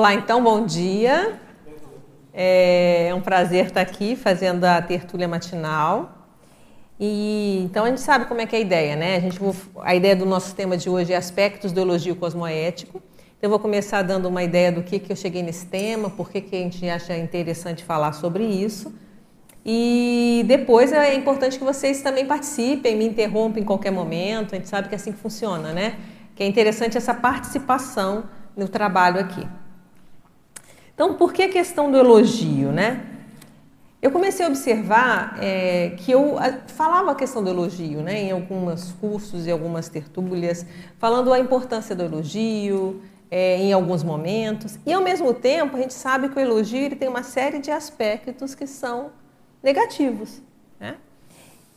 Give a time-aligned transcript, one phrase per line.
[0.00, 1.38] Olá, então, bom dia.
[2.32, 6.26] É um prazer estar aqui fazendo a tertúlia matinal.
[6.98, 9.16] E então a gente sabe como é que é a ideia, né?
[9.16, 9.38] A, gente,
[9.82, 13.02] a ideia do nosso tema de hoje é aspectos do elogio cosmoético.
[13.36, 16.30] Então eu vou começar dando uma ideia do que, que eu cheguei nesse tema, por
[16.30, 18.94] que, que a gente acha interessante falar sobre isso.
[19.66, 24.54] E depois é importante que vocês também participem, me interrompam em qualquer momento.
[24.54, 25.98] A gente sabe que é assim que funciona, né?
[26.34, 28.24] Que é interessante essa participação
[28.56, 29.46] no trabalho aqui.
[31.00, 33.06] Então, por que a questão do elogio, né?
[34.02, 36.36] Eu comecei a observar é, que eu
[36.66, 40.66] falava a questão do elogio, né, em alguns cursos e algumas tertúlias,
[40.98, 43.00] falando a importância do elogio
[43.30, 44.78] é, em alguns momentos.
[44.84, 47.70] E ao mesmo tempo, a gente sabe que o elogio ele tem uma série de
[47.70, 49.10] aspectos que são
[49.62, 50.42] negativos.
[50.78, 50.96] Né?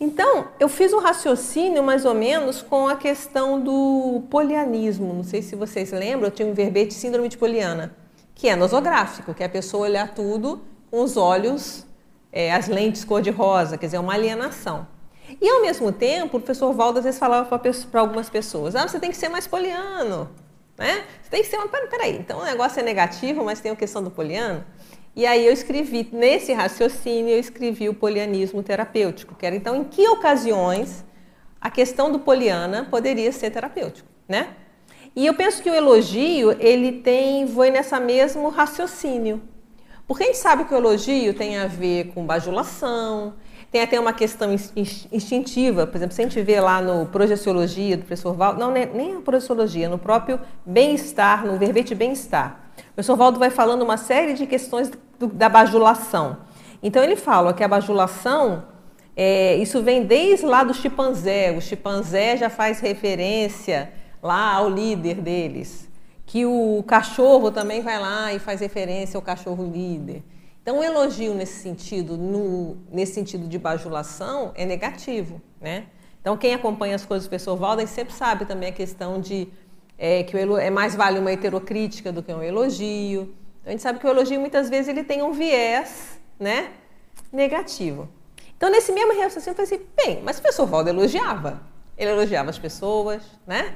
[0.01, 5.13] Então, eu fiz um raciocínio mais ou menos com a questão do polianismo.
[5.13, 8.02] Não sei se vocês lembram, eu tinha um verbete síndrome de poliana,
[8.43, 11.85] que é nosográfico, que é a pessoa olhar tudo com os olhos
[12.29, 14.85] é, as lentes cor-de-rosa, quer dizer, uma alienação.
[15.39, 17.57] E ao mesmo tempo, o professor Valdo às vezes falava
[17.89, 20.29] para algumas pessoas: ah, você tem que ser mais poliano,
[20.77, 21.05] né?
[21.21, 21.69] Você tem que ser uma.
[21.69, 24.65] Peraí, então o negócio é negativo, mas tem a questão do poliano.
[25.15, 29.85] E aí eu escrevi, nesse raciocínio, eu escrevi o polianismo terapêutico, que era então em
[29.85, 31.05] que ocasiões
[31.61, 34.53] a questão do poliana poderia ser terapêutico, né?
[35.15, 39.41] E eu penso que o elogio, ele tem, foi nessa mesmo raciocínio.
[40.07, 43.35] Porque a gente sabe que o elogio tem a ver com bajulação,
[43.71, 44.49] tem até uma questão
[45.11, 48.85] instintiva, por exemplo, se a gente vê lá no Projeciologia do professor Valdo, não, é
[48.85, 52.71] nem a Projeciologia, no próprio bem-estar, no verbete bem-estar.
[52.77, 56.37] O professor Valdo vai falando uma série de questões do, da bajulação.
[56.81, 58.63] Então ele fala que a bajulação,
[59.15, 63.91] é, isso vem desde lá do chimpanzé, o chimpanzé já faz referência
[64.23, 65.91] lá ao líder deles
[66.25, 70.23] que o cachorro também vai lá e faz referência ao cachorro líder.
[70.61, 75.87] Então, o elogio nesse sentido, no, nesse sentido de bajulação, é negativo, né?
[76.21, 79.49] Então, quem acompanha as coisas do professor Walden sempre sabe também a questão de
[79.97, 83.33] é, que o, é mais vale uma heterocrítica do que um elogio.
[83.61, 86.71] Então, a gente sabe que o elogio muitas vezes ele tem um viés, né,
[87.31, 88.07] negativo.
[88.55, 91.61] Então, nesse mesmo raciocínio, eu falei assim, bem, mas o professor Walden elogiava.
[91.97, 93.75] Ele elogiava as pessoas, né?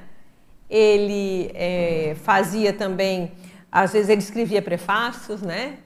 [0.69, 3.31] Ele é, fazia também,
[3.71, 5.77] às vezes ele escrevia prefácios, né?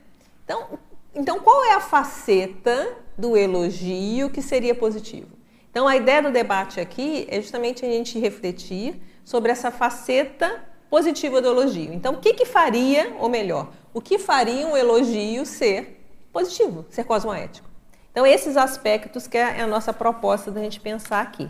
[0.44, 0.80] Então,
[1.14, 5.28] então, qual é a faceta do elogio que seria positivo?
[5.70, 11.42] Então, a ideia do debate aqui é justamente a gente refletir sobre essa faceta positiva
[11.42, 11.94] do elogio.
[11.94, 17.04] Então, o que, que faria, ou melhor, o que faria um elogio ser positivo, ser
[17.04, 17.70] cosmoético?
[18.12, 21.50] Então, esses aspectos que é a nossa proposta da gente pensar aqui.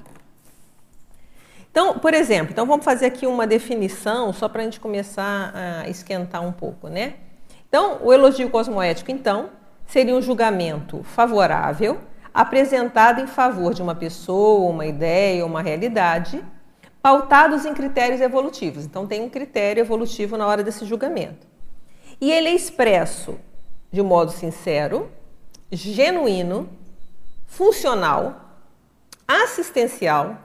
[1.71, 5.89] Então, por exemplo, então vamos fazer aqui uma definição só para a gente começar a
[5.89, 7.15] esquentar um pouco, né?
[7.67, 9.49] Então, o elogio cosmoético, então,
[9.87, 11.97] seria um julgamento favorável
[12.33, 16.43] apresentado em favor de uma pessoa, uma ideia, uma realidade,
[17.01, 18.85] pautados em critérios evolutivos.
[18.85, 21.47] Então, tem um critério evolutivo na hora desse julgamento.
[22.19, 23.39] E ele é expresso
[23.89, 25.09] de modo sincero,
[25.71, 26.69] genuíno,
[27.47, 28.59] funcional,
[29.25, 30.37] assistencial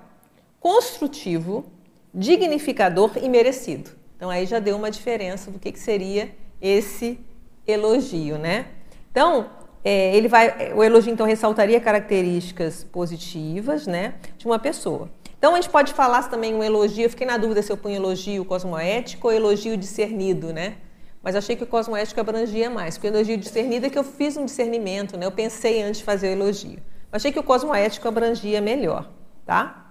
[0.66, 1.64] construtivo,
[2.12, 3.88] dignificador e merecido.
[4.16, 7.20] Então aí já deu uma diferença do que, que seria esse
[7.64, 8.66] elogio, né?
[9.12, 9.48] Então
[9.84, 15.08] é, ele vai, o elogio então ressaltaria características positivas, né, de uma pessoa.
[15.38, 17.04] Então a gente pode falar também um elogio.
[17.04, 20.78] Eu fiquei na dúvida se eu ponho elogio cosmoético ou elogio discernido, né?
[21.22, 24.36] Mas achei que o cosmoético abrangia mais, porque o elogio discernido é que eu fiz
[24.36, 25.26] um discernimento, né?
[25.26, 26.80] Eu pensei antes de fazer o elogio.
[27.12, 29.08] Achei que o cosmoético abrangia melhor,
[29.44, 29.85] tá?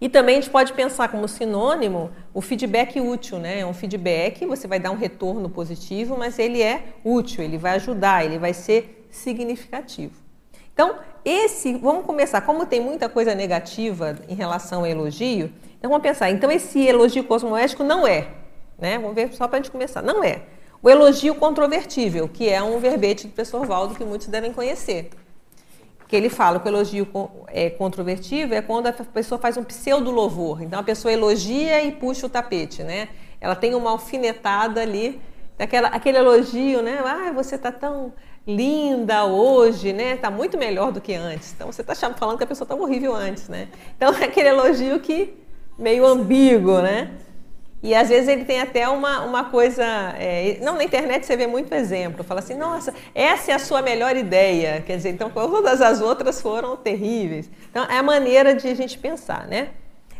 [0.00, 3.60] E também a gente pode pensar como sinônimo o feedback útil, né?
[3.60, 7.76] É um feedback, você vai dar um retorno positivo, mas ele é útil, ele vai
[7.76, 10.14] ajudar, ele vai ser significativo.
[10.72, 16.02] Então, esse, vamos começar, como tem muita coisa negativa em relação ao elogio, então vamos
[16.02, 18.28] pensar, então esse elogio cosmoético não é,
[18.78, 18.98] né?
[18.98, 20.42] Vamos ver só para a gente começar, não é.
[20.82, 25.10] O elogio controvertível, que é um verbete do professor Valdo que muitos devem conhecer
[26.10, 27.06] que ele fala que o elogio
[27.46, 30.60] é controvertido é quando a pessoa faz um pseudo louvor.
[30.60, 33.10] Então a pessoa elogia e puxa o tapete, né?
[33.40, 35.20] Ela tem uma alfinetada ali,
[35.56, 36.98] aquela, aquele elogio, né?
[37.04, 38.12] Ah, você tá tão
[38.44, 40.16] linda hoje, né?
[40.16, 41.52] Tá muito melhor do que antes.
[41.52, 43.68] Então você tá falando que a pessoa estava horrível antes, né?
[43.96, 45.32] Então é aquele elogio que
[45.78, 47.12] meio ambíguo, né?
[47.82, 49.84] E às vezes ele tem até uma, uma coisa.
[50.18, 52.22] É, não, na internet você vê muito exemplo.
[52.22, 54.82] Fala assim, nossa, essa é a sua melhor ideia.
[54.82, 57.50] Quer dizer, então todas as outras foram terríveis.
[57.70, 59.70] Então é a maneira de a gente pensar, né?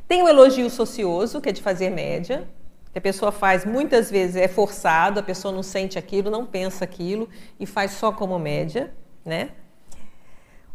[0.09, 2.49] Tem o elogio socioso, que é de fazer média.
[2.93, 6.85] que a pessoa faz muitas vezes é forçado, a pessoa não sente aquilo, não pensa
[6.85, 7.29] aquilo
[7.59, 8.93] e faz só como média,
[9.25, 9.51] né?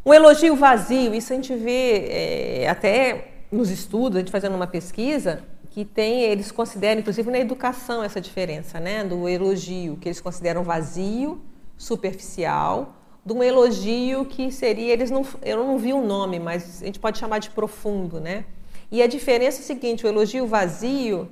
[0.05, 4.67] Um elogio vazio, isso a gente vê é, até nos estudos, a gente fazendo uma
[4.67, 5.43] pesquisa,
[5.75, 9.03] que tem, eles consideram, inclusive na educação, essa diferença, né?
[9.03, 11.41] Do elogio, que eles consideram vazio,
[11.77, 12.95] superficial,
[13.25, 16.85] de um elogio que seria, eles não, eu não vi o um nome, mas a
[16.85, 18.45] gente pode chamar de profundo, né?
[18.89, 21.27] E a diferença é a seguinte, o elogio vazio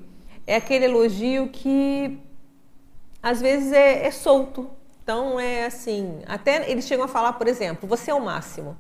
[0.46, 2.20] é aquele elogio que
[3.22, 4.70] às vezes é, é solto.
[5.02, 8.76] Então é assim, até eles chegam a falar, por exemplo, você é o máximo.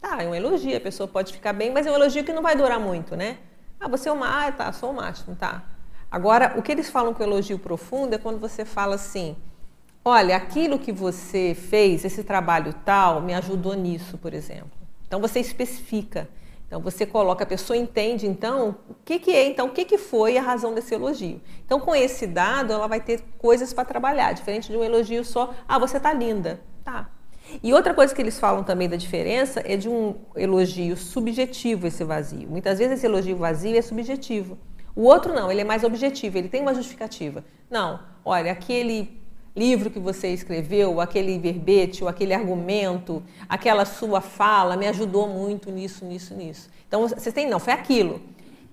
[0.00, 2.42] Tá, é um elogio, a pessoa pode ficar bem, mas é um elogio que não
[2.42, 3.38] vai durar muito, né?
[3.82, 5.64] Ah, você é o ah, tá, sou o máximo, tá.
[6.08, 9.36] Agora, o que eles falam com elogio profundo é quando você fala assim,
[10.04, 14.70] olha, aquilo que você fez, esse trabalho tal, me ajudou nisso, por exemplo.
[15.08, 16.28] Então você especifica.
[16.64, 19.98] Então você coloca, a pessoa entende então o que, que é, então o que, que
[19.98, 21.40] foi a razão desse elogio.
[21.66, 25.52] Então com esse dado ela vai ter coisas para trabalhar, diferente de um elogio só,
[25.66, 26.60] ah, você tá linda.
[26.84, 27.10] Tá.
[27.62, 32.04] E outra coisa que eles falam também da diferença é de um elogio subjetivo esse
[32.04, 32.48] vazio.
[32.48, 34.58] Muitas vezes esse elogio vazio é subjetivo.
[34.94, 37.44] O outro não, ele é mais objetivo, ele tem uma justificativa.
[37.70, 39.20] Não, olha, aquele
[39.56, 45.70] livro que você escreveu, aquele verbete, ou aquele argumento, aquela sua fala me ajudou muito
[45.70, 46.70] nisso, nisso, nisso.
[46.86, 48.20] Então você tem, não, foi aquilo.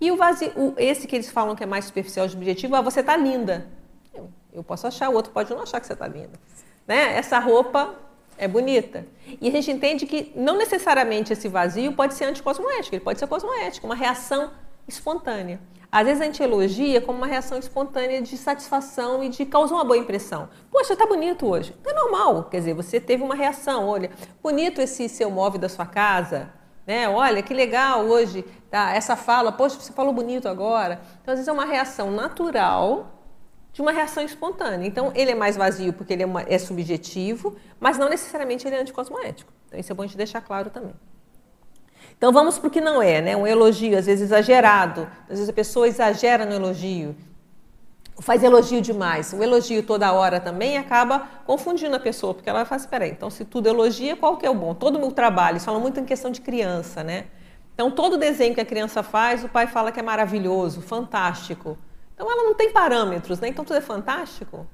[0.02, 3.18] E o vazio, esse que eles falam que é mais superficial objetivo, ah, você está
[3.18, 3.68] linda.
[4.14, 6.40] Eu, eu, posso achar, o outro pode não achar que você está linda.
[6.88, 7.18] Né?
[7.18, 7.94] Essa roupa
[8.40, 9.06] é bonita.
[9.40, 13.28] E a gente entende que não necessariamente esse vazio pode ser anticosmoético, ele pode ser
[13.28, 14.52] cosmoético, uma reação
[14.88, 15.60] espontânea.
[15.92, 19.84] Às vezes a gente elogia como uma reação espontânea de satisfação e de causar uma
[19.84, 20.50] boa impressão.
[20.72, 21.76] Poxa, tá bonito hoje.
[21.86, 23.88] É normal, quer dizer, você teve uma reação.
[23.88, 26.54] Olha, bonito esse seu móvel da sua casa,
[26.86, 27.10] né?
[27.10, 28.94] Olha, que legal hoje, tá?
[28.94, 31.02] Essa fala, poxa, você falou bonito agora.
[31.22, 33.19] Então, às vezes é uma reação natural
[33.72, 34.88] de uma reação espontânea.
[34.88, 38.76] Então, ele é mais vazio porque ele é, uma, é subjetivo, mas não necessariamente ele
[38.76, 39.52] é anticosmoético.
[39.68, 40.94] Então, isso é bom a gente deixar claro também.
[42.20, 43.38] Então vamos para o que não é, né?
[43.38, 45.08] Um elogio, às vezes exagerado.
[45.24, 47.16] Às vezes a pessoa exagera no elogio,
[48.20, 49.34] faz elogio demais.
[49.34, 53.30] O elogio toda hora também acaba confundindo a pessoa, porque ela fala, espera aí, então
[53.30, 54.74] se tudo elogia, qual que é o bom?
[54.74, 57.28] Todo o meu trabalho, isso fala muito em questão de criança, né?
[57.74, 61.78] Então todo desenho que a criança faz, o pai fala que é maravilhoso, fantástico.
[62.20, 63.48] Então ela não tem parâmetros, né?
[63.48, 64.68] Então tudo é fantástico.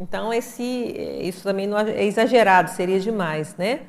[0.00, 0.64] Então esse,
[1.20, 3.82] isso também não é exagerado, seria demais, né?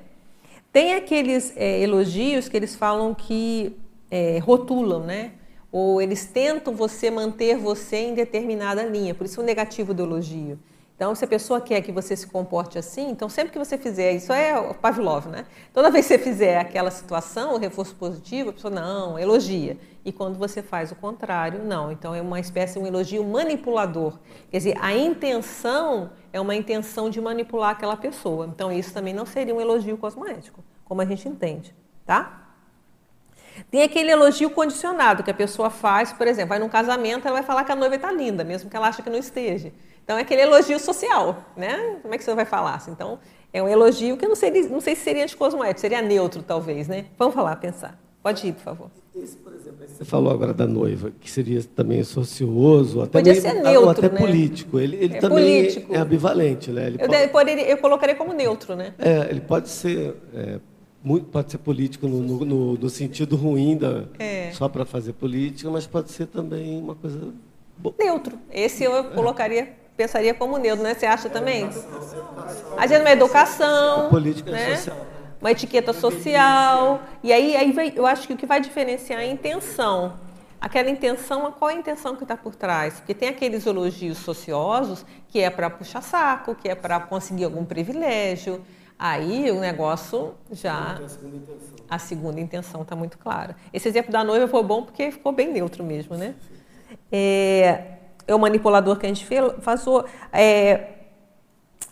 [0.73, 3.77] Tem aqueles é, elogios que eles falam que
[4.11, 5.31] é, rotulam, né?
[5.71, 10.59] Ou eles tentam você manter você em determinada linha, por isso o negativo do elogio.
[10.95, 14.13] Então, se a pessoa quer que você se comporte assim, então sempre que você fizer,
[14.13, 15.45] isso é o Pavlov, né?
[15.73, 19.77] Toda vez que você fizer aquela situação, o reforço positivo, a pessoa não, elogia.
[20.05, 21.91] E quando você faz o contrário, não.
[21.91, 24.17] Então é uma espécie de um elogio manipulador.
[24.49, 28.47] Quer dizer, a intenção é uma intenção de manipular aquela pessoa.
[28.47, 31.75] Então isso também não seria um elogio cosmoético, como a gente entende,
[32.05, 32.41] tá?
[33.69, 37.43] Tem aquele elogio condicionado que a pessoa faz, por exemplo, vai num casamento, ela vai
[37.43, 39.71] falar que a noiva está linda, mesmo que ela acha que não esteja.
[40.05, 41.97] Então é aquele elogio social, né?
[42.03, 42.81] Como é que você vai falar?
[42.87, 43.17] Então
[43.51, 46.87] é um elogio que eu não sei, não sei se seria anticosmoético, seria neutro talvez,
[46.87, 47.05] né?
[47.17, 47.99] Vamos falar, pensar.
[48.21, 48.91] Pode ir, por favor.
[49.15, 53.53] Esse, por exemplo, você falou agora da noiva, que seria também socioso, até Podia ser
[53.53, 54.19] neutro, ou até né?
[54.19, 54.79] político.
[54.79, 55.93] Ele, ele É também político.
[55.95, 56.87] é ambivalente, né?
[56.87, 58.93] Ele Eu, pode, de- poderia- eu colocaria como neutro, né?
[58.99, 60.59] é, ele pode ser é,
[61.03, 64.51] muito, pode ser político no, no- no- no sentido ruim da É.
[64.51, 67.19] só para fazer política, mas pode ser também uma coisa
[67.77, 67.95] boa.
[67.97, 68.37] Neutro.
[68.51, 70.93] Esse eu colocaria, pensaria como neutro, né?
[70.93, 71.69] Você acha também?
[72.77, 74.75] A gente uma educação, política né?
[74.75, 74.97] social.
[75.41, 77.01] uma etiqueta social.
[77.23, 80.13] E aí, aí vai- eu acho que o que vai diferenciar é a intenção.
[80.59, 82.95] Aquela intenção, qual é a intenção que está por trás?
[82.95, 87.63] Porque tem aqueles elogios sociosos que é para puxar saco, que é para conseguir algum
[87.63, 88.61] privilégio.
[88.97, 90.99] Aí o negócio já.
[91.89, 93.55] A segunda intenção está muito clara.
[93.71, 96.33] Esse exemplo da noiva foi bom porque ficou bem neutro mesmo, né?
[97.11, 97.94] É,
[98.27, 100.89] é o manipulador que a gente o- É,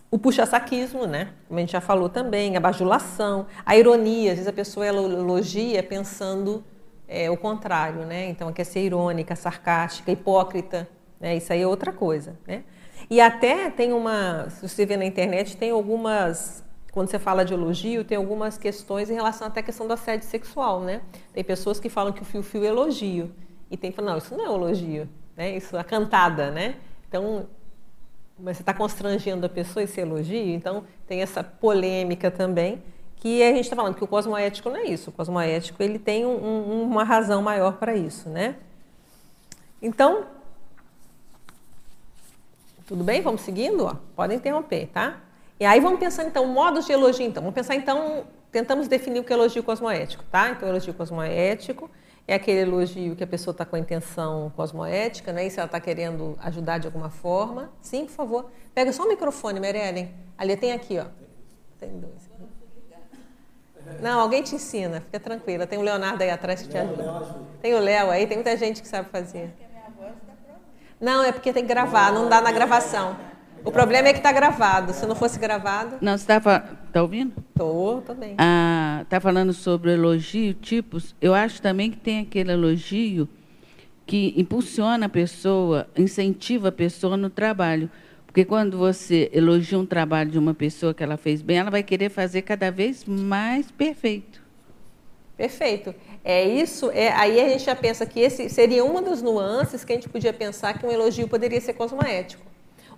[0.09, 1.33] o puxa-saquismo, né?
[1.47, 4.31] Como a gente já falou também, a bajulação, a ironia.
[4.31, 6.63] Às vezes a pessoa ela elogia pensando
[7.07, 8.29] é, o contrário, né?
[8.29, 10.87] Então, quer ser irônica, sarcástica, hipócrita,
[11.19, 11.35] né?
[11.35, 12.63] Isso aí é outra coisa, né?
[13.09, 17.53] E até tem uma, se você vê na internet, tem algumas, quando você fala de
[17.53, 21.01] elogio, tem algumas questões em relação até à questão do assédio sexual, né?
[21.33, 23.31] Tem pessoas que falam que o fio-fio é elogio.
[23.69, 25.55] E tem que falar, não, isso não é elogio, né?
[25.55, 26.75] Isso é cantada, né?
[27.07, 27.47] Então,
[28.39, 32.81] mas você está constrangendo a pessoa esse elogio, então tem essa polêmica também,
[33.17, 35.09] que a gente está falando que o cosmoético não é isso.
[35.09, 38.55] O cosmoético ele tem um- um- uma razão maior para isso, né?
[39.81, 40.25] Então,
[42.85, 43.21] Tudo bem?
[43.21, 43.85] Vamos seguindo?
[43.85, 45.17] Ó, podem interromper, tá?
[45.59, 47.41] E aí vamos pensar então, modos de elogio então.
[47.41, 50.49] Vamos pensar então, tentamos definir o que é elogio cosmoético, tá?
[50.49, 51.89] Então, elogio cosmoético
[52.27, 55.45] é aquele elogio que a pessoa está com a intenção cosmoética, né?
[55.45, 57.71] E se ela está querendo ajudar de alguma forma.
[57.81, 58.51] Sim, por favor.
[58.73, 60.13] Pega só o microfone, Merelen.
[60.37, 61.05] Ali tem aqui, ó.
[61.79, 62.31] Tem dois.
[64.01, 65.67] Não, alguém te ensina, fica tranquila.
[65.67, 67.35] Tem o Leonardo aí atrás que te ajuda.
[67.61, 69.53] Tem o Léo aí, tem muita gente que sabe fazer.
[70.99, 73.17] Não, é porque tem que gravar, não dá na gravação.
[73.65, 74.93] O problema é que está gravado.
[74.93, 75.97] Se não fosse gravado.
[76.01, 76.59] Não, você está
[76.91, 77.33] tá ouvindo?
[77.49, 78.35] Estou, estou bem.
[78.37, 81.15] Ah, está falando sobre elogio, tipos.
[81.21, 83.27] Eu acho também que tem aquele elogio
[84.05, 87.89] que impulsiona a pessoa, incentiva a pessoa no trabalho.
[88.25, 91.83] Porque quando você elogia um trabalho de uma pessoa que ela fez bem, ela vai
[91.83, 94.41] querer fazer cada vez mais perfeito.
[95.37, 95.93] Perfeito.
[96.23, 96.89] É isso.
[96.91, 100.09] É, aí a gente já pensa que esse seria uma das nuances que a gente
[100.09, 102.52] podia pensar que um elogio poderia ser cosmoético.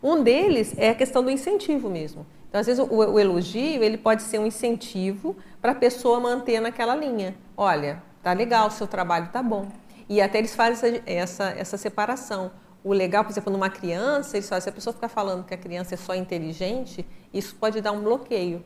[0.05, 2.27] Um deles é a questão do incentivo mesmo.
[2.47, 6.59] Então, às vezes, o, o elogio ele pode ser um incentivo para a pessoa manter
[6.59, 7.33] naquela linha.
[7.57, 9.67] Olha, tá legal, seu trabalho tá bom.
[10.07, 12.51] E até eles fazem essa, essa, essa separação
[12.83, 15.95] o legal, por exemplo, numa criança, eles se a pessoa ficar falando que a criança
[15.95, 18.63] é só inteligente, isso pode dar um bloqueio.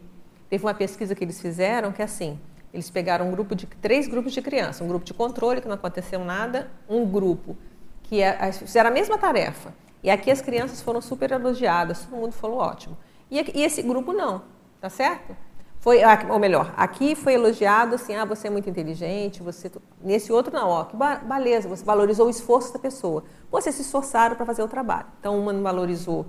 [0.49, 2.37] Teve uma pesquisa que eles fizeram que é assim,
[2.73, 5.75] eles pegaram um grupo de três grupos de crianças, um grupo de controle que não
[5.75, 7.55] aconteceu nada, um grupo
[8.03, 9.73] que é, fizeram a mesma tarefa.
[10.01, 12.97] E aqui as crianças foram super elogiadas, todo mundo falou ótimo.
[13.29, 14.41] E, e esse grupo não,
[14.79, 15.35] tá certo?
[15.79, 20.53] Foi, ou melhor, aqui foi elogiado assim, ah, você é muito inteligente, você nesse outro
[20.53, 23.23] não, ó, que beleza, você valorizou o esforço da pessoa.
[23.49, 25.07] Vocês se esforçaram para fazer o trabalho.
[25.19, 26.25] Então uma não valorizou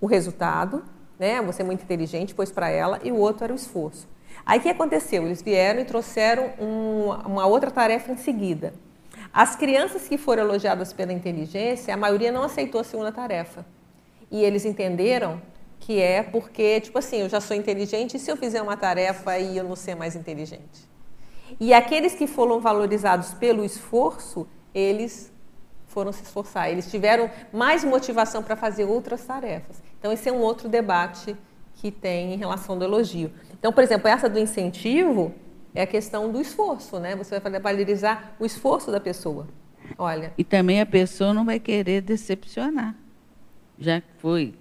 [0.00, 0.84] o resultado,
[1.16, 1.40] né?
[1.42, 4.08] Você é muito inteligente, pôs para ela e o outro era o esforço.
[4.44, 5.24] Aí o que aconteceu?
[5.24, 8.74] Eles vieram e trouxeram um, uma outra tarefa em seguida.
[9.32, 13.64] As crianças que foram elogiadas pela inteligência, a maioria não aceitou a segunda tarefa.
[14.30, 15.40] E eles entenderam
[15.80, 19.32] que é porque, tipo assim, eu já sou inteligente e se eu fizer uma tarefa
[19.32, 20.88] aí eu não ser mais inteligente.
[21.58, 25.32] E aqueles que foram valorizados pelo esforço, eles
[25.86, 29.82] foram se esforçar, eles tiveram mais motivação para fazer outras tarefas.
[29.98, 31.36] Então, esse é um outro debate
[31.74, 33.32] que tem em relação ao elogio.
[33.58, 35.34] Então, por exemplo, essa do incentivo
[35.74, 37.16] é a questão do esforço, né?
[37.16, 39.46] Você vai valorizar o esforço da pessoa.
[39.98, 40.32] Olha.
[40.36, 42.94] E também a pessoa não vai querer decepcionar.
[43.78, 44.54] Já foi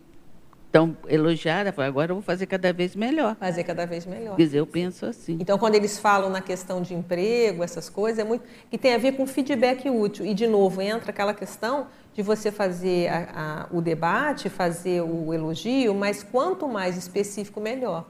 [0.72, 3.36] tão elogiada, agora eu vou fazer cada vez melhor.
[3.36, 4.38] Fazer cada vez melhor.
[4.38, 5.38] Quer dizer, eu penso assim.
[5.39, 8.98] Então, quando eles falam na questão de emprego, essas coisas, é muito que tem a
[8.98, 10.25] ver com feedback útil.
[10.25, 15.34] E, de novo, entra aquela questão de você fazer a, a, o debate, fazer o
[15.34, 18.06] elogio, mas quanto mais específico, melhor.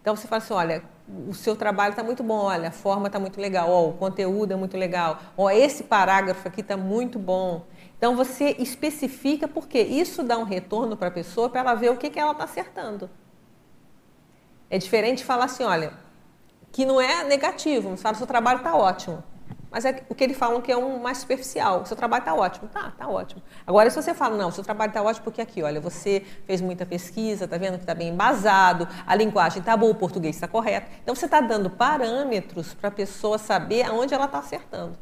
[0.00, 0.82] Então, você fala assim, olha,
[1.28, 4.52] o seu trabalho está muito bom, olha, a forma está muito legal, ó, o conteúdo
[4.52, 7.66] é muito legal, ó, esse parágrafo aqui está muito bom.
[7.98, 11.96] Então você especifica porque isso dá um retorno para a pessoa para ela ver o
[11.96, 13.10] que, que ela está acertando.
[14.70, 15.92] É diferente falar assim, olha,
[16.72, 19.22] que não é negativo, você fala, seu trabalho está ótimo.
[19.72, 21.80] Mas é o que eles falam que é um mais superficial.
[21.80, 22.68] O seu trabalho está ótimo.
[22.68, 23.42] Tá, está ótimo.
[23.66, 26.60] Agora, se você fala, não, o seu trabalho está ótimo porque aqui, olha, você fez
[26.60, 30.46] muita pesquisa, está vendo que está bem embasado, a linguagem está boa, o português está
[30.46, 30.90] correto.
[31.02, 34.98] Então, você está dando parâmetros para a pessoa saber aonde ela está acertando.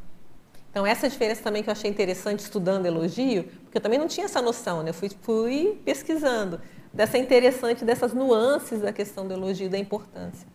[0.70, 4.26] Então, essa diferença também que eu achei interessante estudando elogio, porque eu também não tinha
[4.26, 4.90] essa noção, né?
[4.90, 6.60] Eu fui, fui pesquisando
[6.92, 10.46] dessa interessante, dessas nuances da questão do elogio, da importância.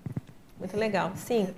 [0.58, 1.12] Muito legal.
[1.16, 1.54] Sim.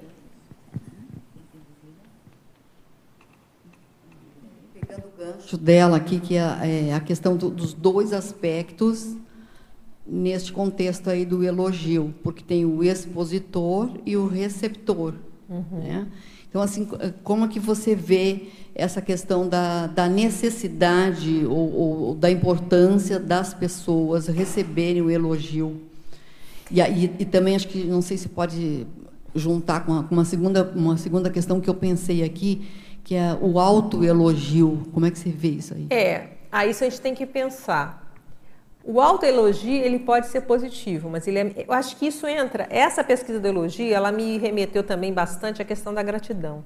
[4.97, 9.15] O gancho dela aqui, que é, é a questão do, dos dois aspectos
[10.05, 15.13] neste contexto aí do elogio, porque tem o expositor e o receptor.
[15.49, 15.79] Uhum.
[15.79, 16.07] Né?
[16.49, 16.87] Então, assim,
[17.23, 24.27] como que você vê essa questão da, da necessidade ou, ou, da importância das pessoas
[24.27, 25.81] receberem o elogio?
[26.71, 28.87] E, e, e também acho que, não sei se pode
[29.35, 32.67] juntar com uma, segunda, uma segunda questão que eu pensei aqui,
[33.07, 34.85] que é o autoelogio.
[34.93, 35.87] Como é que você vê isso aí?
[35.89, 38.05] É, aí isso a gente tem que pensar.
[38.83, 43.05] O autoelogio, ele pode ser positivo, mas ele é, eu acho que isso entra, essa
[43.05, 46.65] pesquisa do elogio, ela me remeteu também bastante à questão da gratidão.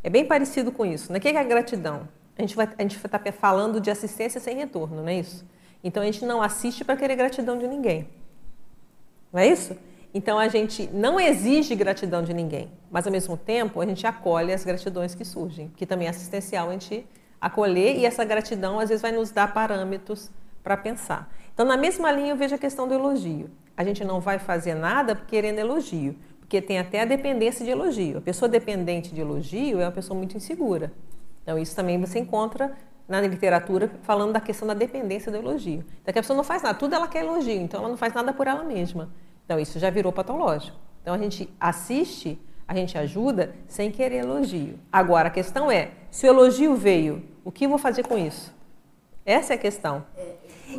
[0.00, 1.12] É bem parecido com isso.
[1.12, 1.18] Né?
[1.18, 2.08] O que é a gratidão?
[2.36, 5.44] A gente vai a gente está falando de assistência sem retorno, não é isso?
[5.82, 8.08] Então a gente não assiste para querer gratidão de ninguém.
[9.32, 9.76] Não é isso?
[10.12, 14.52] Então a gente não exige gratidão de ninguém, mas ao mesmo tempo a gente acolhe
[14.52, 17.06] as gratidões que surgem, que também é assistencial a gente
[17.40, 20.30] acolher e essa gratidão às vezes vai nos dar parâmetros
[20.62, 21.32] para pensar.
[21.54, 23.50] Então, na mesma linha, eu vejo a questão do elogio.
[23.76, 28.18] A gente não vai fazer nada querendo elogio, porque tem até a dependência de elogio.
[28.18, 30.92] A pessoa dependente de elogio é uma pessoa muito insegura.
[31.42, 32.76] Então, isso também você encontra
[33.08, 35.84] na literatura falando da questão da dependência do elogio.
[36.02, 38.32] Então, a pessoa não faz nada, tudo ela quer elogio, então ela não faz nada
[38.32, 39.08] por ela mesma.
[39.48, 40.76] Então, isso já virou patológico.
[41.00, 42.38] Então, a gente assiste,
[42.68, 44.78] a gente ajuda sem querer elogio.
[44.92, 48.54] Agora, a questão é, se o elogio veio, o que vou fazer com isso?
[49.24, 50.04] Essa é a questão.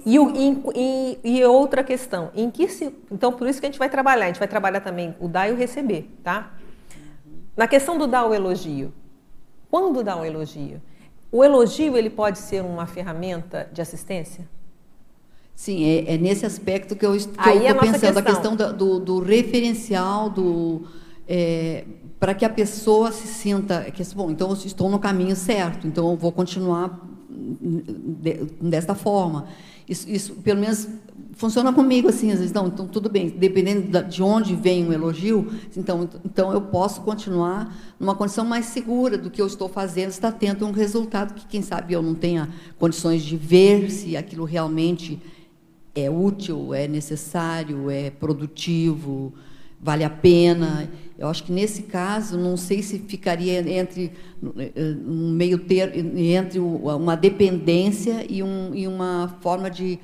[0.06, 0.32] E, o,
[0.76, 4.26] e, e, outra questão, em que se, então por isso que a gente vai trabalhar,
[4.26, 6.52] a gente vai trabalhar também o dar e o receber, tá?
[7.58, 8.94] Na questão do dar o elogio,
[9.72, 10.80] quando dar o elogio?
[11.32, 14.48] O elogio ele pode ser uma ferramenta de assistência?
[15.60, 18.18] Sim, é, é nesse aspecto que eu estou é pensando, questão.
[18.18, 20.84] a questão do, do referencial, do
[21.28, 21.84] é,
[22.18, 26.12] para que a pessoa se sinta que bom, então eu estou no caminho certo, então
[26.12, 27.06] eu vou continuar
[28.62, 29.48] desta forma.
[29.86, 30.88] Isso, isso, pelo menos
[31.34, 35.52] funciona comigo assim, às vezes, não, então tudo bem, dependendo de onde vem o elogio,
[35.76, 40.32] então, então eu posso continuar numa condição mais segura do que eu estou fazendo, está
[40.32, 42.48] tendo um resultado que, quem sabe, eu não tenha
[42.78, 45.20] condições de ver se aquilo realmente
[46.00, 49.34] é útil, é necessário, é produtivo,
[49.82, 50.90] vale a pena.
[51.18, 57.16] Eu acho que nesse caso, não sei se ficaria entre um meio ter entre uma
[57.16, 60.00] dependência e, um, e uma forma de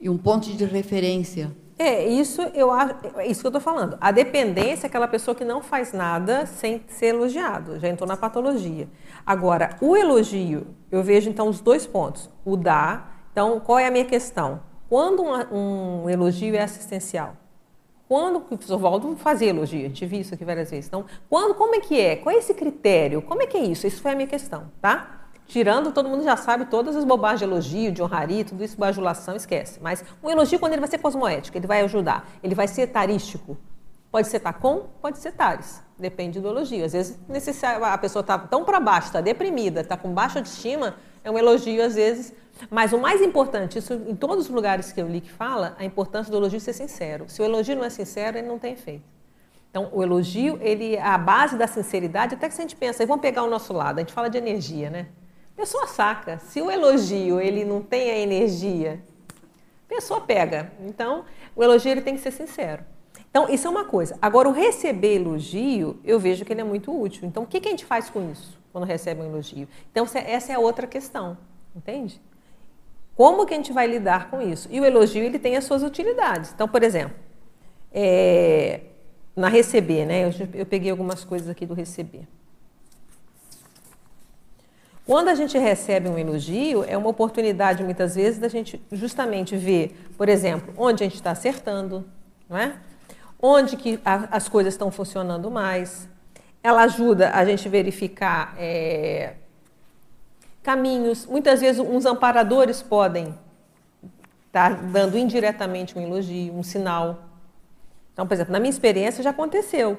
[0.00, 1.52] e um ponto de referência.
[1.78, 3.96] É, isso eu acho, é isso que eu estou falando.
[4.00, 7.78] A dependência é aquela pessoa que não faz nada sem ser elogiado.
[7.78, 8.88] Já entrou na patologia.
[9.24, 12.28] Agora, o elogio, eu vejo então os dois pontos.
[12.44, 13.26] O dar.
[13.32, 14.60] Então, qual é a minha questão?
[14.92, 17.34] Quando um, um elogio é assistencial?
[18.06, 20.86] Quando o professor Valdo fazia elogio, a gente viu isso aqui várias vezes.
[20.86, 22.16] Então, quando, como é que é?
[22.16, 23.22] Qual é esse critério?
[23.22, 23.86] Como é que é isso?
[23.86, 25.28] Isso foi a minha questão, tá?
[25.46, 29.34] Tirando, todo mundo já sabe todas as bobagens de elogio, de honraria, tudo isso, bajulação,
[29.34, 29.80] esquece.
[29.80, 33.56] Mas um elogio, quando ele vai ser cosmoético, ele vai ajudar, ele vai ser tarístico.
[34.10, 35.82] Pode ser tacom, pode ser tares.
[35.98, 36.84] Depende do elogio.
[36.84, 37.18] Às vezes
[37.80, 41.82] a pessoa está tão para baixo, está deprimida, está com baixa autoestima, é um elogio
[41.82, 42.41] às vezes.
[42.70, 45.84] Mas o mais importante, isso em todos os lugares que eu li que fala, a
[45.84, 47.24] importância do elogio ser sincero.
[47.28, 49.04] Se o elogio não é sincero, ele não tem efeito.
[49.70, 53.22] Então, o elogio, ele a base da sinceridade, até que se a gente pensa, vamos
[53.22, 55.08] pegar o nosso lado, a gente fala de energia, né?
[55.56, 56.38] A pessoa saca.
[56.38, 59.02] Se o elogio ele não tem a energia,
[59.86, 60.70] a pessoa pega.
[60.80, 61.24] Então,
[61.56, 62.84] o elogio ele tem que ser sincero.
[63.30, 64.18] Então, isso é uma coisa.
[64.20, 67.26] Agora, o receber elogio, eu vejo que ele é muito útil.
[67.26, 69.66] Então, o que, que a gente faz com isso quando recebe um elogio?
[69.90, 71.38] Então, essa é a outra questão,
[71.74, 72.20] entende?
[73.16, 74.68] Como que a gente vai lidar com isso?
[74.70, 76.52] E o elogio, ele tem as suas utilidades.
[76.52, 77.16] Então, por exemplo,
[77.92, 78.80] é,
[79.36, 80.24] na receber, né?
[80.24, 82.26] Eu, eu peguei algumas coisas aqui do receber.
[85.04, 89.96] Quando a gente recebe um elogio, é uma oportunidade, muitas vezes, da gente justamente ver,
[90.16, 92.06] por exemplo, onde a gente está acertando,
[92.48, 92.76] não é?
[93.42, 96.08] onde que a, as coisas estão funcionando mais.
[96.62, 99.34] Ela ajuda a gente verificar é,
[100.62, 101.26] caminhos.
[101.26, 103.38] Muitas vezes, uns amparadores podem
[104.46, 107.24] estar tá dando indiretamente um elogio, um sinal.
[108.12, 109.98] Então, por exemplo, na minha experiência já aconteceu.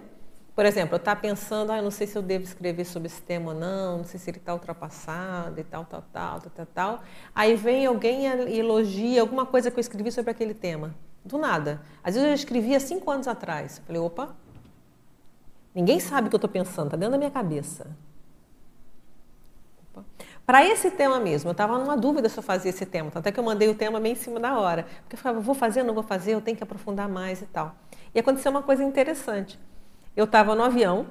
[0.56, 3.21] Por exemplo, eu estar pensando, ah, eu não sei se eu devo escrever sobre esse
[3.21, 6.65] tema ou não, não sei se ele está ultrapassado e tal, tal, tal, tal, tal,
[6.67, 7.04] tal.
[7.34, 10.93] Aí vem alguém e elogia alguma coisa que eu escrevi sobre aquele tema.
[11.26, 11.82] Do nada.
[12.04, 13.80] Às vezes eu escrevi há cinco anos atrás.
[13.80, 14.36] Eu falei, opa,
[15.73, 17.88] ninguém sabe o que eu estou pensando, está dentro da minha cabeça.
[20.46, 23.40] Para esse tema mesmo, eu estava numa dúvida se eu fazia esse tema, até que
[23.40, 24.86] eu mandei o tema bem em cima da hora.
[25.02, 27.76] Porque eu falava, vou fazer, não vou fazer, eu tenho que aprofundar mais e tal.
[28.14, 29.58] E aconteceu uma coisa interessante
[30.16, 31.08] eu estava no avião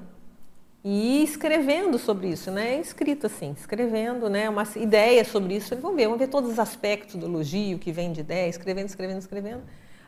[0.84, 2.80] e escrevendo sobre isso, né?
[2.80, 4.48] Escrito assim, escrevendo, né?
[4.48, 5.76] Uma ideia sobre isso.
[5.76, 9.18] Vamos ver, vamos ver todos os aspectos do elogio que vem de ideia, escrevendo, escrevendo,
[9.18, 9.62] escrevendo.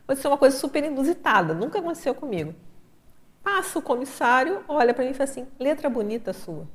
[0.05, 2.55] Aconteceu uma coisa super inusitada, nunca aconteceu comigo.
[3.43, 6.67] Passa o comissário, olha para mim e fala assim: letra bonita sua.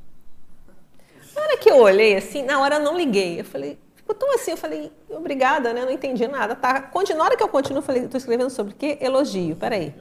[1.39, 3.39] Na hora que eu olhei assim, na hora eu não liguei.
[3.39, 5.86] Eu falei, ficou tão assim, eu falei, obrigada, né?
[5.86, 6.54] Não entendi nada.
[6.54, 6.91] Tá?
[7.15, 8.97] Na hora que eu continuo, eu falei, estou escrevendo sobre o quê?
[8.99, 9.95] Elogio, peraí.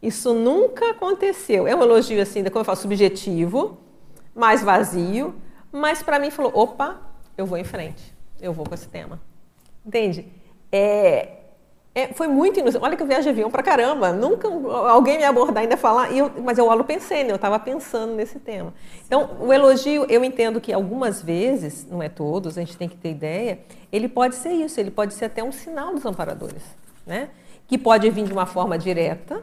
[0.00, 1.66] Isso nunca aconteceu.
[1.66, 3.76] É um elogio assim, como eu falo, subjetivo,
[4.32, 5.34] mais vazio,
[5.72, 7.00] mas para mim falou, opa,
[7.36, 9.20] eu vou em frente, eu vou com esse tema.
[9.84, 10.28] Entende?
[10.70, 11.33] É,
[11.94, 12.84] é, foi muito inusitado.
[12.84, 14.12] Olha que eu viajo avião pra caramba.
[14.12, 14.48] Nunca
[14.88, 16.10] alguém me abordar ainda falar.
[16.12, 17.30] Eu, mas eu, eu pensei, né?
[17.30, 18.74] eu estava pensando nesse tema.
[19.06, 22.96] Então, o elogio, eu entendo que algumas vezes, não é todos, a gente tem que
[22.96, 23.60] ter ideia,
[23.92, 26.62] ele pode ser isso, ele pode ser até um sinal dos amparadores.
[27.06, 27.28] Né?
[27.68, 29.42] Que pode vir de uma forma direta,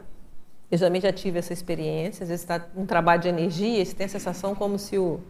[0.70, 2.22] eu também já tive essa experiência.
[2.22, 5.20] Às vezes está um trabalho de energia, você tem a sensação como se o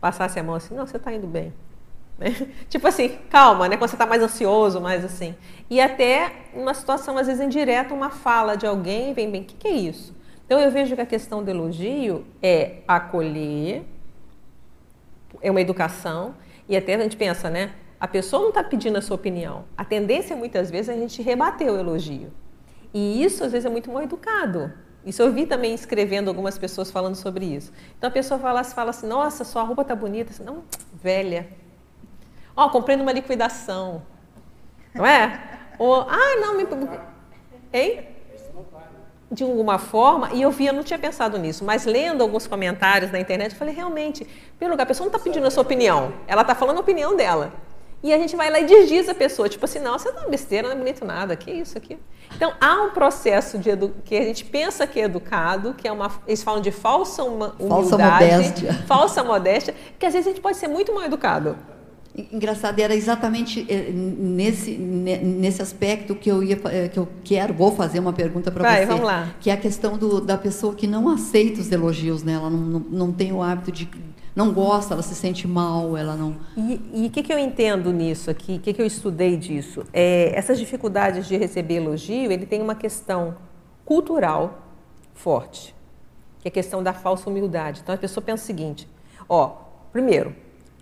[0.00, 1.52] passasse a mão assim, não, você está indo bem.
[2.18, 2.34] Né?
[2.68, 3.76] Tipo assim, calma, né?
[3.76, 5.34] Quando você está mais ansioso, mais assim.
[5.70, 9.54] E até uma situação, às vezes, indireta, uma fala de alguém, vem bem, o que,
[9.54, 10.16] que é isso?
[10.44, 13.84] Então eu vejo que a questão do elogio é acolher,
[15.42, 16.34] é uma educação,
[16.68, 17.72] E até a gente pensa, né?
[17.98, 19.64] A pessoa não está pedindo a sua opinião.
[19.76, 22.30] A tendência, muitas vezes, é a gente rebater o elogio.
[22.92, 24.72] E isso, às vezes, é muito mal educado.
[25.04, 27.72] Isso eu vi também escrevendo algumas pessoas falando sobre isso.
[27.96, 30.30] Então a pessoa fala, fala assim, nossa, sua roupa tá bonita.
[30.30, 31.48] Assim, não, velha.
[32.58, 34.02] Ó, oh, comprei numa liquidação.
[34.92, 35.40] Não é?
[35.78, 36.66] Ou, ah, não, me...
[37.72, 38.04] Hein?
[39.30, 43.12] De alguma forma, e eu vi, eu não tinha pensado nisso, mas lendo alguns comentários
[43.12, 44.26] na internet, eu falei, realmente,
[44.58, 47.14] pelo lugar, a pessoa não está pedindo a sua opinião, ela está falando a opinião
[47.14, 47.52] dela.
[48.02, 50.28] E a gente vai lá e desdiz a pessoa, tipo assim, não, você tá uma
[50.28, 51.96] besteira, não é bonito nada, que isso aqui.
[52.34, 53.70] Então, há um processo de
[54.04, 56.10] que a gente pensa que é educado, que é uma.
[56.26, 58.74] Eles falam de falsa humildade, falsa modéstia.
[58.86, 61.56] Falsa modéstia, que às vezes a gente pode ser muito mal educado.
[62.32, 67.70] Engraçado, era exatamente eh, nesse, nesse aspecto que eu ia eh, que eu quero, vou
[67.70, 68.86] fazer uma pergunta para você.
[68.86, 69.34] Vamos lá.
[69.40, 72.32] Que é a questão do, da pessoa que não aceita os elogios, né?
[72.32, 73.88] Ela não, não, não tem o hábito de,
[74.38, 76.36] não gosta, ela se sente mal, ela não.
[76.56, 78.54] E o que, que eu entendo nisso aqui?
[78.54, 79.84] O que, que eu estudei disso?
[79.92, 83.36] É, essas dificuldades de receber elogio, ele tem uma questão
[83.84, 84.62] cultural
[85.12, 85.74] forte,
[86.40, 87.80] que é a questão da falsa humildade.
[87.82, 88.88] Então a pessoa pensa o seguinte:
[89.28, 89.56] ó,
[89.92, 90.32] primeiro,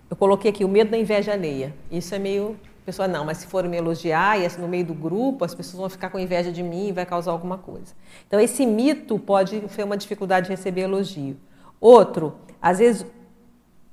[0.09, 1.73] eu coloquei aqui o medo da inveja alheia.
[1.91, 5.43] Isso é meio pessoa não, mas se for me elogiar e no meio do grupo,
[5.43, 7.93] as pessoas vão ficar com inveja de mim e vai causar alguma coisa.
[8.25, 11.35] Então esse mito pode ser uma dificuldade de receber elogio.
[11.81, 13.05] Outro, às vezes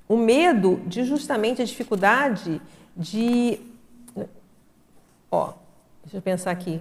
[0.09, 2.62] o medo de justamente a dificuldade
[2.96, 3.59] de.
[5.29, 5.55] Ó,
[6.05, 6.81] deixa eu pensar aqui.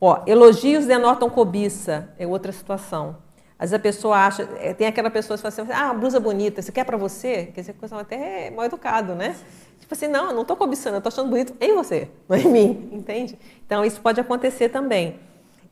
[0.00, 3.16] Ó, elogios denotam cobiça, é outra situação.
[3.58, 6.60] Às vezes a pessoa acha, é, tem aquela pessoa que fala assim, ah, blusa bonita,
[6.60, 7.46] você quer para você?
[7.54, 9.36] Quer dizer, coisa até mal educado, né?
[9.78, 12.48] Tipo assim, não, eu não estou cobiçando, eu estou achando bonito em você, não em
[12.48, 13.38] mim, entende?
[13.64, 15.20] Então isso pode acontecer também.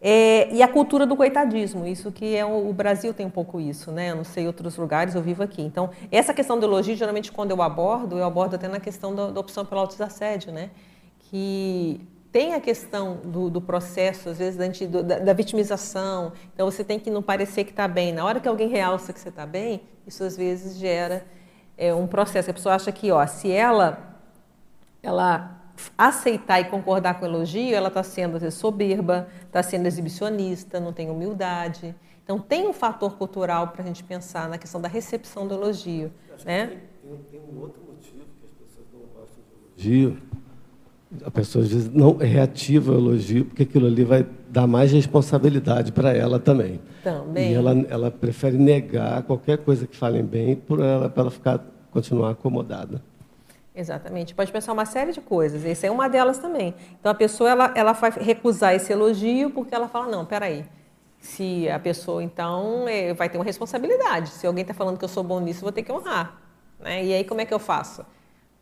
[0.05, 3.61] É, e a cultura do coitadismo, isso que é o, o, Brasil tem um pouco
[3.61, 4.11] isso, né?
[4.11, 5.63] Eu não sei outros lugares, eu vivo aqui.
[5.63, 9.31] Então, essa questão do elogio, geralmente quando eu abordo, eu abordo até na questão da,
[9.31, 10.71] da opção pelo autodesassédio, né?
[11.21, 12.01] Que
[12.33, 16.33] tem a questão do, do processo, às vezes, da, da, da, vitimização.
[16.55, 18.11] Então, você tem que não parecer que está bem.
[18.11, 21.27] Na hora que alguém realça que você está bem, isso às vezes gera
[21.77, 22.51] é, um processo.
[22.51, 24.17] A pessoa acha que, ó, se ela,
[25.03, 25.61] ela
[25.97, 30.93] aceitar e concordar com o elogio, ela está sendo vezes, soberba, está sendo exibicionista, não
[30.93, 31.95] tem humildade.
[32.25, 36.11] Então, tem um fator cultural para a gente pensar na questão da recepção do elogio.
[36.47, 36.81] Né?
[37.03, 39.43] Tem, tem, um outro motivo que as pessoas não gostam
[39.77, 40.32] de elogio.
[41.25, 45.93] A pessoa às vezes não reativa o elogio, porque aquilo ali vai dar mais responsabilidade
[45.93, 46.81] para ela também.
[47.03, 47.53] Também.
[47.53, 52.31] E ela, ela prefere negar qualquer coisa que falem bem para ela, ela ficar, continuar
[52.31, 53.03] acomodada.
[53.75, 54.35] Exatamente.
[54.35, 55.65] Pode pensar uma série de coisas.
[55.65, 56.75] Essa é uma delas também.
[57.01, 60.65] Então a pessoa ela, ela vai recusar esse elogio porque ela fala não, peraí.
[61.19, 64.29] Se a pessoa então é, vai ter uma responsabilidade.
[64.31, 66.39] Se alguém está falando que eu sou bom nisso, eu vou ter que honrar.
[66.79, 67.05] Né?
[67.05, 68.05] E aí como é que eu faço?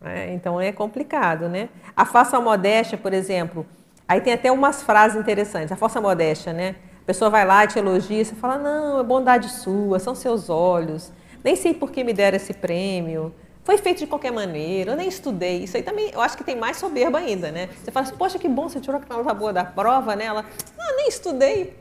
[0.03, 1.69] É, então é complicado, né?
[1.97, 3.67] A falsa modéstia, por exemplo.
[4.09, 5.71] Aí tem até umas frases interessantes.
[5.73, 6.77] A falsa modéstia, né?
[7.03, 11.13] A pessoa vai lá te elogia, você fala não, é bondade sua, são seus olhos.
[11.43, 13.33] Nem sei por que me deram esse prêmio
[13.71, 15.63] foi feito de qualquer maneira, eu nem estudei.
[15.63, 17.69] Isso aí também, eu acho que tem mais soberba ainda, né?
[17.83, 20.25] Você fala assim, poxa, que bom, você tirou a nota boa da prova, né?
[20.25, 20.45] Ela,
[20.79, 21.75] ah, nem estudei.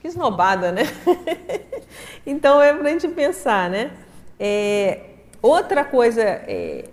[0.00, 0.82] Que esnobada, né?
[2.24, 3.90] então, é pra gente pensar, né?
[4.38, 5.00] É,
[5.42, 6.84] outra coisa, é,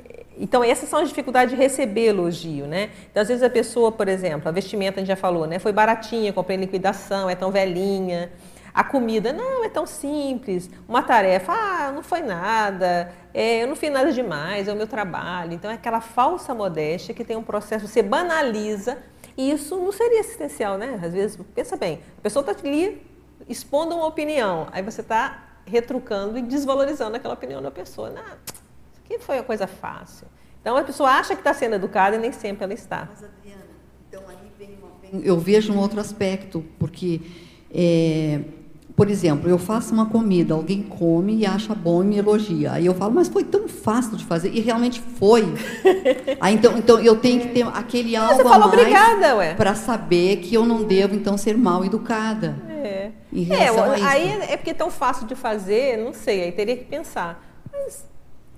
[0.41, 2.89] então essas são as dificuldades de receber elogio, né?
[3.11, 5.59] Então, às vezes a pessoa, por exemplo, a vestimenta a gente já falou, né?
[5.59, 8.31] Foi baratinha, comprei em liquidação, é tão velhinha.
[8.73, 10.69] A comida, não, é tão simples.
[10.87, 14.87] Uma tarefa, ah, não foi nada, é, eu não fiz nada demais, é o meu
[14.87, 15.53] trabalho.
[15.53, 18.97] Então é aquela falsa modéstia que tem um processo, você banaliza,
[19.37, 20.99] e isso não seria assistencial, né?
[21.03, 23.05] Às vezes, pensa bem, a pessoa está ali
[23.47, 28.09] expondo uma opinião, aí você está retrucando e desvalorizando aquela opinião da pessoa.
[28.09, 28.23] Não,
[29.15, 30.27] aqui foi uma coisa fácil.
[30.61, 33.07] Então a pessoa acha que está sendo educada e nem sempre ela está.
[33.09, 33.63] Mas, Adriana,
[34.07, 35.21] então aí vem uma...
[35.23, 37.21] Eu vejo um outro aspecto, porque.
[37.73, 38.41] É
[38.95, 42.73] por exemplo, eu faço uma comida, alguém come e acha bom e me elogia.
[42.73, 44.53] Aí eu falo, mas foi tão fácil de fazer.
[44.53, 45.43] E realmente foi.
[46.39, 50.37] Aí, então, então eu tenho que ter aquele algo Você falou, a mais para saber
[50.37, 52.55] que eu não devo, então, ser mal educada.
[52.69, 53.11] É.
[53.33, 57.43] é aí é porque é tão fácil de fazer, não sei, aí teria que pensar.
[57.71, 58.05] Mas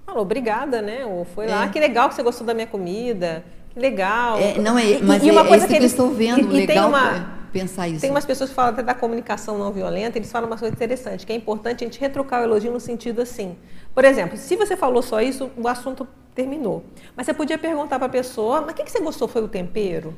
[0.05, 1.05] falou, obrigada, né?
[1.05, 1.69] Ou foi lá, é.
[1.69, 3.43] que legal que você gostou da minha comida.
[3.69, 4.37] Que legal.
[4.37, 6.65] É, não é, mas e, e uma é, coisa que, que, eu estou vendo, e,
[6.65, 6.85] legal.
[6.85, 8.01] E uma, pensar isso.
[8.01, 11.25] Tem umas pessoas que falam até da comunicação não violenta, eles falam uma coisa interessante,
[11.25, 13.55] que é importante a gente retrucar o elogio no sentido assim.
[13.93, 16.83] Por exemplo, se você falou só isso, o assunto terminou.
[17.15, 19.27] Mas você podia perguntar para a pessoa, mas o que, que você gostou?
[19.27, 20.15] Foi o tempero?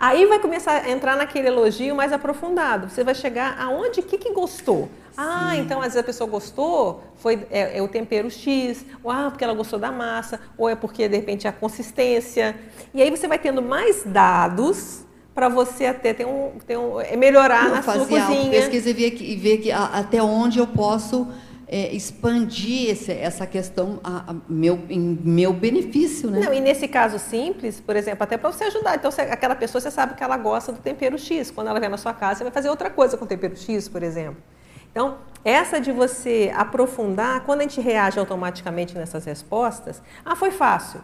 [0.00, 2.88] Aí vai começar a entrar naquele elogio mais aprofundado.
[2.88, 4.88] Você vai chegar aonde, o que, que gostou?
[5.16, 9.26] Ah, então às vezes a pessoa gostou, foi é, é, o tempero X, ou ah,
[9.28, 12.54] porque ela gostou da massa, ou é porque de repente a consistência.
[12.94, 17.16] E aí você vai tendo mais dados para você até ter um, ter um é
[17.16, 18.50] melhorar Não, na sua cozinha.
[18.50, 21.26] Pesquisa e ver, que, e ver que, a, até onde eu posso
[21.68, 26.40] é, expandir esse, essa questão a, a meu, em meu benefício, né?
[26.40, 28.96] Não, e nesse caso simples, por exemplo, até para você ajudar.
[28.96, 31.50] Então, você, aquela pessoa, você sabe que ela gosta do tempero X.
[31.50, 33.86] Quando ela vem na sua casa, você vai fazer outra coisa com o tempero X,
[33.86, 34.42] por exemplo.
[34.90, 41.00] Então, essa de você aprofundar, quando a gente reage automaticamente nessas respostas, ah, foi fácil.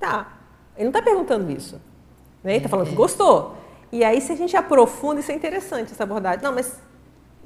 [0.00, 0.38] Tá,
[0.74, 1.80] ele não está perguntando isso.
[2.42, 2.52] Né?
[2.52, 3.56] Ele está falando que gostou.
[3.92, 6.42] E aí, se a gente aprofunda, isso é interessante, essa abordagem.
[6.42, 6.80] Não, mas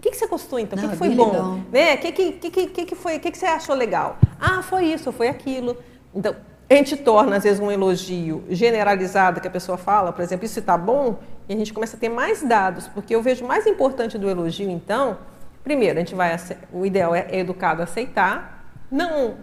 [0.05, 0.79] que, que você gostou então?
[0.79, 1.61] O que, que, foi bom?
[1.73, 1.95] Né?
[1.95, 4.19] O que, que, que, que, que, foi, que, que você achou legal?
[4.39, 5.77] Ah, foi isso, foi aquilo.
[6.15, 6.37] Então,
[6.69, 10.59] a gente torna, às vezes, um elogio generalizado que a pessoa fala, por exemplo, isso
[10.59, 14.19] está bom, e a gente começa a ter mais dados, porque eu vejo mais importante
[14.19, 15.19] do elogio, então,
[15.63, 16.37] primeiro, a gente vai,
[16.71, 19.37] o ideal é, é educado aceitar, não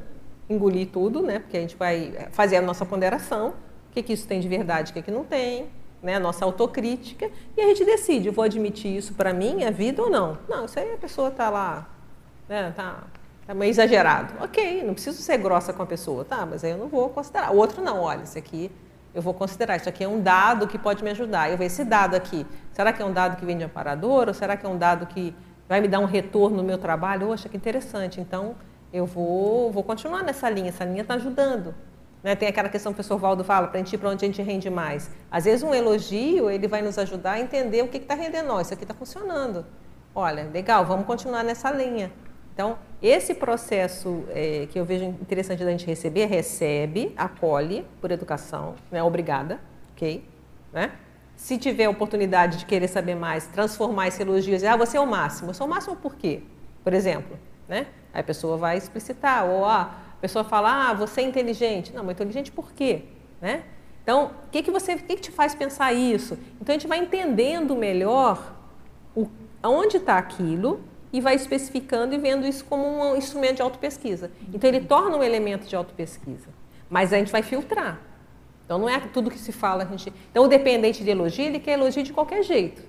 [0.47, 1.39] engolir tudo, né?
[1.39, 3.49] Porque a gente vai fazer a nossa ponderação,
[3.89, 5.69] o que, que isso tem de verdade, o que, que não tem,
[6.01, 10.01] né, a nossa autocrítica, e a gente decide, vou admitir isso para mim, a vida
[10.01, 10.37] ou não.
[10.49, 11.87] Não, isso aí a pessoa está lá,
[12.49, 13.03] né, tá,
[13.45, 14.33] tá meio exagerado.
[14.41, 17.51] Ok, não preciso ser grossa com a pessoa, tá, mas aí eu não vou considerar.
[17.51, 18.71] O outro não, olha, isso aqui
[19.13, 21.51] eu vou considerar, isso aqui é um dado que pode me ajudar.
[21.51, 24.33] Eu vejo esse dado aqui, será que é um dado que vem de amparador, ou
[24.33, 25.35] será que é um dado que
[25.67, 27.27] vai me dar um retorno no meu trabalho?
[27.27, 28.55] Poxa, que interessante, então
[28.91, 31.75] eu vou, vou continuar nessa linha, essa linha está ajudando.
[32.23, 32.35] Né?
[32.35, 34.27] Tem aquela questão que o professor Valdo fala, para a gente ir para onde a
[34.27, 35.09] gente rende mais.
[35.29, 38.51] Às vezes um elogio, ele vai nos ajudar a entender o que está rendendo.
[38.51, 39.65] Ó, isso aqui está funcionando.
[40.13, 42.11] Olha, legal, vamos continuar nessa linha.
[42.53, 48.75] Então, esse processo é, que eu vejo interessante da gente receber, recebe, acolhe por educação,
[48.91, 49.59] não é obrigada,
[49.93, 50.23] ok?
[50.73, 50.91] Né?
[51.35, 55.07] Se tiver oportunidade de querer saber mais, transformar esse elogio, dizer, ah, você é o
[55.07, 55.49] máximo.
[55.49, 56.43] Eu sou o máximo por quê?
[56.83, 57.87] Por exemplo, né?
[58.13, 61.91] Aí a pessoa vai explicitar, ou ah, a pessoa fala, ah, você é inteligente.
[61.95, 63.05] Não, mas inteligente por quê?
[63.41, 63.63] Né?
[64.03, 66.37] Então, o que, que você, que, que te faz pensar isso?
[66.61, 68.53] Então a gente vai entendendo melhor
[69.15, 69.27] o,
[69.63, 70.81] onde está aquilo
[71.11, 74.29] e vai especificando e vendo isso como um instrumento de autopesquisa.
[74.53, 76.49] Então ele torna um elemento de autopesquisa.
[76.87, 77.99] Mas a gente vai filtrar.
[78.63, 80.13] Então não é tudo que se fala a gente.
[80.29, 82.83] Então o dependente de elogio, ele quer elogio de qualquer jeito.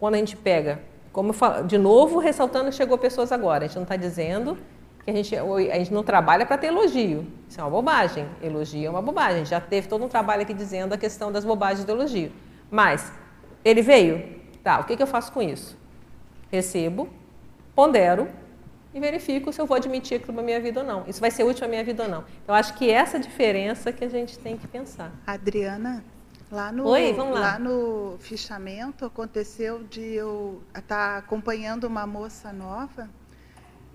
[0.00, 3.66] Quando a gente pega, como eu falo, de novo ressaltando, chegou pessoas agora.
[3.66, 4.58] A gente não está dizendo
[5.04, 7.26] que a gente, a gente não trabalha para ter elogio.
[7.48, 8.26] Isso é uma bobagem.
[8.42, 9.34] Elogio é uma bobagem.
[9.34, 12.32] A gente já teve todo um trabalho aqui dizendo a questão das bobagens do elogio.
[12.70, 13.12] Mas,
[13.64, 14.40] ele veio?
[14.62, 15.76] Tá, o que, que eu faço com isso?
[16.50, 17.08] Recebo,
[17.74, 18.28] pondero
[18.94, 21.04] e verifico se eu vou admitir aquilo na minha vida ou não.
[21.06, 22.24] Isso vai ser útil na minha vida ou não.
[22.42, 25.12] Então, acho que essa diferença que a gente tem que pensar.
[25.26, 26.02] Adriana,
[26.50, 27.24] lá no, Oi, lá.
[27.24, 33.10] lá no fichamento aconteceu de eu estar tá acompanhando uma moça nova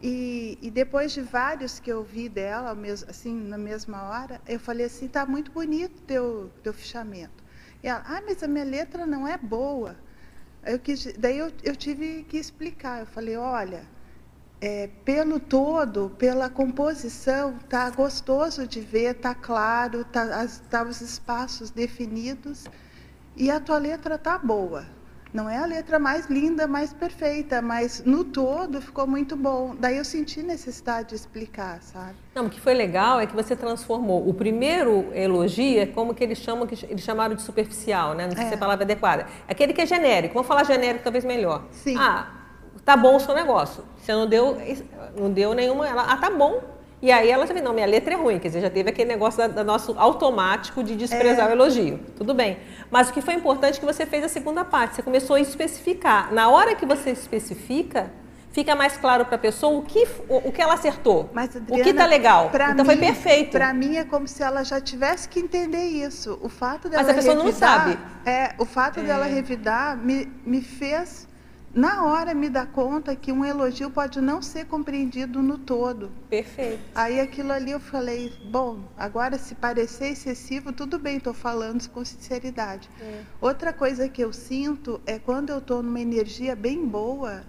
[0.01, 4.85] e, e, depois de vários que eu vi dela, assim, na mesma hora, eu falei
[4.85, 7.43] assim, está muito bonito teu teu fichamento.
[7.83, 9.95] E ela, ah, mas a minha letra não é boa.
[10.65, 13.01] Eu quis, daí eu, eu tive que explicar.
[13.01, 13.83] Eu falei, olha,
[14.62, 21.71] é, pelo todo, pela composição, tá gostoso de ver, tá claro, tá, tá os espaços
[21.71, 22.65] definidos
[23.35, 24.85] e a tua letra tá boa.
[25.32, 29.76] Não é a letra mais linda, mais perfeita, mas no todo ficou muito bom.
[29.78, 32.15] Daí eu senti necessidade de explicar, sabe?
[32.34, 34.28] Não, o que foi legal é que você transformou.
[34.28, 38.26] O primeiro elogio é como que eles chamam, que eles chamaram de superficial, né?
[38.26, 38.48] Não sei é.
[38.48, 39.28] se é a palavra adequada.
[39.48, 40.34] Aquele que é genérico.
[40.34, 41.65] Vamos falar genérico, talvez melhor.
[41.72, 41.96] Sim.
[41.96, 42.28] Ah,
[42.84, 43.84] tá bom o seu negócio.
[43.98, 44.58] Você não deu,
[45.15, 45.88] não deu nenhuma.
[45.88, 46.79] Ela, ah, tá bom.
[47.01, 49.09] E aí ela já vem, não, minha letra é ruim, quer dizer, já teve aquele
[49.09, 51.49] negócio do nosso automático de desprezar é.
[51.49, 51.99] o elogio.
[52.17, 52.59] Tudo bem.
[52.91, 55.39] Mas o que foi importante é que você fez a segunda parte, você começou a
[55.39, 56.33] especificar.
[56.33, 58.12] Na hora que você especifica,
[58.51, 61.81] fica mais claro para a pessoa o que, o, o, que ela acertou, Mas, Adriana,
[61.81, 62.51] o que está legal.
[62.53, 63.51] Então mim, foi perfeito.
[63.51, 66.38] Para mim é como se ela já tivesse que entender isso.
[66.41, 67.99] O fato dela Mas a pessoa revidar, não sabe.
[68.25, 69.03] É, o fato é.
[69.03, 71.29] dela revidar me, me fez
[71.73, 76.12] na hora me dá conta que um elogio pode não ser compreendido no todo.
[76.29, 76.82] Perfeito.
[76.95, 82.03] Aí aquilo ali eu falei, bom, agora se parecer excessivo, tudo bem, estou falando com
[82.03, 82.89] sinceridade.
[82.99, 83.21] É.
[83.39, 87.43] Outra coisa que eu sinto é quando eu estou numa energia bem boa,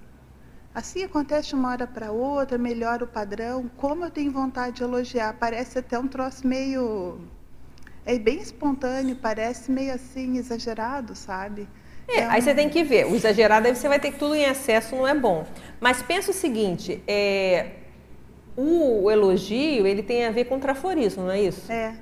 [0.75, 4.83] assim acontece de uma hora para outra, melhora o padrão, como eu tenho vontade de
[4.83, 7.19] elogiar, parece até um troço meio...
[8.05, 11.69] É bem espontâneo, parece meio assim exagerado, sabe?
[12.11, 13.07] É, aí você tem que ver.
[13.07, 15.47] O exagerado aí você vai ter que tudo em excesso não é bom.
[15.81, 17.67] Mas pensa o seguinte, é,
[18.57, 21.71] o elogio ele tem a ver com traforismo, não é isso?
[21.71, 21.95] É.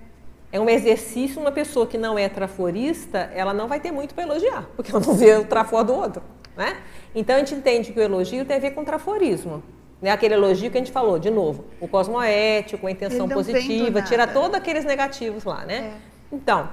[0.51, 4.25] é um exercício, uma pessoa que não é traforista, ela não vai ter muito para
[4.25, 6.23] elogiar, porque ela não vê o trafor do outro.
[6.57, 6.77] Né?
[7.15, 9.63] Então a gente entende que o elogio tem a ver com traforismo.
[10.03, 10.11] Né?
[10.11, 14.55] Aquele elogio que a gente falou, de novo, o cosmoético, a intenção positiva, tira todos
[14.55, 15.93] aqueles negativos lá, né?
[15.95, 16.35] É.
[16.35, 16.69] Então,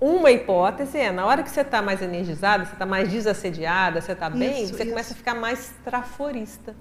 [0.00, 4.12] uma hipótese é, na hora que você está mais energizada, você está mais desassediada, você
[4.12, 4.92] está bem, isso, você isso.
[4.92, 6.74] começa a ficar mais traforista.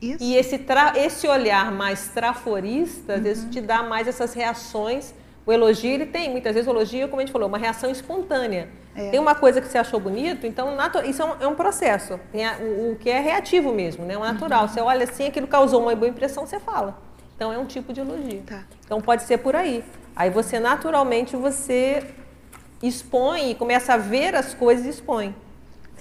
[0.00, 0.22] Isso.
[0.22, 3.24] E esse, tra, esse olhar mais traforista, às uhum.
[3.24, 5.14] vezes, te dá mais essas reações.
[5.44, 8.68] O elogio, ele tem, muitas vezes, o elogio, como a gente falou, uma reação espontânea.
[8.94, 9.10] É.
[9.10, 12.14] Tem uma coisa que você achou bonito, então isso é um, é um processo.
[12.14, 14.16] A, o, o, que é reativo mesmo, né?
[14.16, 14.62] O natural.
[14.62, 14.68] Uhum.
[14.68, 16.98] Você olha assim, aquilo causou uma boa impressão, você fala.
[17.36, 18.42] Então é um tipo de elogio.
[18.42, 18.64] Tá.
[18.84, 19.84] Então pode ser por aí.
[20.14, 22.04] Aí você naturalmente você
[22.88, 25.34] expõe e começa a ver as coisas e expõe.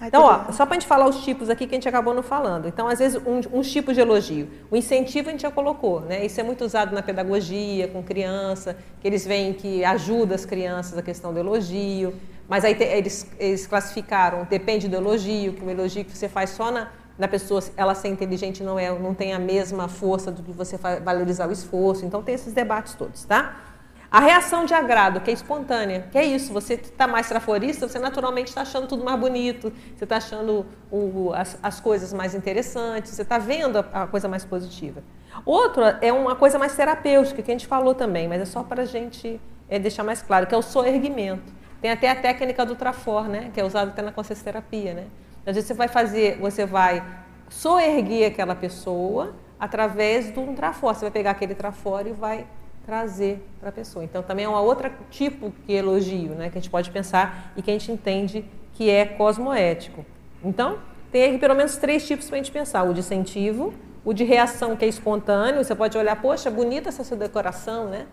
[0.07, 2.23] Então, ó, só para a gente falar os tipos aqui que a gente acabou não
[2.23, 2.67] falando.
[2.67, 4.47] Então, às vezes, um, uns tipos de elogio.
[4.71, 6.25] O incentivo a gente já colocou, né?
[6.25, 10.97] Isso é muito usado na pedagogia, com criança, que eles veem que ajuda as crianças
[10.97, 12.13] a questão do elogio.
[12.47, 16.51] Mas aí te, eles, eles classificaram, depende do elogio, que o elogio que você faz
[16.51, 20.41] só na, na pessoa, ela ser inteligente não, é, não tem a mesma força do
[20.41, 22.05] que você valorizar o esforço.
[22.05, 23.68] Então, tem esses debates todos, tá?
[24.11, 27.99] A reação de agrado, que é espontânea, que é isso, você está mais traforista, você
[27.99, 33.11] naturalmente está achando tudo mais bonito, você está achando o, as, as, coisas mais interessantes,
[33.11, 35.03] você está vendo a, a, coisa mais positiva.
[35.45, 38.81] Outro é uma coisa mais terapêutica, que a gente falou também, mas é só para
[38.81, 41.53] a gente é, deixar mais claro, que é o soerguimento.
[41.79, 44.95] Tem até a técnica do trafor, né, que é usada até na consciencioterapia.
[44.95, 45.05] Né?
[45.45, 47.03] Às vezes você vai fazer, você vai
[47.47, 50.95] soerguer aquela pessoa através de um trafor.
[50.95, 52.47] Você vai pegar aquele trafor e vai
[52.89, 54.03] trazer para a pessoa.
[54.03, 57.61] Então, também é um outro tipo de elogio né, que a gente pode pensar e
[57.61, 60.03] que a gente entende que é cosmoético.
[60.43, 60.79] Então,
[61.11, 64.75] tem pelo menos três tipos para a gente pensar: o de incentivo, o de reação,
[64.75, 68.07] que é espontâneo, você pode olhar, poxa, bonita essa sua decoração, né?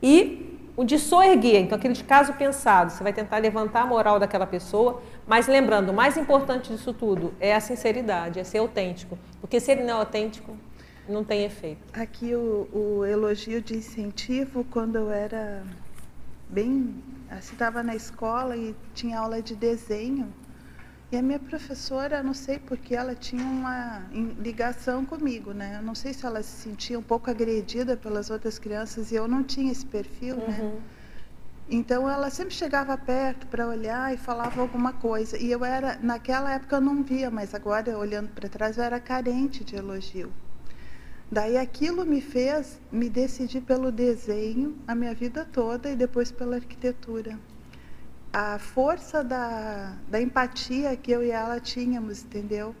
[0.00, 4.20] E o de soerguer, então aquele de caso pensado, você vai tentar levantar a moral
[4.20, 9.18] daquela pessoa, mas lembrando, o mais importante disso tudo é a sinceridade, é ser autêntico.
[9.40, 10.56] Porque se ele não é autêntico,
[11.08, 11.82] não tem efeito.
[11.92, 15.64] Aqui o, o elogio de incentivo, quando eu era
[16.48, 16.94] bem.
[17.38, 20.32] estava na escola e tinha aula de desenho.
[21.12, 24.02] E a minha professora, não sei porque, ela tinha uma
[24.38, 25.76] ligação comigo, né?
[25.78, 29.28] Eu não sei se ela se sentia um pouco agredida pelas outras crianças e eu
[29.28, 30.58] não tinha esse perfil, né?
[30.60, 30.70] uhum.
[30.70, 30.82] né?
[31.68, 35.38] Então ela sempre chegava perto para olhar e falava alguma coisa.
[35.38, 39.00] E eu era, naquela época eu não via, mas agora olhando para trás eu era
[39.00, 40.32] carente de elogio.
[41.30, 46.56] Daí aquilo me fez me decidir pelo desenho a minha vida toda e depois pela
[46.56, 47.38] arquitetura.
[48.32, 52.74] A força da, da empatia que eu e ela tínhamos, entendeu?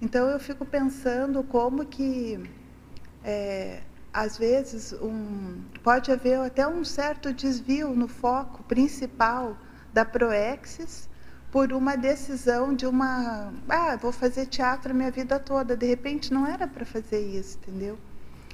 [0.00, 2.42] Então eu fico pensando como que
[3.22, 9.56] é, às vezes um, pode haver até um certo desvio no foco principal
[9.92, 11.08] da Proexis
[11.52, 15.76] por uma decisão de uma, ah, vou fazer teatro minha vida toda.
[15.76, 17.98] De repente não era para fazer isso, entendeu?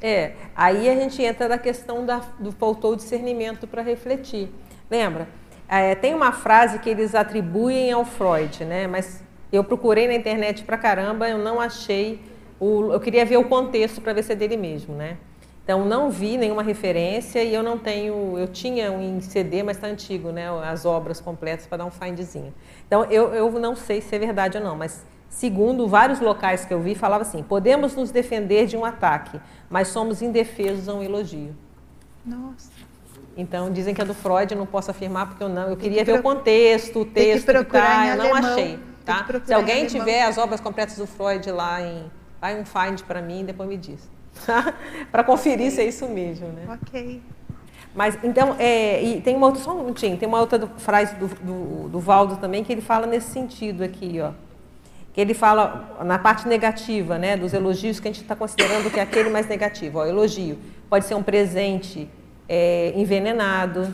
[0.02, 4.50] É, aí a gente entra na questão da, do faltou discernimento para refletir.
[4.90, 5.28] Lembra?
[5.68, 8.88] É, tem uma frase que eles atribuem ao Freud, né?
[8.88, 12.20] Mas eu procurei na internet para caramba, eu não achei.
[12.58, 15.18] O, eu queria ver o contexto para ver se é dele mesmo, né?
[15.68, 19.76] Então não vi nenhuma referência e eu não tenho, eu tinha um em CD, mas
[19.76, 20.48] está antigo, né?
[20.64, 22.54] As obras completas para dar um findzinho.
[22.86, 26.72] Então eu, eu não sei se é verdade ou não, mas segundo vários locais que
[26.72, 31.02] eu vi, falava assim: podemos nos defender de um ataque, mas somos indefesos a um
[31.02, 31.54] elogio.
[32.24, 32.70] Nossa.
[33.36, 35.68] Então dizem que é do Freud, eu não posso afirmar porque eu não.
[35.68, 38.78] Eu queria ver o contexto, o texto que, tá, eu não achei.
[39.04, 39.26] Tá?
[39.44, 43.44] Se alguém tiver as obras completas do Freud lá em, vai um find para mim,
[43.44, 44.16] depois me diz.
[45.10, 45.70] para conferir okay.
[45.70, 46.78] se é isso mesmo, né?
[46.82, 47.22] Ok.
[47.94, 51.26] Mas, então, é, e tem uma outra, só um minutinho, tem uma outra frase do,
[51.26, 54.30] do, do Valdo também que ele fala nesse sentido aqui, ó.
[55.12, 59.00] Que ele fala na parte negativa, né, dos elogios que a gente está considerando que
[59.00, 59.98] é aquele mais negativo.
[59.98, 62.08] Ó, elogio pode ser um presente
[62.48, 63.92] é, envenenado.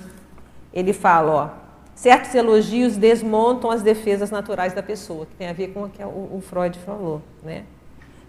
[0.73, 1.49] Ele fala, ó,
[1.95, 6.03] certos elogios desmontam as defesas naturais da pessoa, que tem a ver com o que
[6.03, 7.65] o, o Freud falou, né?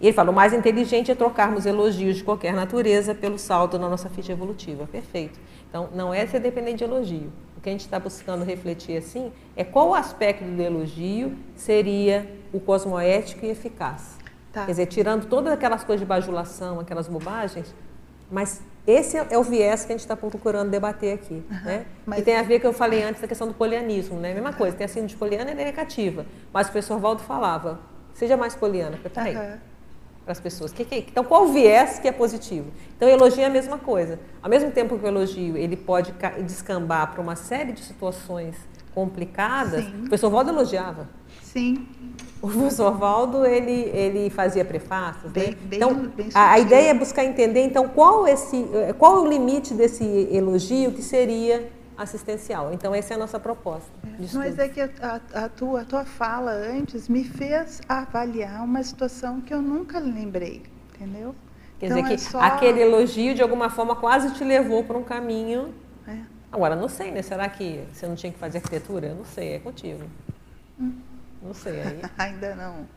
[0.05, 3.89] E ele fala: o mais inteligente é trocarmos elogios de qualquer natureza pelo salto na
[3.89, 4.85] nossa ficha evolutiva.
[4.85, 5.39] Perfeito.
[5.67, 7.33] Então, não é ser dependente de elogio.
[7.57, 12.59] O que a gente está buscando refletir assim é qual aspecto do elogio seria o
[12.59, 14.19] cosmoético e eficaz.
[14.53, 14.65] Tá.
[14.65, 17.73] Quer dizer, tirando todas aquelas coisas de bajulação, aquelas bobagens,
[18.29, 21.43] mas esse é o viés que a gente está procurando debater aqui.
[21.49, 21.85] Uhum, né?
[22.05, 22.19] Mas...
[22.19, 24.19] E tem a ver com o que eu falei antes da questão do polianismo.
[24.19, 24.35] Né?
[24.35, 26.27] Mesma coisa, tem a síndrome de poliana é negativa.
[26.53, 27.79] Mas o professor Valdo falava,
[28.13, 28.99] seja mais poliana.
[29.03, 29.74] Peraí, uhum
[30.25, 30.73] para as pessoas?
[30.73, 32.71] Que que, então, qual viés que é positivo?
[32.97, 34.19] Então, elogio é a mesma coisa.
[34.41, 36.13] Ao mesmo tempo que o elogio ele pode
[36.43, 38.55] descambar para uma série de situações
[38.93, 39.91] complicadas, Sim.
[39.91, 41.07] o professor Valdo elogiava.
[41.43, 41.87] Sim.
[42.41, 45.57] O professor Valdo, ele, ele fazia prefácios, bem, né?
[45.63, 48.65] Bem, então, bem a, a, ideia é buscar entender, então, qual, esse,
[48.97, 52.73] qual é o limite desse elogio que seria assistencial.
[52.73, 53.91] Então, essa é a nossa proposta.
[54.33, 59.41] Mas é que a, a, tua, a tua fala antes me fez avaliar uma situação
[59.41, 61.35] que eu nunca lembrei, entendeu?
[61.79, 62.39] Quer então, dizer é que só...
[62.39, 65.73] aquele elogio, de alguma forma, quase te levou para um caminho.
[66.07, 66.17] É.
[66.51, 67.21] Agora, não sei, né?
[67.21, 69.07] Será que você não tinha que fazer arquitetura?
[69.07, 70.03] Eu não sei, é contigo.
[70.79, 70.93] Hum.
[71.41, 71.81] Não sei.
[71.81, 72.01] Aí...
[72.17, 72.87] Ainda não.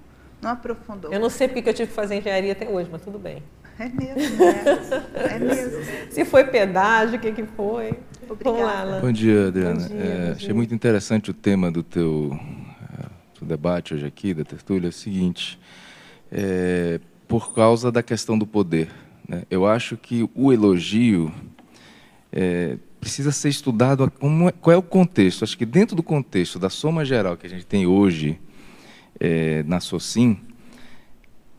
[0.40, 1.12] Não aprofundou.
[1.12, 3.42] Eu não sei porque eu tive que fazer engenharia até hoje, mas tudo bem.
[3.78, 5.84] É mesmo, é, é mesmo.
[6.10, 7.94] Se foi pedágio, o que, que foi?
[8.28, 9.00] Obrigada.
[9.00, 9.80] Bom dia, Adriana.
[9.80, 12.36] Bom dia, é, bom achei muito interessante o tema do teu
[12.98, 13.06] é,
[13.38, 14.88] do debate hoje aqui, da tertúlia.
[14.88, 15.60] É o seguinte,
[16.32, 18.90] é, por causa da questão do poder.
[19.28, 19.44] Né?
[19.48, 21.32] Eu acho que o elogio
[22.32, 25.44] é, precisa ser estudado como, qual é o contexto.
[25.44, 28.40] Acho que dentro do contexto da soma geral que a gente tem hoje
[29.20, 30.47] é, na SOCIM,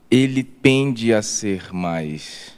[0.09, 2.53] ele tende a ser mais.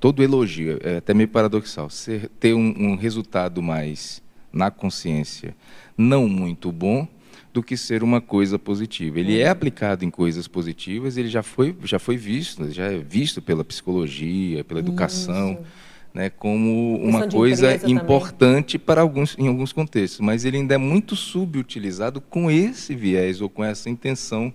[0.00, 4.22] Todo elogio, é até meio paradoxal, ser, ter um, um resultado mais
[4.52, 5.54] na consciência
[5.96, 7.06] não muito bom
[7.52, 9.18] do que ser uma coisa positiva.
[9.18, 9.50] Ele é uhum.
[9.50, 14.62] aplicado em coisas positivas, ele já foi, já foi visto, já é visto pela psicologia,
[14.62, 15.58] pela educação,
[16.14, 18.86] né, como uma coisa importante também.
[18.86, 23.48] para alguns, em alguns contextos, mas ele ainda é muito subutilizado com esse viés ou
[23.48, 24.52] com essa intenção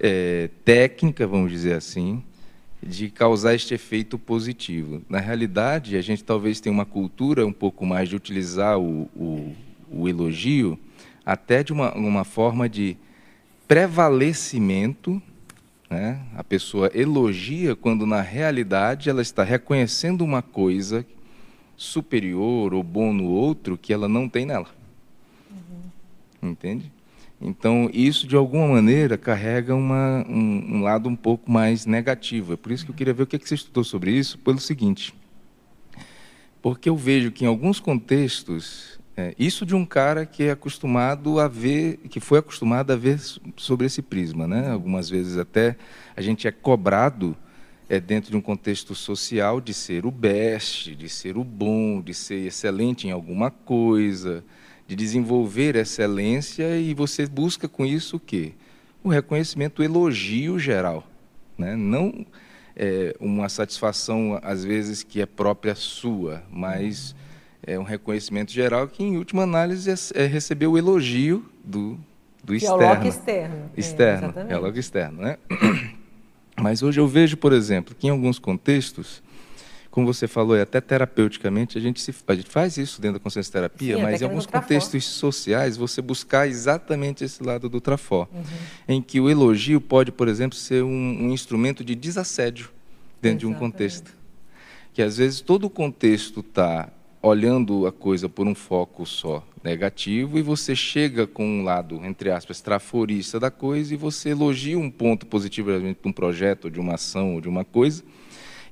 [0.00, 2.22] é, técnica, vamos dizer assim,
[2.82, 5.02] de causar este efeito positivo.
[5.08, 9.54] Na realidade, a gente talvez tenha uma cultura um pouco mais de utilizar o, o,
[9.90, 10.78] o elogio
[11.24, 12.96] até de uma, uma forma de
[13.66, 15.20] prevalecimento.
[15.88, 16.20] Né?
[16.36, 21.06] A pessoa elogia quando, na realidade, ela está reconhecendo uma coisa
[21.76, 24.68] superior ou bom no outro que ela não tem nela.
[25.50, 26.50] Uhum.
[26.50, 26.92] Entende?
[27.40, 32.54] Então, isso, de alguma maneira, carrega uma, um, um, lado um pouco mais negativo.
[32.54, 34.38] É por isso que eu queria ver o que, é que você estudou sobre isso,
[34.38, 35.14] pelo seguinte.
[36.62, 41.38] Porque eu vejo que, em alguns contextos, é, isso de um cara que é acostumado
[41.38, 43.20] a ver, que foi acostumado a ver
[43.56, 44.46] sobre esse prisma.
[44.46, 44.70] Né?
[44.70, 45.76] Algumas vezes até
[46.16, 47.36] a gente é cobrado
[47.88, 52.14] é, dentro de um contexto social de ser o best, de ser o bom, de
[52.14, 54.44] ser excelente em alguma coisa,
[54.86, 58.52] de desenvolver excelência e você busca com isso o quê?
[59.02, 61.06] O reconhecimento, o elogio geral,
[61.56, 61.76] né?
[61.76, 62.26] não
[62.76, 67.14] é, uma satisfação às vezes que é própria sua, mas
[67.62, 71.98] é um reconhecimento geral que em última análise é, é receber o elogio do,
[72.42, 72.78] do externo.
[72.78, 73.70] Que é o logo externo.
[73.76, 75.38] Externo, é, é o logo externo, né?
[76.60, 79.22] Mas hoje eu vejo, por exemplo, que em alguns contextos
[79.94, 83.52] como você falou, até terapeuticamente, a gente, se, a gente faz isso dentro da consciência
[83.52, 88.42] terapia, Sim, mas em alguns contextos sociais, você buscar exatamente esse lado do trafó, uhum.
[88.88, 92.70] em que o elogio pode, por exemplo, ser um, um instrumento de desassédio
[93.22, 93.38] dentro exatamente.
[93.38, 94.12] de um contexto.
[94.92, 96.88] Que às vezes todo o contexto está
[97.22, 102.32] olhando a coisa por um foco só negativo e você chega com um lado, entre
[102.32, 106.94] aspas, traforista da coisa e você elogia um ponto positivo de um projeto, de uma
[106.94, 108.02] ação, ou de uma coisa,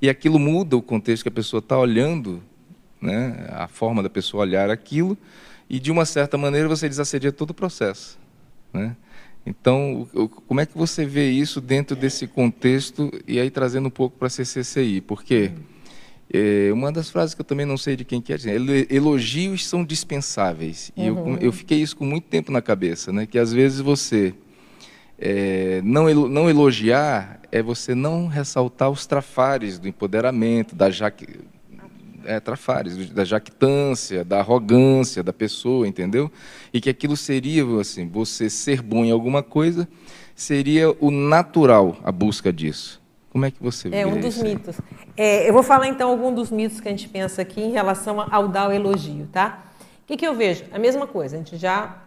[0.02, 2.42] e aquilo muda o contexto que a pessoa está olhando,
[3.00, 5.16] né, a forma da pessoa olhar aquilo,
[5.70, 8.18] e de uma certa maneira você desassedia todo o processo.
[8.72, 8.96] Né?
[9.46, 10.08] Então,
[10.48, 14.26] como é que você vê isso dentro desse contexto e aí trazendo um pouco para
[14.26, 15.00] a CCCI?
[15.00, 15.52] Porque
[16.32, 18.38] é, uma das frases que eu também não sei de quem que é,
[18.90, 20.90] elogios são dispensáveis.
[20.96, 21.34] E uhum.
[21.34, 23.24] eu, eu fiquei isso com muito tempo na cabeça, né?
[23.24, 24.34] que às vezes você
[25.24, 31.38] é, não, não elogiar é você não ressaltar os trafares do empoderamento, da jaque,
[32.24, 36.28] é, trafares, da jactância, da arrogância da pessoa, entendeu?
[36.72, 39.86] E que aquilo seria, assim, você ser bom em alguma coisa,
[40.34, 43.00] seria o natural a busca disso.
[43.30, 44.44] Como é que você vê É um dos isso?
[44.44, 44.76] mitos.
[45.16, 48.26] É, eu vou falar então algum dos mitos que a gente pensa aqui em relação
[48.28, 49.62] ao dar o elogio, tá?
[50.02, 50.64] O que, que eu vejo?
[50.72, 52.02] A mesma coisa, a gente já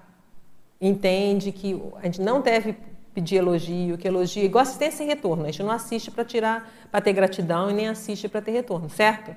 [0.82, 2.76] entende que a gente não deve
[3.16, 5.44] pedir elogio, que elogio, igual assistência em retorno.
[5.44, 8.90] A gente não assiste para tirar, para ter gratidão e nem assiste para ter retorno,
[8.90, 9.34] certo?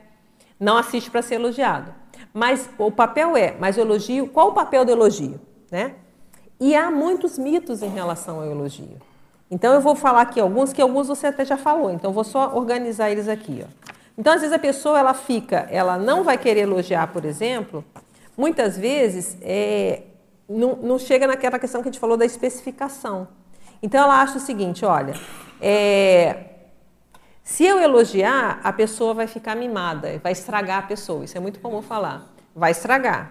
[0.58, 1.94] Não assiste para ser elogiado.
[2.34, 5.94] Mas o papel é, mas o elogio, qual o papel do elogio, né?
[6.58, 9.00] E há muitos mitos em relação ao elogio.
[9.48, 11.92] Então eu vou falar aqui alguns que alguns você até já falou.
[11.92, 13.92] Então eu vou só organizar eles aqui, ó.
[14.18, 17.84] Então às vezes a pessoa ela fica, ela não vai querer elogiar, por exemplo.
[18.36, 20.02] Muitas vezes é,
[20.48, 23.28] não, não chega naquela questão que a gente falou da especificação.
[23.82, 25.14] Então ela acha o seguinte: olha,
[25.60, 26.44] É,
[27.42, 31.24] se eu elogiar, a pessoa vai ficar mimada, vai estragar a pessoa.
[31.24, 32.26] Isso é muito comum falar.
[32.54, 33.30] Vai estragar.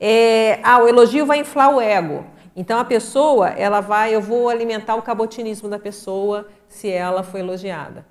[0.00, 2.24] É, ah, o elogio vai inflar o ego.
[2.56, 7.40] Então a pessoa, ela vai, eu vou alimentar o cabotinismo da pessoa se ela foi
[7.40, 8.06] elogiada.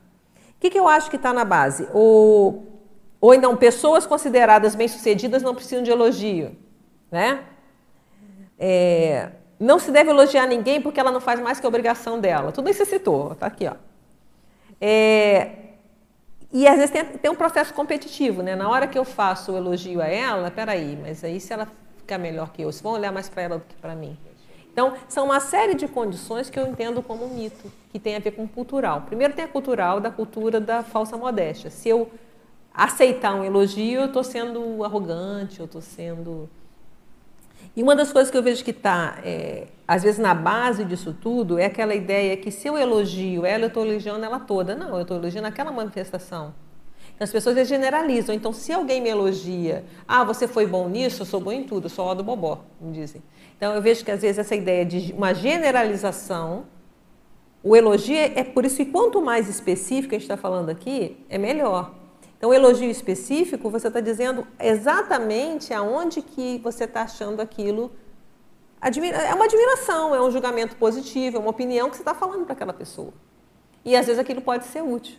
[0.58, 1.88] O que, que eu acho que está na base?
[1.93, 2.64] O,
[3.20, 6.56] ou então, pessoas consideradas bem-sucedidas não precisam de elogio.
[7.12, 7.43] Né?
[8.60, 12.51] É, não se deve elogiar ninguém porque ela não faz mais que a obrigação dela.
[12.51, 13.68] Tudo isso você citou, está aqui.
[13.68, 13.76] Ó.
[14.80, 15.51] É,
[16.51, 18.56] e às vezes tem, tem, um processo competitivo, né?
[18.56, 22.18] Na hora que eu faço o elogio a ela, peraí, mas aí se ela ficar
[22.18, 24.18] melhor que eu, se vão olhar mais para ela do que para mim.
[24.72, 28.32] Então, são uma série de condições que eu entendo como mito, que tem a ver
[28.32, 29.03] com cultural.
[29.03, 31.70] Primeiro tem a cultural da cultura da falsa modéstia.
[31.70, 32.12] Se eu
[32.74, 36.49] aceitar um elogio, eu estou sendo arrogante, eu estou sendo
[37.76, 41.13] e uma das coisas que eu vejo que está, é, às vezes, na base disso
[41.13, 44.76] tudo é aquela ideia que se eu elogio ela, eu estou elogiando ela toda.
[44.76, 46.53] Não, eu estou elogiando aquela manifestação.
[47.13, 48.34] Então, as pessoas generalizam.
[48.34, 51.89] Então, se alguém me elogia, ah, você foi bom nisso, eu sou bom em tudo,
[51.89, 53.21] sou ó do bobó, me dizem.
[53.57, 56.65] Então, eu vejo que, às vezes, essa ideia de uma generalização,
[57.61, 61.17] o elogio é, é por isso que quanto mais específico a gente está falando aqui,
[61.30, 61.93] é melhor.
[62.45, 67.91] Então, elogio específico, você está dizendo exatamente aonde que você está achando aquilo.
[68.79, 72.53] É uma admiração, é um julgamento positivo, é uma opinião que você está falando para
[72.53, 73.11] aquela pessoa.
[73.83, 75.17] E às vezes aquilo pode ser útil.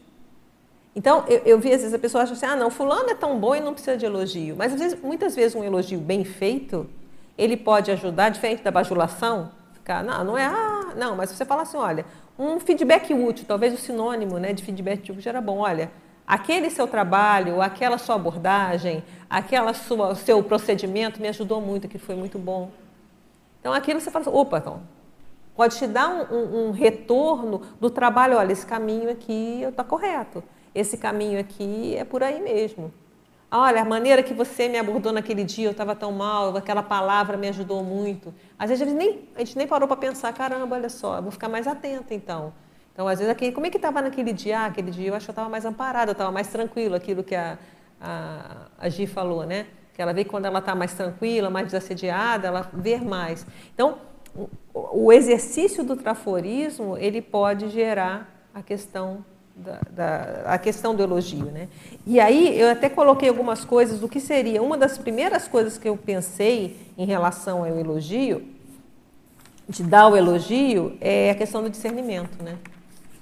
[0.94, 3.40] Então, eu, eu, vi às vezes a pessoa acha assim, ah, não, fulano é tão
[3.40, 4.54] bom e não precisa de elogio.
[4.54, 6.88] Mas às vezes, muitas vezes um elogio bem feito,
[7.36, 11.62] ele pode ajudar, diferente da bajulação, ficar, não, não é, ah, não, mas você fala
[11.62, 12.06] assim, olha,
[12.38, 15.90] um feedback útil, talvez o sinônimo né, de feedback útil era bom, olha,
[16.26, 22.14] aquele seu trabalho, aquela sua abordagem, aquela sua seu procedimento me ajudou muito, que foi
[22.14, 22.70] muito bom.
[23.60, 24.82] Então aquilo você fala, assim, opa, então,
[25.54, 30.42] pode te dar um, um, um retorno do trabalho, olha, esse caminho aqui está correto,
[30.74, 32.92] esse caminho aqui é por aí mesmo.
[33.48, 37.36] Olha, a maneira que você me abordou naquele dia, eu estava tão mal, aquela palavra
[37.36, 38.34] me ajudou muito.
[38.58, 41.30] Às vezes a gente nem, a gente nem parou para pensar, caramba, olha só, vou
[41.30, 42.52] ficar mais atenta então.
[42.96, 44.60] Então, às vezes, aqui, como é que estava naquele dia?
[44.60, 47.22] Ah, aquele dia eu acho que eu estava mais amparada, eu estava mais tranquilo, aquilo
[47.22, 47.58] que a,
[48.00, 49.66] a, a Gi falou, né?
[49.92, 53.46] Que ela vê que quando ela está mais tranquila, mais desassediada, ela vê mais.
[53.74, 53.98] Então,
[54.34, 54.48] o,
[55.04, 59.22] o exercício do traforismo, ele pode gerar a questão
[59.54, 61.52] da, da, a questão do elogio.
[61.52, 61.68] Né?
[62.06, 64.62] E aí eu até coloquei algumas coisas do que seria.
[64.62, 68.42] Uma das primeiras coisas que eu pensei em relação ao elogio,
[69.68, 72.42] de dar o elogio, é a questão do discernimento.
[72.42, 72.56] Né?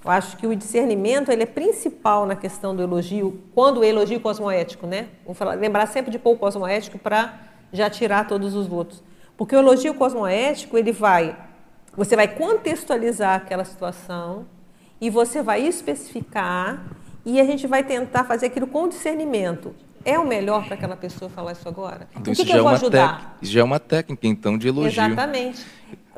[0.04, 4.20] Eu acho que o discernimento ele é principal na questão do elogio, quando o elogio
[4.20, 5.08] cosmoético, né?
[5.24, 7.34] Vou falar, lembrar sempre de pôr o cosmoético para
[7.72, 9.02] já tirar todos os outros.
[9.36, 11.34] Porque o elogio cosmoético, ele vai,
[11.96, 14.46] você vai contextualizar aquela situação
[15.00, 16.84] e você vai especificar
[17.24, 19.74] e a gente vai tentar fazer aquilo com discernimento.
[20.04, 22.06] É o melhor para aquela pessoa falar isso agora?
[22.14, 23.38] Então, o que, que eu é vou ajudar?
[23.40, 24.90] Isso já é uma técnica, então, de elogio.
[24.90, 25.64] Exatamente.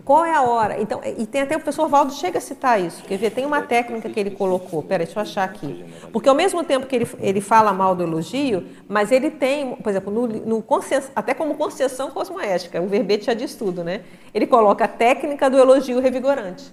[0.07, 0.81] Qual é a hora?
[0.81, 3.03] Então, e tem até o professor Valdo chega a citar isso.
[3.03, 3.33] Quer ver?
[3.33, 4.81] Tem uma técnica que ele colocou.
[4.81, 5.85] Peraí, deixa eu achar aqui.
[6.13, 9.91] Porque ao mesmo tempo que ele, ele fala mal do elogio, mas ele tem, por
[9.91, 10.65] exemplo, no, no
[11.13, 14.03] até como concessão cosmoética, o verbete já diz tudo, né?
[14.33, 16.73] Ele coloca a técnica do elogio revigorante.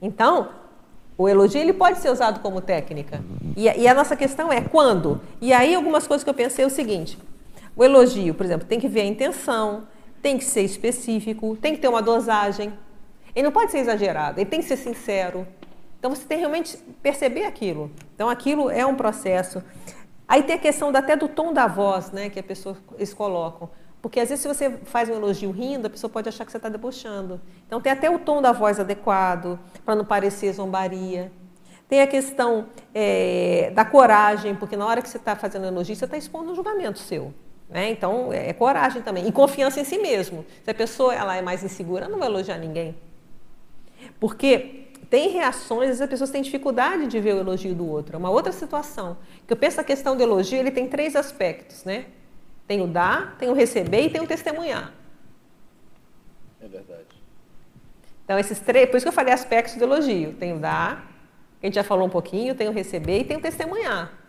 [0.00, 0.48] Então,
[1.18, 3.22] o elogio ele pode ser usado como técnica.
[3.54, 5.20] E, e a nossa questão é quando?
[5.38, 7.18] E aí, algumas coisas que eu pensei é o seguinte:
[7.76, 9.82] o elogio, por exemplo, tem que ver a intenção
[10.22, 12.72] tem que ser específico, tem que ter uma dosagem.
[13.34, 15.46] Ele não pode ser exagerado, ele tem que ser sincero.
[15.98, 17.90] Então você tem que realmente perceber aquilo.
[18.14, 19.62] Então aquilo é um processo.
[20.26, 23.68] Aí tem a questão até do tom da voz, né, que a pessoa, eles colocam.
[24.00, 26.56] Porque às vezes se você faz um elogio rindo, a pessoa pode achar que você
[26.56, 27.40] está debochando.
[27.66, 31.30] Então tem até o tom da voz adequado, para não parecer zombaria.
[31.86, 36.04] Tem a questão é, da coragem, porque na hora que você está fazendo elogio, você
[36.04, 37.34] está expondo um julgamento seu.
[37.70, 37.90] Né?
[37.90, 39.26] Então, é, é coragem também.
[39.28, 40.44] E confiança em si mesmo.
[40.64, 42.96] Se a pessoa ela é mais insegura, ela não vai elogiar ninguém.
[44.18, 48.16] Porque tem reações, as pessoas têm dificuldade de ver o elogio do outro.
[48.16, 49.16] É uma outra situação.
[49.46, 52.06] Que eu penso a questão do elogio, ele tem três aspectos, né?
[52.66, 54.92] Tem o dar, tem o receber e tem o testemunhar.
[56.60, 57.06] É verdade.
[58.24, 60.34] Então, esses três, por isso que eu falei aspectos do elogio.
[60.34, 61.10] Tem o dar,
[61.60, 64.19] que a gente já falou um pouquinho, tem o receber e tem o testemunhar.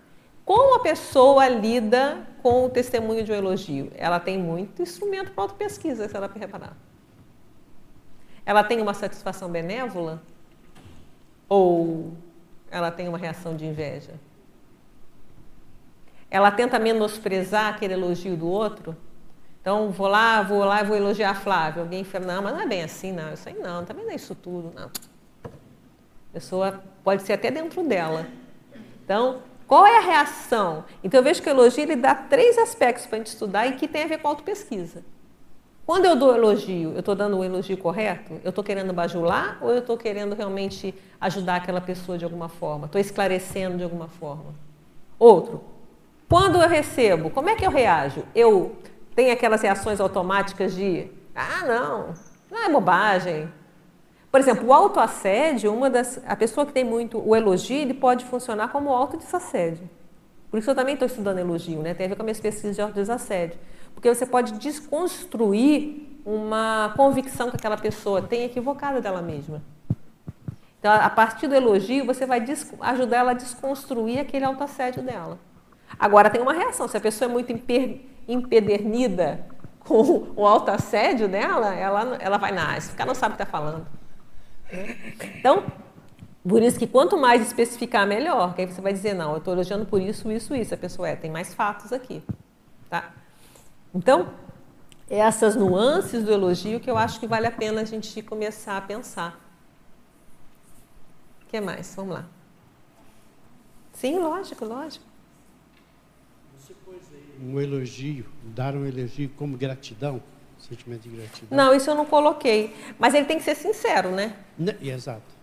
[0.45, 3.91] Como a pessoa lida com o testemunho de um elogio?
[3.95, 6.75] Ela tem muito instrumento para auto-pesquisa, se ela reparar.
[8.45, 10.21] Ela tem uma satisfação benévola?
[11.47, 12.13] Ou
[12.69, 14.13] ela tem uma reação de inveja?
[16.29, 18.95] Ela tenta menosprezar aquele elogio do outro?
[19.61, 21.83] Então, vou lá, vou lá e vou elogiar a Flávia.
[21.83, 23.33] Alguém fala, não, mas não é bem assim, não.
[23.33, 24.89] Isso aí não, também não é isso tudo, não.
[25.45, 28.25] A pessoa pode ser até dentro dela.
[29.03, 30.83] Então, qual é a reação?
[31.01, 33.77] Então, eu vejo que o elogio ele dá três aspectos para a gente estudar e
[33.77, 35.01] que tem a ver com autopesquisa.
[35.85, 38.33] Quando eu dou elogio, eu estou dando o elogio correto?
[38.43, 42.87] Eu estou querendo bajular ou eu estou querendo realmente ajudar aquela pessoa de alguma forma?
[42.87, 44.53] Estou esclarecendo de alguma forma?
[45.17, 45.63] Outro,
[46.27, 48.25] quando eu recebo, como é que eu reajo?
[48.35, 48.75] Eu
[49.15, 52.13] tenho aquelas reações automáticas de, ah, não,
[52.51, 53.49] não é bobagem.
[54.31, 58.23] Por exemplo, o autoassédio, uma das, a pessoa que tem muito o elogio, ele pode
[58.23, 59.89] funcionar como autodesassédio.
[60.49, 61.93] Por isso eu também estou estudando elogio, né?
[61.93, 63.59] Tem a ver com a minha pesquisa de autodesassédio.
[63.93, 69.61] Porque você pode desconstruir uma convicção que aquela pessoa tem equivocada dela mesma.
[70.79, 72.43] Então, a partir do elogio, você vai
[72.81, 75.37] ajudar ela a desconstruir aquele autoassédio dela.
[75.99, 76.87] Agora, tem uma reação.
[76.87, 77.53] Se a pessoa é muito
[78.27, 79.45] empedernida
[79.79, 83.51] com o autoassédio dela, ela, ela vai, nah, esse cara não sabe o que está
[83.51, 83.85] falando.
[85.37, 85.65] Então,
[86.47, 88.55] por isso que quanto mais especificar, melhor.
[88.55, 90.73] Que aí você vai dizer, não, eu estou elogiando por isso, isso, isso.
[90.73, 92.23] A pessoa é, tem mais fatos aqui.
[92.89, 93.13] Tá?
[93.93, 94.33] Então,
[95.09, 98.81] essas nuances do elogio que eu acho que vale a pena a gente começar a
[98.81, 99.39] pensar.
[101.43, 101.93] O que mais?
[101.95, 102.25] Vamos lá.
[103.93, 105.05] Sim, lógico, lógico.
[106.57, 110.21] Você pôs aí um elogio, dar um elogio como gratidão,
[110.61, 111.57] sentimento de gratidão.
[111.57, 112.73] Não, isso eu não coloquei.
[112.97, 114.33] Mas ele tem que ser sincero, né?
[114.57, 115.41] né exato.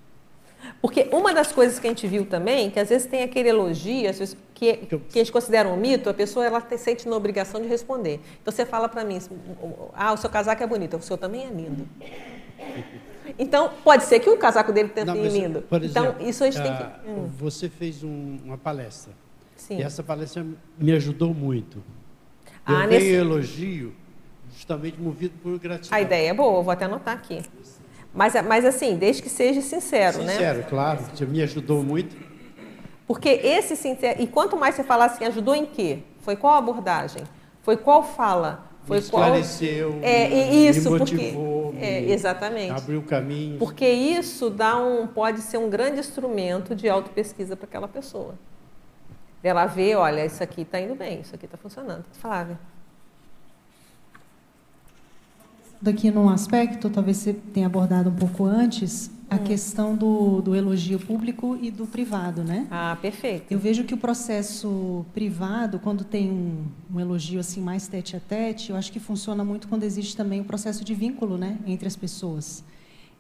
[0.81, 4.09] Porque uma das coisas que a gente viu também, que às vezes tem aquele elogio,
[4.11, 7.17] às vezes, que, que a gente considera um mito, a pessoa ela te sente na
[7.17, 8.21] obrigação de responder.
[8.43, 9.19] Então você fala para mim,
[9.95, 11.89] ah, o seu casaco é bonito, o seu também é lindo.
[13.39, 15.61] Então, pode ser que o casaco dele tenha sido lindo.
[15.61, 16.83] Por então, exemplo, então, isso a gente tem que.
[16.83, 17.29] Ah, hum.
[17.39, 19.13] Você fez um, uma palestra.
[19.55, 19.79] Sim.
[19.79, 20.47] E essa palestra
[20.79, 21.83] me ajudou muito.
[22.67, 23.13] Eu ah, dei nesse...
[23.13, 23.95] elogio
[24.59, 25.97] justamente movido por gratidão.
[25.97, 27.41] A ideia é boa, vou até anotar aqui.
[28.13, 30.33] Mas, mas assim, desde que seja sincero, sincero né?
[30.33, 31.01] Sincero, claro.
[31.29, 32.17] Me ajudou muito.
[33.07, 34.21] Porque esse sincero...
[34.21, 36.01] E quanto mais você falar assim, ajudou em quê?
[36.21, 37.23] Foi qual abordagem?
[37.63, 38.67] Foi qual fala?
[38.83, 40.03] Foi me esclareceu, qual...
[40.03, 41.85] é, isso, me motivou, porque...
[41.85, 42.73] é, exatamente.
[42.73, 43.59] abriu caminho.
[43.59, 48.35] Porque isso dá um, pode ser um grande instrumento de autopesquisa para aquela pessoa.
[49.43, 52.05] Ela vê, olha, isso aqui está indo bem, isso aqui está funcionando.
[52.13, 52.59] Flávia.
[55.81, 59.39] Daqui num aspecto, talvez você tenha abordado um pouco antes, a hum.
[59.45, 62.67] questão do, do, elogio público e do privado, né?
[62.71, 63.45] Ah, perfeito.
[63.49, 68.21] Eu vejo que o processo privado, quando tem um, um, elogio assim mais tete a
[68.21, 71.87] tete, eu acho que funciona muito quando existe também o processo de vínculo, né, entre
[71.87, 72.65] as pessoas.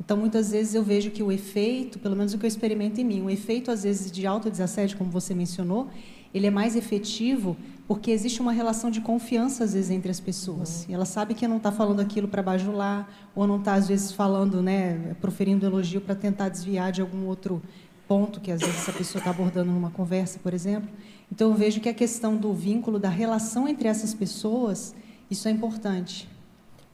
[0.00, 3.04] Então, muitas vezes eu vejo que o efeito, pelo menos o que eu experimento em
[3.04, 5.88] mim, o efeito às vezes de autodesassédio, como você mencionou,
[6.33, 7.57] ele é mais efetivo
[7.87, 10.85] porque existe uma relação de confiança às vezes entre as pessoas.
[10.85, 10.91] Uhum.
[10.91, 14.12] E ela sabe que não está falando aquilo para bajular ou não está às vezes
[14.12, 17.62] falando, né, proferindo elogio para tentar desviar de algum outro
[18.07, 20.89] ponto que às vezes essa pessoa está abordando numa conversa, por exemplo.
[21.33, 24.95] Então eu vejo que a questão do vínculo, da relação entre essas pessoas,
[25.31, 26.29] isso é importante.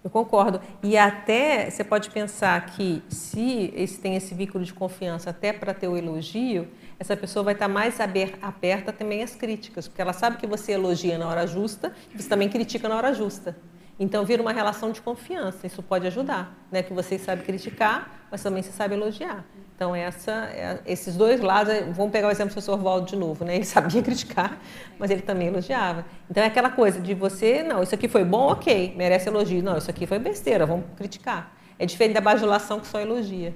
[0.03, 0.61] Eu concordo.
[0.83, 5.73] E até você pode pensar que se esse, tem esse vínculo de confiança até para
[5.73, 6.69] ter o elogio,
[7.05, 11.19] essa pessoa vai estar mais aberta também às críticas, porque ela sabe que você elogia
[11.19, 13.55] na hora justa e você também critica na hora justa.
[14.01, 16.83] Então vira uma relação de confiança, isso pode ajudar, né?
[16.83, 19.45] Que você sabe criticar, mas também você sabe elogiar.
[19.77, 23.17] Então essa, é, esses dois lados, é, vamos pegar o exemplo do professor Valdo de
[23.17, 23.57] novo, né?
[23.57, 24.59] Ele sabia criticar,
[24.99, 26.07] mas ele também elogiava.
[26.31, 29.63] Então é aquela coisa de você, não, isso aqui foi bom, ok, merece elogio.
[29.63, 31.55] Não, isso aqui foi besteira, vamos criticar.
[31.79, 33.55] É diferente da bajulação que só elogia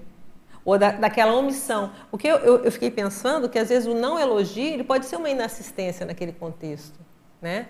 [0.68, 1.90] ou da, daquela omissão.
[2.12, 5.06] O que eu, eu, eu, fiquei pensando que às vezes o não elogio ele pode
[5.06, 7.00] ser uma inassistência naquele contexto,
[7.40, 7.68] né?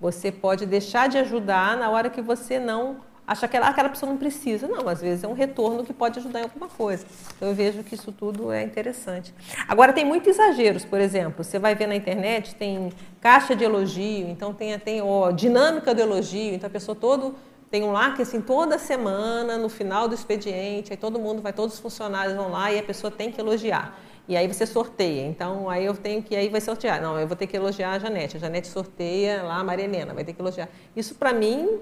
[0.00, 4.08] Você pode deixar de ajudar na hora que você não acha que aquela, aquela pessoa
[4.08, 4.68] não precisa.
[4.68, 7.04] Não, às vezes é um retorno que pode ajudar em alguma coisa.
[7.36, 9.34] Então eu vejo que isso tudo é interessante.
[9.66, 14.28] Agora tem muitos exageros, por exemplo, você vai ver na internet, tem caixa de elogio,
[14.28, 17.34] então tem, tem ó, dinâmica do elogio, então a pessoa todo
[17.70, 21.52] tem um lá que assim toda semana no final do expediente, aí todo mundo vai,
[21.52, 23.98] todos os funcionários vão lá e a pessoa tem que elogiar.
[24.28, 25.26] E aí você sorteia.
[25.26, 27.00] Então aí eu tenho que aí vai sortear.
[27.00, 28.36] Não, eu vou ter que elogiar a Janete.
[28.36, 30.68] A Janete sorteia lá a Maria Helena, vai ter que elogiar.
[30.94, 31.80] Isso para mim,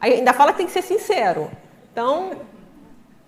[0.00, 1.50] ainda fala que tem que ser sincero.
[1.92, 2.32] Então,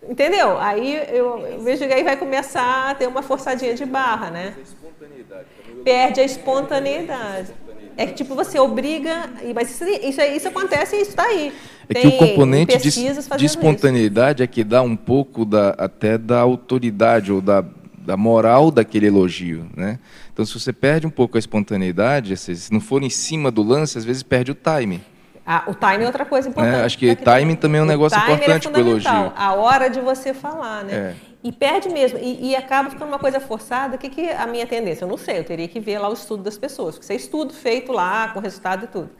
[0.09, 0.59] entendeu?
[0.59, 4.55] Aí eu, eu vejo que aí vai começar a ter uma forçadinha de barra, né?
[5.85, 7.53] Perde a espontaneidade.
[8.03, 11.53] É que tipo você obriga, mas isso, isso, isso acontece e isso está aí.
[11.89, 14.51] É que o componente de, de espontaneidade isso.
[14.51, 17.65] é que dá um pouco da, até da autoridade ou da,
[17.99, 19.99] da moral daquele elogio, né?
[20.33, 23.97] Então, se você perde um pouco a espontaneidade, se não for em cima do lance,
[23.97, 25.01] às vezes perde o time.
[25.47, 26.81] Ah, o time é outra coisa importante.
[26.81, 29.33] É, acho que timing também é um negócio importante para o elogio.
[29.37, 30.95] A hora de você falar, né?
[30.95, 31.32] É.
[31.45, 32.19] E perde mesmo.
[32.19, 33.97] E, e, acaba ficando uma coisa forçada.
[33.97, 35.05] O que, que é a minha tendência?
[35.05, 36.95] Eu não sei, eu teria que ver lá o estudo das pessoas.
[36.95, 39.11] Porque isso é estudo feito lá, com resultado e tudo.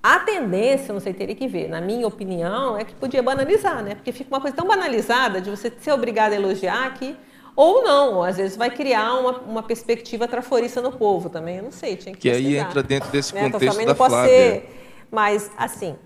[0.00, 3.94] A tendência, não sei, teria que ver, na minha opinião, é que podia banalizar, né?
[3.94, 7.16] Porque fica uma coisa tão banalizada de você ser obrigado a elogiar que.
[7.56, 11.56] Ou não, às vezes vai criar uma, uma perspectiva traforista no povo também.
[11.56, 13.48] Eu não sei, tinha que Que aí entra dentro desse né?
[13.50, 14.28] contexto então, da Flávia.
[14.28, 15.96] Ser, mas, assim,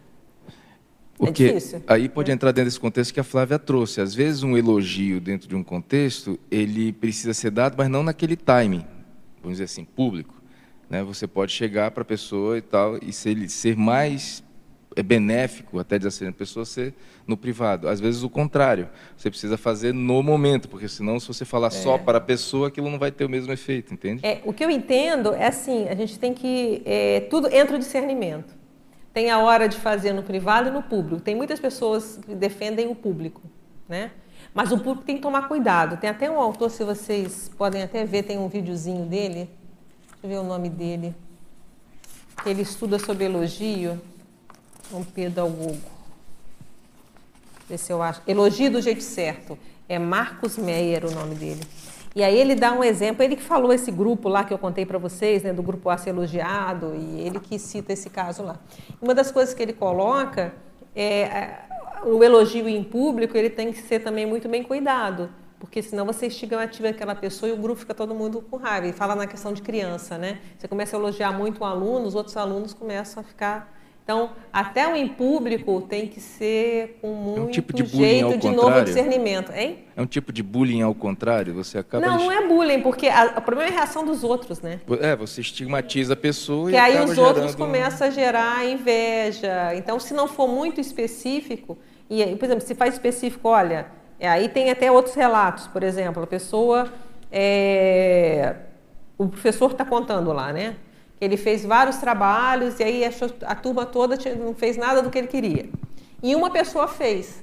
[1.19, 4.01] porque é aí pode entrar dentro desse contexto que a Flávia trouxe.
[4.01, 8.37] Às vezes um elogio dentro de um contexto, ele precisa ser dado, mas não naquele
[8.37, 8.85] timing,
[9.43, 10.41] vamos dizer assim, público.
[10.89, 11.03] Né?
[11.03, 14.43] Você pode chegar para a pessoa e tal, e ser, ser mais
[14.97, 16.93] é benéfico, até dizer assim, a pessoa ser
[17.27, 17.89] no privado.
[17.89, 21.71] Às vezes o contrário, você precisa fazer no momento, porque senão se você falar é.
[21.71, 24.27] só para a pessoa, aquilo não vai ter o mesmo efeito, entende?
[24.27, 27.79] É, o que eu entendo é assim, a gente tem que, é, tudo entra o
[27.79, 28.57] discernimento.
[29.19, 31.21] Tem a hora de fazer no privado e no público.
[31.21, 33.43] Tem muitas pessoas que defendem o público,
[33.89, 34.12] né?
[34.55, 35.97] Mas o público tem que tomar cuidado.
[35.97, 39.51] Tem até um autor, se vocês podem até ver, tem um videozinho dele.
[40.12, 41.16] Deixa eu ver o nome dele.
[42.47, 44.01] Ele estuda sobre elogio.
[44.89, 45.91] João Pedro Algogo.
[47.69, 48.23] Ver se eu acho.
[48.25, 49.59] Elogio do jeito certo.
[49.89, 51.62] É Marcos Meyer o nome dele.
[52.14, 54.84] E aí ele dá um exemplo, ele que falou esse grupo lá que eu contei
[54.84, 58.56] para vocês, né, do grupo A ser elogiado, e ele que cita esse caso lá.
[59.00, 60.52] Uma das coisas que ele coloca
[60.94, 61.61] é, é
[62.04, 66.26] o elogio em público, ele tem que ser também muito bem cuidado, porque senão você
[66.26, 68.86] estigmatiza aquela pessoa e o grupo fica todo mundo com raiva.
[68.86, 70.38] E fala na questão de criança, né?
[70.56, 73.78] Você começa a elogiar muito um aluno, os outros alunos começam a ficar
[74.09, 78.38] então, até o em público tem que ser com muito é um tipo de jeito
[78.38, 79.80] de novo discernimento, hein?
[79.94, 83.34] É um tipo de bullying ao contrário, você acaba Não, não é bullying, porque a,
[83.36, 84.80] o problema é a reação dos outros, né?
[85.02, 89.74] É, você estigmatiza a pessoa que e aí os outros começam a gerar inveja.
[89.74, 91.76] Então, se não for muito específico,
[92.09, 93.88] e por exemplo, se faz específico, olha,
[94.18, 96.90] é, aí tem até outros relatos, por exemplo, a pessoa
[97.30, 98.56] é,
[99.18, 100.76] o professor está contando lá, né?
[101.21, 105.27] Ele fez vários trabalhos e aí a turma toda não fez nada do que ele
[105.27, 105.69] queria.
[106.23, 107.43] E uma pessoa fez.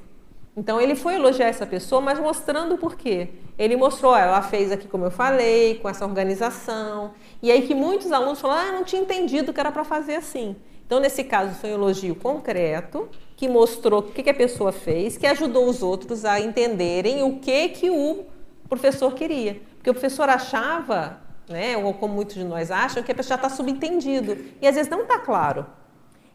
[0.57, 3.29] Então ele foi elogiar essa pessoa, mas mostrando o porquê.
[3.57, 7.11] Ele mostrou, ela fez aqui como eu falei, com essa organização.
[7.41, 10.55] E aí que muitos alunos falaram, ah, não tinha entendido que era para fazer assim.
[10.85, 15.17] Então nesse caso foi um elogio concreto, que mostrou o que, que a pessoa fez,
[15.17, 18.25] que ajudou os outros a entenderem o que, que o
[18.69, 19.59] professor queria.
[19.75, 21.77] Porque o professor achava né?
[21.77, 24.37] ou como muitos de nós acham, que já está subentendido.
[24.61, 25.65] E às vezes não está claro.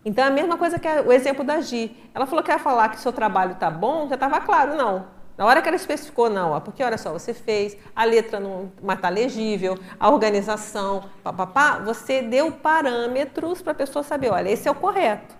[0.05, 1.95] Então é a mesma coisa que o exemplo da Gi.
[2.15, 5.21] Ela falou que ia falar que seu trabalho está bom, já estava claro, não.
[5.37, 8.71] Na hora que ela especificou, não, ó, porque olha só, você fez, a letra não
[8.91, 14.71] está legível, a organização, papapá, você deu parâmetros para a pessoa saber, olha, esse é
[14.71, 15.35] o correto.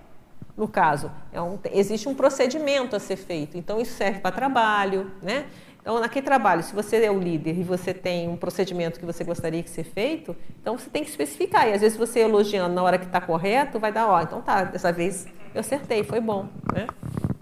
[0.57, 5.11] No caso, é um, existe um procedimento a ser feito, então isso serve para trabalho,
[5.23, 5.47] né?
[5.91, 9.25] Então, naquele trabalho, se você é o líder e você tem um procedimento que você
[9.25, 11.67] gostaria que seja feito, então você tem que especificar.
[11.67, 14.63] E às vezes você elogiando na hora que está correto, vai dar, ó, então tá,
[14.63, 16.47] dessa vez eu acertei, foi bom.
[16.73, 16.87] Né?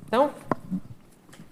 [0.07, 0.31] Então,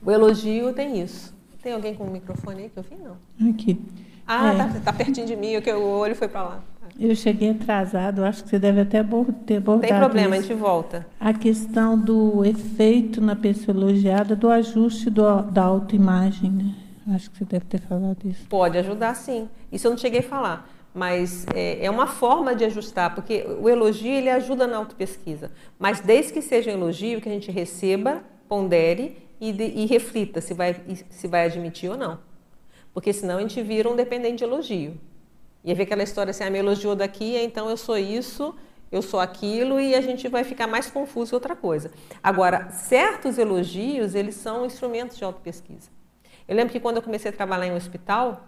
[0.02, 1.36] o elogio tem isso.
[1.62, 2.96] Tem alguém com o microfone aí que eu vi?
[2.96, 3.50] Não.
[3.50, 3.78] Aqui.
[4.26, 4.56] Ah, é.
[4.56, 6.62] tá, tá, pertinho de mim, que o olho foi para lá.
[6.98, 9.04] Eu cheguei atrasado, acho que você deve até
[9.44, 9.80] ter abordado.
[9.82, 10.46] Tem problema, isso.
[10.46, 11.06] a gente volta.
[11.20, 16.85] A questão do efeito na pessoa elogiada, do ajuste do, da autoimagem, né?
[17.08, 18.46] Acho que você deve ter falado isso.
[18.48, 19.48] Pode ajudar, sim.
[19.70, 20.68] Isso eu não cheguei a falar.
[20.92, 25.52] Mas é, é uma forma de ajustar, porque o elogio ele ajuda na autopesquisa.
[25.78, 30.40] Mas desde que seja um elogio, que a gente receba, pondere e, de, e reflita
[30.40, 30.74] se vai,
[31.10, 32.18] se vai admitir ou não.
[32.92, 34.98] Porque senão a gente vira um dependente de elogio.
[35.62, 38.54] E ver aquela história assim, ah, me elogiou daqui, então eu sou isso,
[38.90, 41.90] eu sou aquilo, e a gente vai ficar mais confuso outra coisa.
[42.22, 45.90] Agora, certos elogios, eles são instrumentos de autopesquisa.
[46.48, 48.44] Eu lembro que quando eu comecei a trabalhar em um hospital,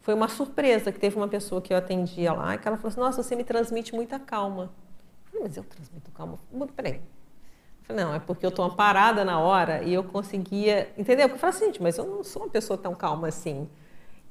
[0.00, 3.00] foi uma surpresa que teve uma pessoa que eu atendia lá, que ela falou assim,
[3.00, 4.64] nossa, você me transmite muita calma.
[4.64, 6.38] Eu falei, mas eu transmito calma?
[6.74, 6.94] Peraí.
[6.94, 7.00] Eu
[7.82, 11.28] falei, não, é porque eu estou parada na hora e eu conseguia, entendeu?
[11.28, 13.68] Porque eu falei assim, mas eu não sou uma pessoa tão calma assim.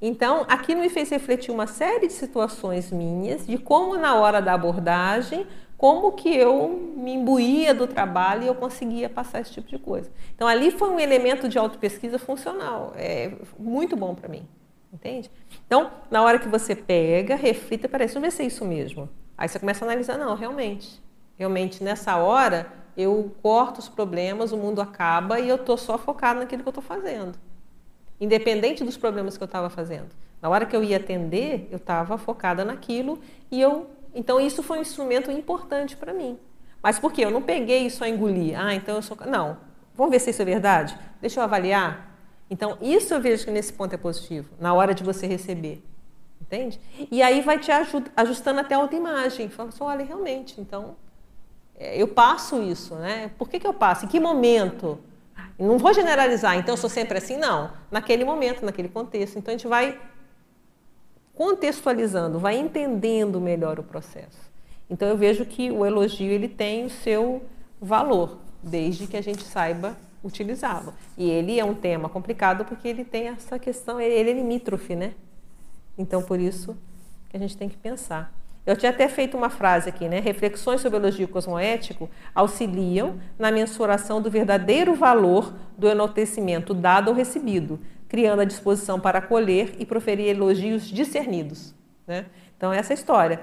[0.00, 4.52] Então, aquilo me fez refletir uma série de situações minhas, de como na hora da
[4.52, 5.46] abordagem,
[5.82, 10.08] como que eu me imbuía do trabalho e eu conseguia passar esse tipo de coisa.
[10.32, 14.46] Então, ali foi um elemento de autopesquisa funcional, é muito bom para mim,
[14.92, 15.28] entende?
[15.66, 19.08] Então, na hora que você pega, reflita, peraí, deixa eu ver se é isso mesmo.
[19.36, 21.02] Aí você começa a analisar, não, realmente,
[21.36, 26.38] realmente nessa hora eu corto os problemas, o mundo acaba e eu estou só focado
[26.38, 27.36] naquilo que eu estou fazendo
[28.22, 30.10] independente dos problemas que eu estava fazendo.
[30.40, 33.18] Na hora que eu ia atender, eu estava focada naquilo
[33.50, 36.38] e eu, então isso foi um instrumento importante para mim.
[36.82, 37.24] Mas por quê?
[37.24, 38.54] Eu não peguei e só engoli.
[38.54, 39.56] Ah, então eu sou, não.
[39.94, 40.98] Vamos ver se isso é verdade.
[41.20, 42.10] Deixa eu avaliar.
[42.50, 45.82] Então, isso eu vejo que nesse ponto é positivo, na hora de você receber.
[46.40, 46.78] Entende?
[47.10, 47.70] E aí vai te
[48.16, 49.48] ajustando até a autoimagem.
[49.48, 50.96] Fala assim, olha, realmente, então,
[51.74, 53.30] é, eu passo isso, né?
[53.38, 54.04] Por que, que eu passo?
[54.04, 54.98] Em que momento?
[55.58, 57.70] Não vou generalizar, então eu sou sempre assim, não.
[57.90, 59.38] Naquele momento, naquele contexto.
[59.38, 59.98] Então a gente vai
[61.34, 64.50] contextualizando, vai entendendo melhor o processo.
[64.88, 67.42] Então eu vejo que o elogio ele tem o seu
[67.80, 70.94] valor, desde que a gente saiba utilizá-lo.
[71.16, 75.14] E ele é um tema complicado porque ele tem essa questão, ele é limítrofe, né?
[75.96, 76.76] Então por isso
[77.28, 78.32] que a gente tem que pensar.
[78.64, 80.20] Eu tinha até feito uma frase aqui, né?
[80.20, 87.80] Reflexões sobre elogio cosmoético auxiliam na mensuração do verdadeiro valor do enaltecimento dado ou recebido,
[88.12, 91.74] criando a disposição para acolher e proferir elogios discernidos.
[92.06, 92.26] Né?
[92.54, 93.40] Então, essa história.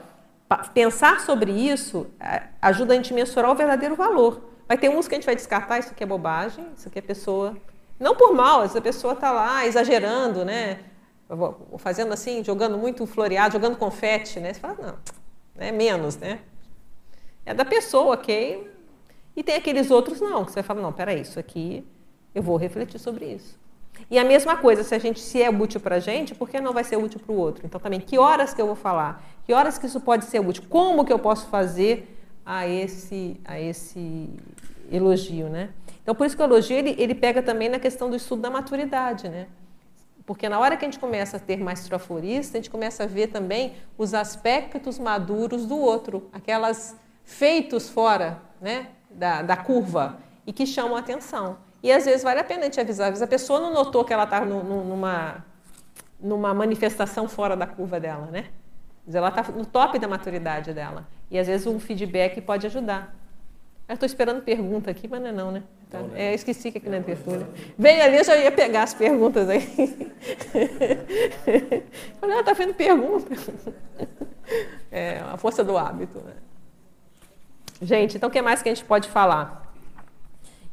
[0.76, 4.48] Pensar sobre isso é, ajuda a gente a mensurar o verdadeiro valor.
[4.68, 7.02] Vai ter uns que a gente vai descartar, isso aqui é bobagem, isso aqui é
[7.02, 7.58] pessoa.
[8.00, 10.82] Não por mal, essa pessoa está lá exagerando, né?
[11.80, 14.54] fazendo assim, jogando muito floreado, jogando confete, né?
[14.54, 14.98] Você fala, não,
[15.58, 16.42] é menos, né?
[17.44, 18.72] É da pessoa, ok?
[19.36, 21.84] E tem aqueles outros não, que você fala, não, peraí, isso aqui
[22.36, 23.58] eu vou refletir sobre isso.
[24.12, 26.60] E a mesma coisa, se a gente se é útil para a gente, por que
[26.60, 27.66] não vai ser útil para o outro?
[27.66, 29.24] Então também, que horas que eu vou falar?
[29.46, 30.64] Que horas que isso pode ser útil?
[30.68, 34.30] Como que eu posso fazer a esse, a esse
[34.92, 35.70] elogio, né?
[36.02, 38.50] Então por isso que o elogio ele, ele pega também na questão do estudo da
[38.50, 39.48] maturidade, né?
[40.26, 43.08] Porque na hora que a gente começa a ter mais traflorista, a gente começa a
[43.08, 50.54] ver também os aspectos maduros do outro, aquelas feitos fora né, da, da curva e
[50.54, 51.58] que chamam a atenção.
[51.82, 53.08] E às vezes vale a pena a gente avisar.
[53.08, 55.46] Às vezes a pessoa não notou que ela está numa,
[56.20, 58.46] numa manifestação fora da curva dela, né?
[59.12, 61.08] Ela está no top da maturidade dela.
[61.32, 63.16] E às vezes um feedback pode ajudar.
[63.88, 65.64] Eu estou esperando pergunta aqui, mas não é não, né?
[65.90, 66.00] Tá.
[66.14, 67.48] É, esqueci que aqui na tertúlia.
[67.76, 69.62] Veio ali, eu já ia pegar as perguntas aí.
[72.22, 73.36] Falei, ah, tá vendo pergunta.
[74.92, 76.18] É, a força do hábito.
[76.18, 76.34] Né?
[77.80, 79.69] Gente, então o que mais que a gente pode falar?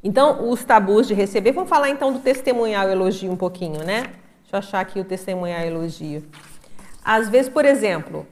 [0.07, 1.51] Então, os tabus de receber.
[1.51, 4.03] Vamos falar então do testemunhar o elogio um pouquinho, né?
[4.43, 6.25] Deixa eu achar aqui o testemunhar o elogio.
[7.05, 8.25] Às vezes, por exemplo,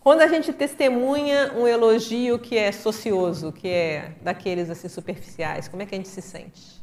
[0.00, 5.80] quando a gente testemunha um elogio que é socioso, que é daqueles assim superficiais, como
[5.80, 6.82] é que a gente se sente?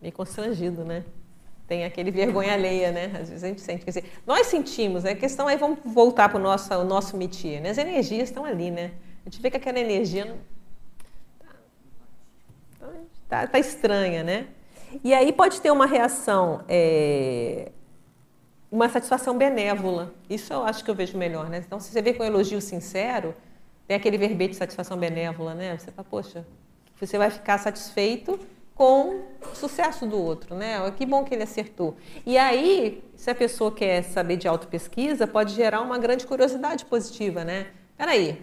[0.00, 1.04] Meio constrangido, né?
[1.66, 3.06] Tem aquele vergonha alheia, né?
[3.20, 3.84] Às vezes a gente sente.
[3.84, 5.10] Quer dizer, nós sentimos, né?
[5.10, 7.70] A questão aí, vamos voltar para o nosso, o nosso métier, né?
[7.70, 8.92] As energias estão ali, né?
[9.26, 10.38] A gente vê que aquela energia.
[13.28, 14.46] Tá, tá, estranha, né?
[15.04, 17.70] E aí pode ter uma reação é,
[18.70, 20.12] uma satisfação benévola.
[20.28, 21.62] Isso eu acho que eu vejo melhor, né?
[21.64, 23.34] Então, se você vê com um elogio sincero,
[23.86, 25.76] tem aquele verbete de satisfação benévola, né?
[25.76, 26.46] Você fala, poxa,
[27.00, 28.38] você vai ficar satisfeito
[28.74, 30.78] com o sucesso do outro, né?
[30.96, 31.96] Que bom que ele acertou.
[32.24, 37.44] E aí, se a pessoa quer saber de autopesquisa, pode gerar uma grande curiosidade positiva,
[37.44, 37.68] né?
[37.96, 38.40] Peraí,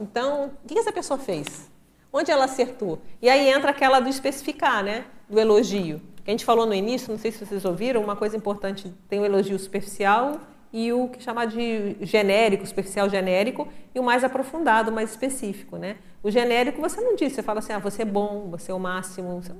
[0.00, 1.70] então, o que essa pessoa fez?
[2.12, 3.00] Onde ela acertou?
[3.20, 5.04] E aí entra aquela do especificar, né?
[5.28, 8.92] Do elogio a gente falou no início, não sei se vocês ouviram, uma coisa importante,
[9.08, 10.38] tem o elogio superficial
[10.70, 15.96] e o que chamar de genérico, superficial genérico, e o mais aprofundado, mais específico, né?
[16.22, 18.78] O genérico você não diz, você fala assim, ah, você é bom, você é o
[18.78, 19.40] máximo.
[19.40, 19.54] Você...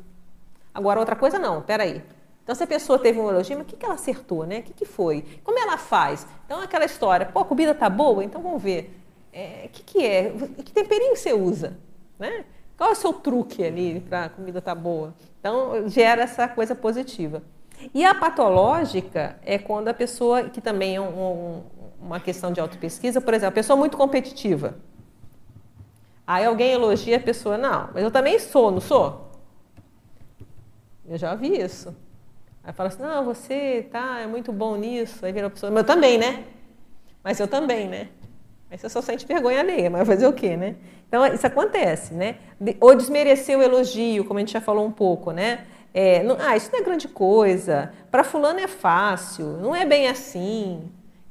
[0.74, 2.03] Agora, outra coisa não, peraí.
[2.44, 4.59] Então, se a pessoa teve um elogio, mas o que, que ela acertou, né?
[4.59, 5.24] O que, que foi?
[5.42, 6.26] Como ela faz?
[6.44, 8.22] Então, aquela história, pô, a comida tá boa?
[8.22, 8.94] Então, vamos ver.
[9.32, 10.34] O é, que, que é?
[10.62, 11.78] Que temperinho você usa?
[12.18, 12.44] Né?
[12.76, 15.14] Qual é o seu truque ali para a comida estar tá boa?
[15.40, 17.42] Então, gera essa coisa positiva.
[17.94, 21.62] E a patológica é quando a pessoa, que também é um, um,
[22.00, 24.76] uma questão de autopesquisa, por exemplo, a pessoa muito competitiva.
[26.26, 29.30] Aí alguém elogia a pessoa, não, mas eu também sou, não sou?
[31.08, 31.96] Eu já vi isso.
[32.62, 35.24] Aí fala assim, não, você tá, é muito bom nisso.
[35.24, 36.44] Aí vira a pessoa, mas eu também, né?
[37.24, 38.08] Mas eu também, né?
[38.70, 40.76] Aí você só sente vergonha alheia, mas fazer o quê, né?
[41.08, 42.36] Então, isso acontece, né?
[42.80, 45.66] Ou desmerecer o elogio, como a gente já falou um pouco, né?
[45.94, 50.06] É, não, ah, isso não é grande coisa, para fulano é fácil, não é bem
[50.06, 50.82] assim.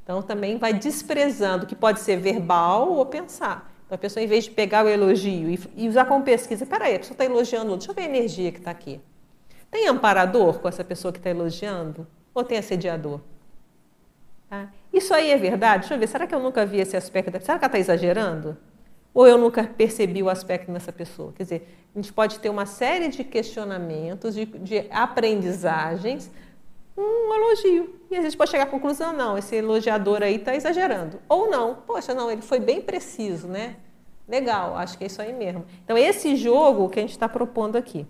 [0.02, 3.72] Então, também vai desprezando, que pode ser verbal ou pensar.
[3.86, 6.96] Então, a pessoa, em vez de pegar o elogio e, e usar como pesquisa, peraí,
[6.96, 9.00] a pessoa está elogiando, deixa eu ver a energia que está aqui.
[9.70, 12.06] Tem amparador com essa pessoa que está elogiando?
[12.34, 13.20] Ou tem assediador?
[14.48, 14.68] Tá?
[14.92, 15.80] Isso aí é verdade?
[15.80, 17.30] Deixa eu ver, será que eu nunca vi esse aspecto?
[17.44, 18.56] Será que ela está exagerando?
[19.12, 21.32] Ou eu nunca percebi o aspecto nessa pessoa?
[21.32, 26.30] Quer dizer, a gente pode ter uma série de questionamentos, de, de aprendizagens,
[26.96, 27.94] um elogio.
[28.10, 31.20] E a gente pode chegar à conclusão, não, esse elogiador aí está exagerando.
[31.28, 33.76] Ou não, poxa, não, ele foi bem preciso, né?
[34.28, 35.64] Legal, acho que é isso aí mesmo.
[35.84, 38.06] Então, esse jogo que a gente está propondo aqui.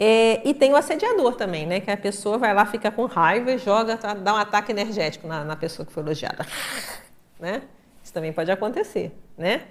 [0.00, 1.80] É, e tem o assediador também, né?
[1.80, 5.26] Que a pessoa vai lá, fica com raiva e joga, tá, dá um ataque energético
[5.26, 6.46] na, na pessoa que foi elogiada.
[7.40, 7.62] Né?
[8.02, 9.62] Isso também pode acontecer, né?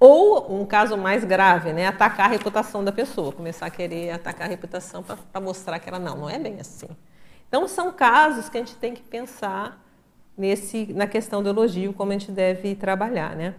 [0.00, 1.86] Ou um caso mais grave, né?
[1.86, 6.00] Atacar a reputação da pessoa, começar a querer atacar a reputação para mostrar que ela
[6.00, 6.88] não, não é bem assim.
[7.46, 9.80] Então são casos que a gente tem que pensar
[10.36, 13.54] nesse, na questão do elogio, como a gente deve trabalhar, né?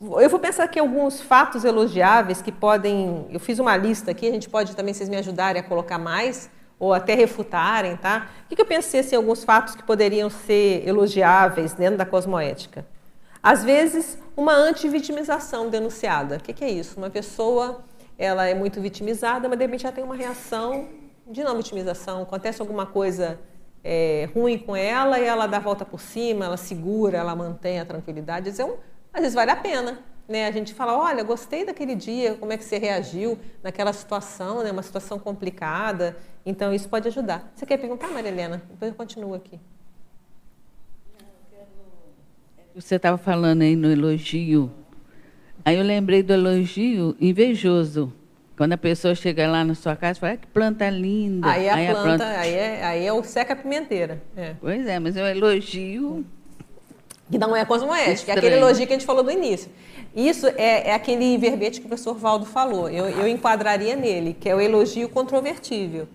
[0.00, 3.26] Eu vou pensar aqui alguns fatos elogiáveis que podem.
[3.30, 6.50] Eu fiz uma lista aqui, a gente pode também, vocês me ajudarem a colocar mais,
[6.78, 8.28] ou até refutarem, tá?
[8.50, 12.86] O que eu pensei assim, alguns fatos que poderiam ser elogiáveis dentro da cosmoética?
[13.42, 16.36] Às vezes, uma antivitimização denunciada.
[16.36, 16.98] O que é isso?
[16.98, 17.84] Uma pessoa
[18.18, 20.88] ela é muito vitimizada, mas de repente ela tem uma reação
[21.26, 22.22] de não vitimização.
[22.22, 23.38] Acontece alguma coisa
[23.84, 27.78] é, ruim com ela e ela dá a volta por cima, ela segura, ela mantém
[27.78, 28.48] a tranquilidade.
[28.48, 28.76] Isso é um,
[29.12, 29.98] às vezes vale a pena.
[30.28, 30.46] Né?
[30.46, 34.70] A gente fala, olha, gostei daquele dia, como é que você reagiu naquela situação, né?
[34.70, 36.16] uma situação complicada.
[36.44, 37.50] Então, isso pode ajudar.
[37.54, 38.62] Você quer perguntar, Maria Helena?
[38.70, 39.58] Depois eu continuo aqui.
[42.74, 44.70] Você estava falando aí no elogio.
[45.64, 48.12] Aí eu lembrei do elogio invejoso.
[48.56, 51.48] Quando a pessoa chega lá na sua casa e fala, ah, que planta linda.
[51.48, 54.22] Aí, a, aí planta, a planta, Aí, é, aí é o seca-pimenteira.
[54.36, 54.54] É.
[54.60, 56.26] Pois é, mas é um elogio
[57.30, 59.70] que não é cosmoética, é aquele elogio que a gente falou do início.
[60.14, 64.48] Isso é, é aquele verbete que o professor Valdo falou, eu, eu enquadraria nele, que
[64.48, 66.08] é o elogio controvertível.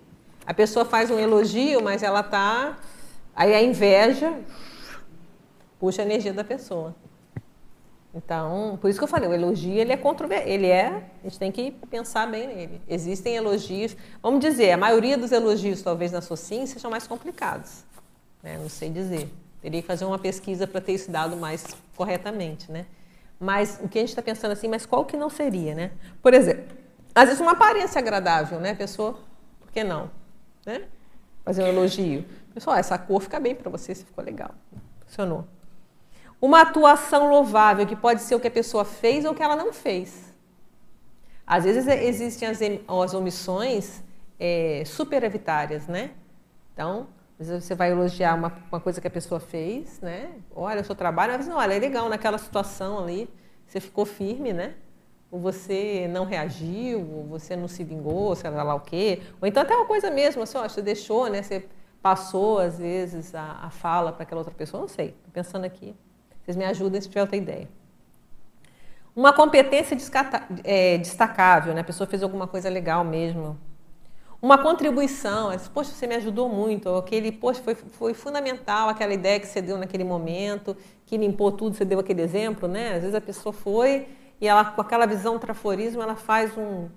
[0.46, 2.76] A pessoa faz um elogio, mas ela está.
[3.34, 4.32] Aí a inveja
[5.80, 6.94] puxa a energia da pessoa.
[8.14, 11.38] Então, por isso que eu falei, o elogio ele é controverso, ele é, a gente
[11.38, 12.80] tem que pensar bem nele.
[12.88, 17.84] Existem elogios, vamos dizer, a maioria dos elogios talvez na SOCIM sejam mais complicados,
[18.40, 18.56] né?
[18.56, 19.28] não sei dizer.
[19.64, 22.84] Teria que fazer uma pesquisa para ter esse dado mais corretamente, né?
[23.40, 25.92] Mas o que a gente está pensando assim, mas qual que não seria, né?
[26.20, 26.76] Por exemplo,
[27.14, 28.74] às vezes uma aparência agradável, né?
[28.74, 29.18] Pessoa,
[29.58, 30.10] por que não?
[30.66, 30.82] Né?
[31.42, 32.26] Fazer um elogio.
[32.52, 34.50] Pessoal, essa cor fica bem para você, se ficou legal.
[35.06, 35.46] Funcionou.
[36.42, 39.56] Uma atuação louvável, que pode ser o que a pessoa fez ou o que ela
[39.56, 40.34] não fez.
[41.46, 44.02] Às vezes existem as, as omissões
[44.38, 46.10] é, superavitárias, né?
[46.74, 47.06] Então,
[47.44, 50.32] às vezes você vai elogiar uma, uma coisa que a pessoa fez, né?
[50.54, 53.28] Olha, o seu trabalho, às vezes, olha, é legal naquela situação ali,
[53.66, 54.74] você ficou firme, né?
[55.30, 59.22] Ou você não reagiu, ou você não se vingou, sei lá o quê.
[59.40, 61.42] Ou então até uma coisa mesmo, assim, ó, você deixou, né?
[61.42, 61.66] Você
[62.00, 65.94] passou, às vezes, a, a fala para aquela outra pessoa, não sei, estou pensando aqui.
[66.42, 67.68] Vocês me ajudem se tiver outra ideia.
[69.16, 69.96] Uma competência
[70.64, 71.80] é, destacável, né?
[71.80, 73.58] A pessoa fez alguma coisa legal mesmo,
[74.44, 79.40] uma contribuição, é, poxa, você me ajudou muito, aquele, poxa, foi, foi fundamental aquela ideia
[79.40, 80.76] que você deu naquele momento,
[81.06, 82.96] que limpou tudo, você deu aquele exemplo, né?
[82.96, 84.06] Às vezes a pessoa foi
[84.38, 86.90] e ela, com aquela visão traforismo, ela faz um,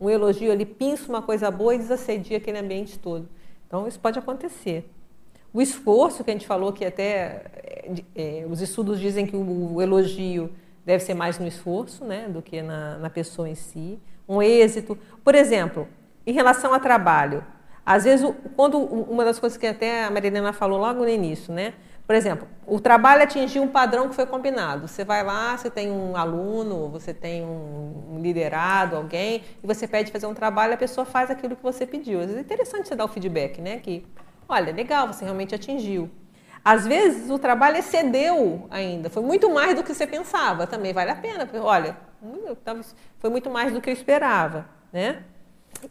[0.00, 3.28] um elogio ali, pinça uma coisa boa e desassedia aquele ambiente todo.
[3.68, 4.90] Então, isso pode acontecer.
[5.54, 7.44] O esforço que a gente falou, que até
[8.16, 10.50] é, os estudos dizem que o, o, elogio
[10.84, 14.00] deve ser mais no esforço né, do que na, na pessoa em si.
[14.28, 14.98] Um êxito.
[15.22, 15.86] Por exemplo,
[16.26, 17.44] em relação a trabalho,
[17.84, 18.24] às vezes,
[18.56, 21.74] quando uma das coisas que até a Marilena falou logo no início, né?
[22.06, 24.86] Por exemplo, o trabalho atingiu um padrão que foi combinado.
[24.86, 30.12] Você vai lá, você tem um aluno, você tem um liderado, alguém, e você pede
[30.12, 32.20] fazer um trabalho, a pessoa faz aquilo que você pediu.
[32.20, 33.78] Às vezes é interessante você dar o feedback, né?
[33.78, 34.06] Que,
[34.48, 36.10] olha, legal, você realmente atingiu.
[36.64, 41.10] Às vezes o trabalho excedeu ainda, foi muito mais do que você pensava, também vale
[41.10, 42.54] a pena, porque, olha, hum,
[43.18, 45.24] foi muito mais do que eu esperava, né?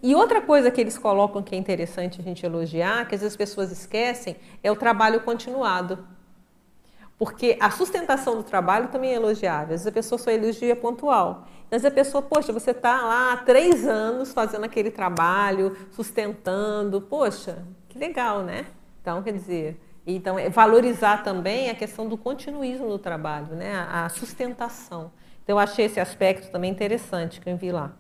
[0.02, 3.34] E outra coisa que eles colocam que é interessante a gente elogiar, que às vezes
[3.34, 6.06] as pessoas esquecem, é o trabalho continuado.
[7.18, 9.76] Porque a sustentação do trabalho também é elogiável.
[9.76, 11.48] Às vezes a pessoa só elogia pontual.
[11.70, 17.02] Vezes a pessoa, poxa, você está lá há três anos fazendo aquele trabalho, sustentando.
[17.02, 18.66] Poxa, que legal, né?
[19.02, 23.86] Então, quer dizer, então, é valorizar também a questão do continuismo do trabalho, né?
[23.92, 25.12] a sustentação.
[25.44, 27.92] Então, eu achei esse aspecto também interessante que eu vi lá.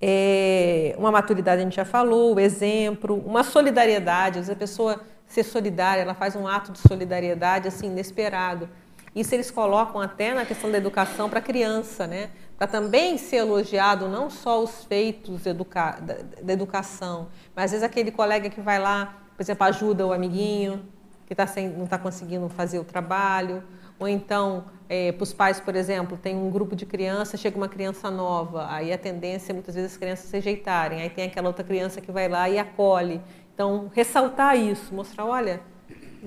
[0.00, 5.00] É, uma maturidade a gente já falou, o exemplo, uma solidariedade, às vezes a pessoa
[5.26, 8.68] ser solidária, ela faz um ato de solidariedade assim inesperado.
[9.14, 12.30] Isso eles colocam até na questão da educação para a criança, né?
[12.56, 17.84] Para também ser elogiado não só os feitos educa da, da, educação, mas às vezes
[17.84, 20.84] aquele colega que vai lá, por exemplo, ajuda o amiguinho
[21.26, 23.62] que tá sem, não está conseguindo fazer o trabalho,
[23.98, 27.68] ou então, é, para os pais, por exemplo, tem um grupo de crianças, chega uma
[27.68, 31.48] criança nova, aí a tendência é muitas vezes as crianças se rejeitarem, aí tem aquela
[31.48, 33.20] outra criança que vai lá e acolhe.
[33.54, 35.60] Então, ressaltar isso, mostrar, olha,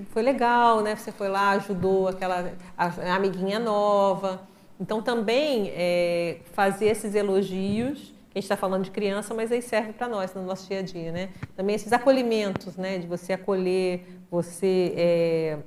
[0.09, 0.95] foi legal, né?
[0.95, 4.41] Você foi lá, ajudou aquela a, a amiguinha nova.
[4.79, 9.61] Então, também é, fazer esses elogios que a gente está falando de criança, mas aí
[9.61, 11.29] serve para nós no nosso dia a dia, né?
[11.55, 12.97] Também esses acolhimentos, né?
[12.97, 15.57] De você acolher, você é,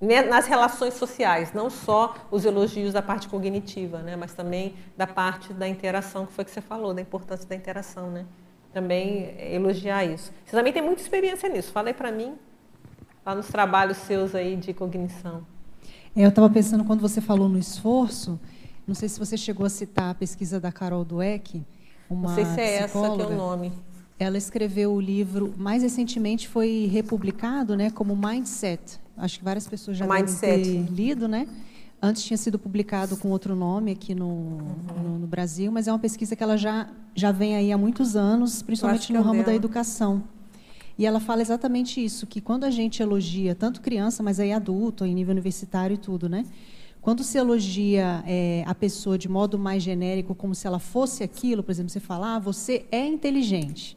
[0.00, 4.14] nas relações sociais, não só os elogios da parte cognitiva, né?
[4.14, 8.10] Mas também da parte da interação, que foi que você falou, da importância da interação,
[8.10, 8.24] né?
[8.72, 10.30] Também elogiar isso.
[10.44, 11.72] Você também tem muita experiência nisso.
[11.72, 12.34] Fala aí para mim,
[13.26, 15.44] lá nos trabalhos seus aí de cognição.
[16.14, 18.38] É, eu estava pensando quando você falou no esforço,
[18.86, 21.64] não sei se você chegou a citar a pesquisa da Carol Dweck,
[22.08, 23.14] uma Não sei se é psicóloga.
[23.14, 23.72] essa que é o nome.
[24.18, 28.98] Ela escreveu o livro, mais recentemente foi republicado, né, como Mindset.
[29.18, 30.62] Acho que várias pessoas já Mindset.
[30.62, 31.46] devem ter lido, né?
[32.00, 35.02] Antes tinha sido publicado com outro nome aqui no, Uhum.
[35.02, 38.14] no, no Brasil, mas é uma pesquisa que ela já, já vem aí há muitos
[38.14, 39.56] anos, principalmente no é ramo da dela.
[39.56, 40.22] educação.
[40.96, 45.04] E ela fala exatamente isso, que quando a gente elogia tanto criança, mas aí adulto,
[45.04, 46.44] em nível universitário e tudo, né?
[47.00, 51.62] Quando se elogia é, a pessoa de modo mais genérico, como se ela fosse aquilo,
[51.62, 53.96] por exemplo, você fala, ah, você é inteligente.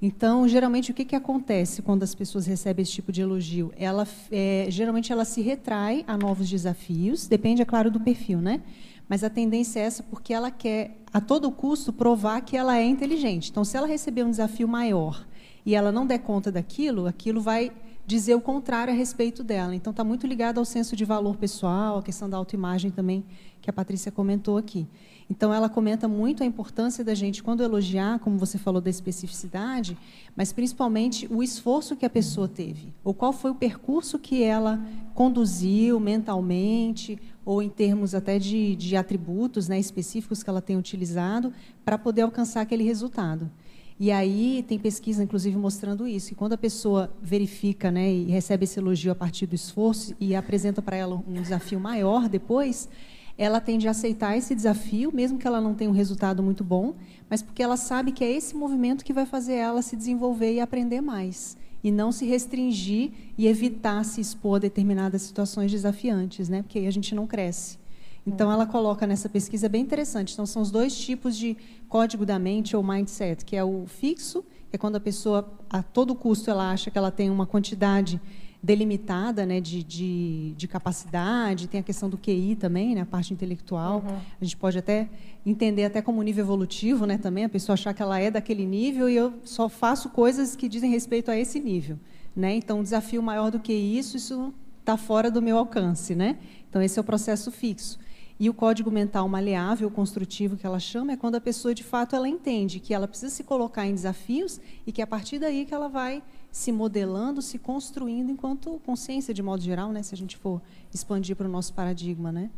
[0.00, 3.72] Então, geralmente, o que, que acontece quando as pessoas recebem esse tipo de elogio?
[3.76, 8.60] Ela, é, geralmente, ela se retrai a novos desafios, depende, é claro, do perfil, né?
[9.08, 12.84] Mas a tendência é essa porque ela quer, a todo custo, provar que ela é
[12.84, 13.50] inteligente.
[13.50, 15.26] Então, se ela receber um desafio maior
[15.64, 17.70] e ela não der conta daquilo, aquilo vai
[18.06, 19.74] dizer o contrário a respeito dela.
[19.74, 23.24] Então, está muito ligado ao senso de valor pessoal, a questão da autoimagem também,
[23.60, 24.86] que a Patrícia comentou aqui.
[25.30, 29.96] Então, ela comenta muito a importância da gente, quando elogiar, como você falou, da especificidade,
[30.36, 34.84] mas principalmente o esforço que a pessoa teve, ou qual foi o percurso que ela
[35.14, 41.52] conduziu mentalmente, ou em termos até de, de atributos né, específicos que ela tem utilizado,
[41.84, 43.50] para poder alcançar aquele resultado.
[43.98, 46.30] E aí tem pesquisa, inclusive, mostrando isso.
[46.30, 50.34] que quando a pessoa verifica né, e recebe esse elogio a partir do esforço e
[50.34, 52.88] apresenta para ela um desafio maior depois,
[53.36, 56.94] ela tende a aceitar esse desafio, mesmo que ela não tenha um resultado muito bom,
[57.28, 60.60] mas porque ela sabe que é esse movimento que vai fazer ela se desenvolver e
[60.60, 61.56] aprender mais.
[61.82, 66.62] E não se restringir e evitar se expor a determinadas situações desafiantes, né?
[66.62, 67.78] porque aí a gente não cresce.
[68.26, 70.32] Então, ela coloca nessa pesquisa bem interessante.
[70.32, 71.56] Então, são os dois tipos de
[71.88, 75.82] código da mente ou mindset, que é o fixo, que é quando a pessoa, a
[75.82, 78.18] todo custo, ela acha que ela tem uma quantidade
[78.64, 83.34] delimitada né, de, de, de capacidade, tem a questão do QI também, né, a parte
[83.34, 84.02] intelectual.
[84.06, 84.16] Uhum.
[84.40, 85.06] A gente pode até
[85.44, 89.06] entender até como nível evolutivo né, também, a pessoa achar que ela é daquele nível
[89.06, 91.98] e eu só faço coisas que dizem respeito a esse nível.
[92.34, 92.54] Né?
[92.54, 96.14] Então, um desafio maior do que isso, isso está fora do meu alcance.
[96.14, 96.38] Né?
[96.70, 97.98] Então, esse é o processo fixo.
[98.40, 102.16] E o código mental maleável, construtivo, que ela chama, é quando a pessoa, de fato,
[102.16, 105.74] ela entende que ela precisa se colocar em desafios e que, a partir daí, que
[105.74, 106.22] ela vai
[106.54, 110.62] se modelando, se construindo enquanto consciência, de modo geral, né, se a gente for
[110.94, 112.30] expandir para o nosso paradigma.
[112.30, 112.48] Né?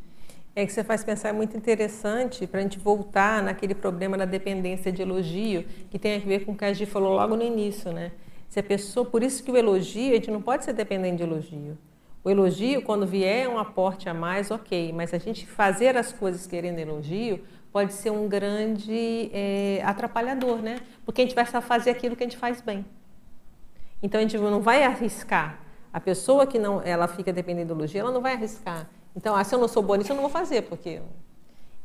[0.54, 4.26] É que você faz pensar é muito interessante para a gente voltar naquele problema da
[4.26, 7.42] dependência de elogio, que tem a ver com o que a gente falou logo no
[7.42, 7.90] início.
[7.90, 8.12] Né?
[8.50, 11.22] Se a pessoa, por isso que o elogio, a gente não pode ser dependente de
[11.22, 11.78] elogio.
[12.22, 16.46] O elogio, quando vier um aporte a mais, ok, mas a gente fazer as coisas
[16.46, 17.40] querendo elogio
[17.72, 20.80] pode ser um grande é, atrapalhador, né?
[21.02, 22.84] Porque a gente vai só fazer aquilo que a gente faz bem.
[24.06, 25.58] Então a gente não vai arriscar.
[25.92, 28.88] A pessoa que não, ela fica dependendo do elogio, ela não vai arriscar.
[29.16, 31.00] Então, ah, se eu não sou boa nisso, eu não vou fazer, porque.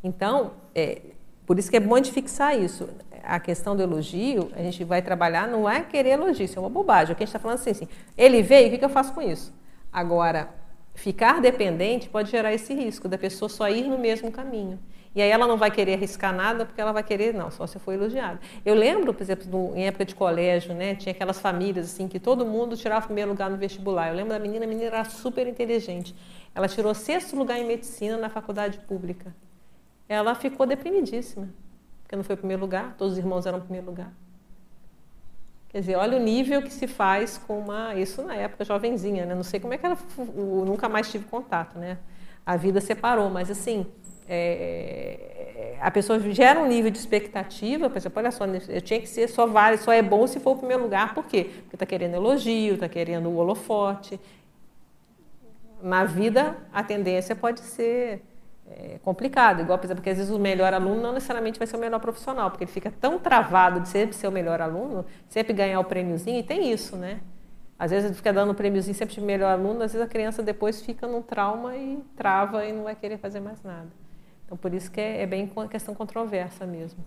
[0.04, 1.02] Então, é,
[1.48, 2.88] por isso que é bom de fixar isso.
[3.24, 6.70] A questão do elogio, a gente vai trabalhar, não é querer elogio, isso é uma
[6.70, 7.14] bobagem.
[7.14, 9.22] O que a gente está falando assim, assim, ele veio, o que eu faço com
[9.22, 9.52] isso?
[9.92, 10.50] Agora,
[10.94, 14.78] ficar dependente pode gerar esse risco da pessoa só ir no mesmo caminho.
[15.14, 17.78] E aí ela não vai querer arriscar nada porque ela vai querer, não, só se
[17.80, 18.40] for elogiado.
[18.66, 22.20] Eu lembro, por exemplo, no, em época de colégio, né, tinha aquelas famílias assim que
[22.20, 24.08] todo mundo tirava o primeiro lugar no vestibular.
[24.08, 26.16] Eu lembro da menina, a menina era super inteligente.
[26.56, 29.36] Ela tirou sexto lugar em medicina na faculdade pública.
[30.08, 31.50] Ela ficou deprimidíssima,
[32.04, 34.14] porque não foi o primeiro lugar, todos os irmãos eram o primeiro lugar.
[35.72, 37.96] Quer dizer, olha o nível que se faz com uma.
[37.96, 39.34] Isso na época jovenzinha, né?
[39.34, 39.98] Não sei como é que ela.
[40.36, 41.98] Nunca mais tive contato, né?
[42.46, 43.86] A vida separou, mas assim.
[44.34, 49.10] É, a pessoa gera um nível de expectativa, por exemplo, olha só, eu tinha que
[49.10, 51.50] ser só vale, só é bom se for o primeiro lugar, por quê?
[51.64, 54.18] Porque está querendo elogio, está querendo o holofote.
[55.82, 58.24] Na vida, a tendência pode ser
[58.70, 61.76] é, complicado, igual, por exemplo, porque às vezes o melhor aluno não necessariamente vai ser
[61.76, 65.52] o melhor profissional, porque ele fica tão travado de sempre ser o melhor aluno, sempre
[65.52, 67.20] ganhar o prêmiozinho, e tem isso, né?
[67.78, 70.82] Às vezes ele fica dando prêmiozinho sempre de melhor aluno, às vezes a criança depois
[70.82, 74.01] fica num trauma e trava e não vai querer fazer mais nada.
[74.52, 77.02] Então, por isso que é, é bem questão controversa mesmo.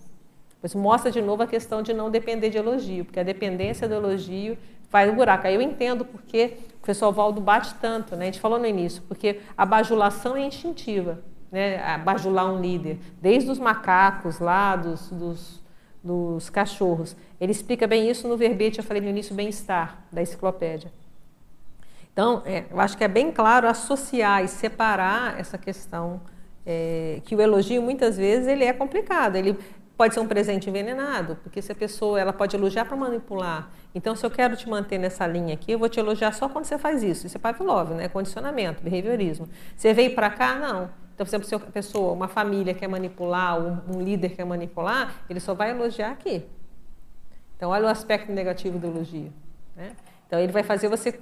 [0.62, 3.92] Pois mostra de novo a questão de não depender de elogio, porque a dependência do
[3.92, 4.56] elogio
[4.88, 5.46] faz um buraco.
[5.46, 8.22] Aí eu entendo porque o professor Valdo bate tanto, né?
[8.22, 11.20] A gente falou no início, porque a bajulação é instintiva,
[11.52, 11.84] né?
[11.84, 12.98] A bajular um líder.
[13.20, 15.62] Desde os macacos lá, dos, dos
[16.02, 17.16] dos cachorros.
[17.40, 20.92] Ele explica bem isso no verbete, eu falei no início, bem-estar, da enciclopédia.
[22.12, 26.20] Então, é, eu acho que é bem claro associar e separar essa questão,
[26.66, 29.36] é, que o elogio muitas vezes ele é complicado.
[29.36, 29.56] Ele
[29.96, 33.70] pode ser um presente envenenado, porque se a pessoa ela pode elogiar para manipular.
[33.94, 36.64] Então, se eu quero te manter nessa linha aqui, eu vou te elogiar só quando
[36.64, 37.26] você faz isso.
[37.26, 38.08] Isso é Pavlov, né?
[38.08, 39.48] Condicionamento, behaviorismo.
[39.76, 40.90] Você veio para cá, não.
[41.14, 45.22] Então, por exemplo, se a pessoa, uma família quer manipular, um, um líder quer manipular,
[45.30, 46.44] ele só vai elogiar aqui.
[47.56, 49.32] Então, olha o aspecto negativo do elogio.
[49.76, 49.92] Né?
[50.26, 51.12] Então, ele vai fazer você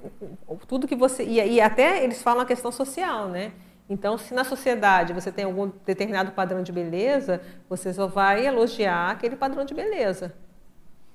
[0.67, 3.51] tudo que você e, e até eles falam a questão social, né?
[3.93, 7.39] Então, se na sociedade você tem algum determinado padrão de beleza,
[7.69, 10.33] você só vai elogiar aquele padrão de beleza.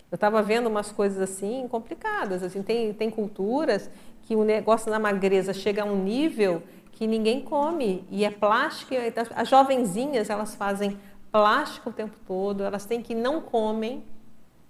[0.08, 2.40] Eu estava vendo umas coisas assim complicadas.
[2.40, 3.90] Assim, tem, tem culturas
[4.22, 8.94] que o negócio da magreza chega a um nível que ninguém come e é plástico.
[9.34, 10.96] As jovenzinhas elas fazem
[11.32, 14.04] plástico o tempo todo, elas têm que não comem,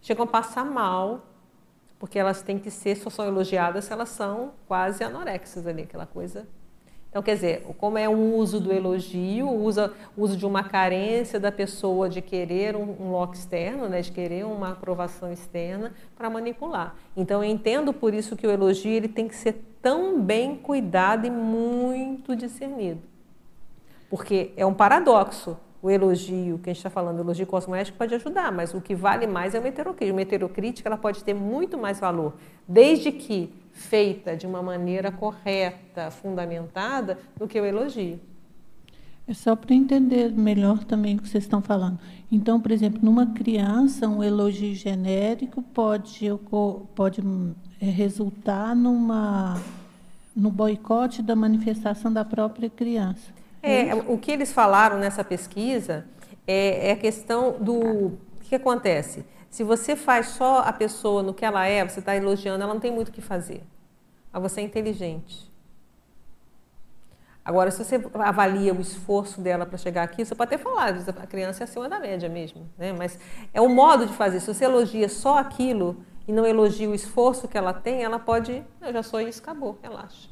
[0.00, 1.26] chegam a passar mal,
[1.98, 6.06] porque elas têm que ser, só são elogiadas se elas são quase anorexas ali, aquela
[6.06, 6.48] coisa
[7.10, 11.50] então, quer dizer, como é um uso do elogio, usa, uso de uma carência da
[11.50, 16.94] pessoa de querer um, um externo, né, de querer uma aprovação externa para manipular.
[17.16, 21.26] Então, eu entendo por isso que o elogio ele tem que ser tão bem cuidado
[21.26, 23.00] e muito discernido.
[24.10, 25.56] Porque é um paradoxo.
[25.80, 28.96] O elogio, que a gente está falando, o elogio cosmético pode ajudar, mas o que
[28.96, 30.12] vale mais é o heterocrítico.
[30.12, 32.34] Uma heterocrítica ela pode ter muito mais valor,
[32.66, 38.20] desde que feita de uma maneira correta, fundamentada, do que o elogio.
[39.26, 41.98] É só para entender melhor também o que vocês estão falando.
[42.32, 46.26] Então, por exemplo, numa criança, um elogio genérico pode,
[46.94, 47.22] pode
[47.80, 49.60] é, resultar numa,
[50.34, 53.30] no boicote da manifestação da própria criança.
[53.62, 56.06] É, o que eles falaram nessa pesquisa
[56.46, 57.78] é, é a questão do.
[57.78, 58.18] O
[58.48, 59.24] que acontece?
[59.50, 62.80] Se você faz só a pessoa no que ela é, você está elogiando, ela não
[62.80, 63.62] tem muito o que fazer.
[64.32, 65.50] Mas você é inteligente.
[67.44, 71.26] Agora, se você avalia o esforço dela para chegar aqui, você pode até falar, a
[71.26, 72.68] criança é acima da média mesmo.
[72.76, 72.92] Né?
[72.92, 73.18] Mas
[73.54, 74.40] é o modo de fazer.
[74.40, 75.96] Se você elogia só aquilo
[76.26, 79.78] e não elogia o esforço que ela tem, ela pode, eu já sou isso, acabou,
[79.82, 80.28] relaxa.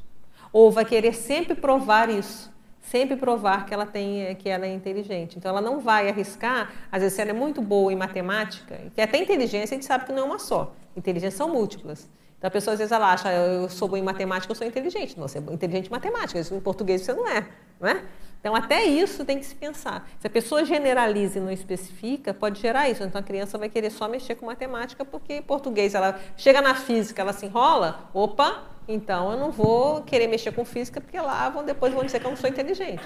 [0.53, 2.55] Ou vai querer sempre provar isso
[2.89, 5.37] sempre provar que ela tem que ela é inteligente.
[5.37, 9.01] Então ela não vai arriscar, às vezes se ela é muito boa em matemática, que
[9.01, 10.73] até inteligência a gente sabe que não é uma só.
[10.95, 12.09] Inteligência são múltiplas.
[12.37, 15.17] Então a pessoa às vezes ela acha, eu sou boa em matemática, eu sou inteligente.
[15.19, 17.47] Não, você é inteligente em matemática, em português você não é,
[17.79, 18.03] não é?
[18.39, 20.07] Então até isso tem que se pensar.
[20.19, 23.03] Se a pessoa generaliza e não especifica, pode gerar isso.
[23.03, 26.75] Então a criança vai querer só mexer com matemática porque em português ela chega na
[26.75, 31.49] física, ela se enrola, opa, então, eu não vou querer mexer com física, porque lá
[31.49, 33.03] vão, depois vão dizer que eu não sou inteligente.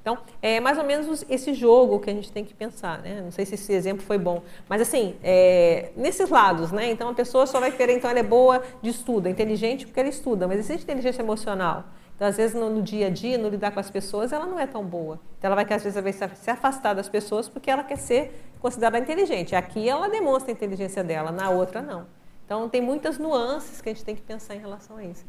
[0.00, 3.20] Então, é mais ou menos esse jogo que a gente tem que pensar, né?
[3.22, 6.90] Não sei se esse exemplo foi bom, mas assim, é, nesses lados, né?
[6.90, 10.00] Então, a pessoa só vai querer, então ela é boa de estudo, é inteligente porque
[10.00, 11.84] ela estuda, mas existe inteligência emocional.
[12.16, 14.58] Então, às vezes, no, no, dia a dia, no lidar com as pessoas, ela não
[14.58, 15.20] é tão boa.
[15.38, 18.98] Então, ela vai, às vezes, vai se afastar das pessoas porque ela quer ser considerada
[18.98, 19.54] inteligente.
[19.54, 22.06] Aqui, ela demonstra a inteligência dela, na outra, não.
[22.52, 25.24] Então, tem muitas nuances que a gente tem que pensar em relação a isso.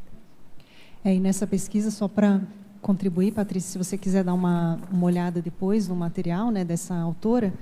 [1.05, 2.41] É, e nessa pesquisa, só para
[2.81, 7.53] contribuir, Patrícia, se você quiser dar uma, uma olhada depois no material né, dessa autora,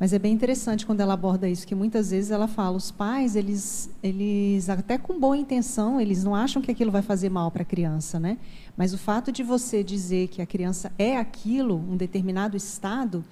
[0.00, 3.36] mas é bem interessante quando ela aborda isso, que muitas vezes ela fala, os pais,
[3.36, 7.60] eles, eles até com boa intenção, eles não acham que aquilo vai fazer mal para
[7.60, 8.38] a criança, né?
[8.74, 13.22] Mas o fato de você dizer que a criança é aquilo, um determinado estado,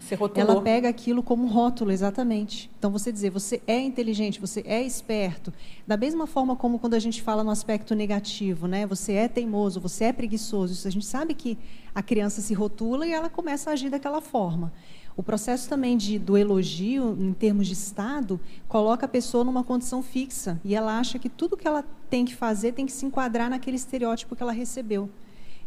[0.43, 2.70] ela pega aquilo como rótulo, exatamente.
[2.78, 5.51] Então você dizer, você é inteligente, você é esperto,
[5.86, 8.86] da mesma forma como quando a gente fala no aspecto negativo, né?
[8.86, 10.74] Você é teimoso, você é preguiçoso.
[10.74, 11.57] Isso a gente sabe que
[11.95, 14.70] a criança se rotula e ela começa a agir daquela forma.
[15.19, 18.39] O processo também de, do elogio, em termos de Estado,
[18.69, 22.36] coloca a pessoa numa condição fixa e ela acha que tudo que ela tem que
[22.36, 25.11] fazer tem que se enquadrar naquele estereótipo que ela recebeu.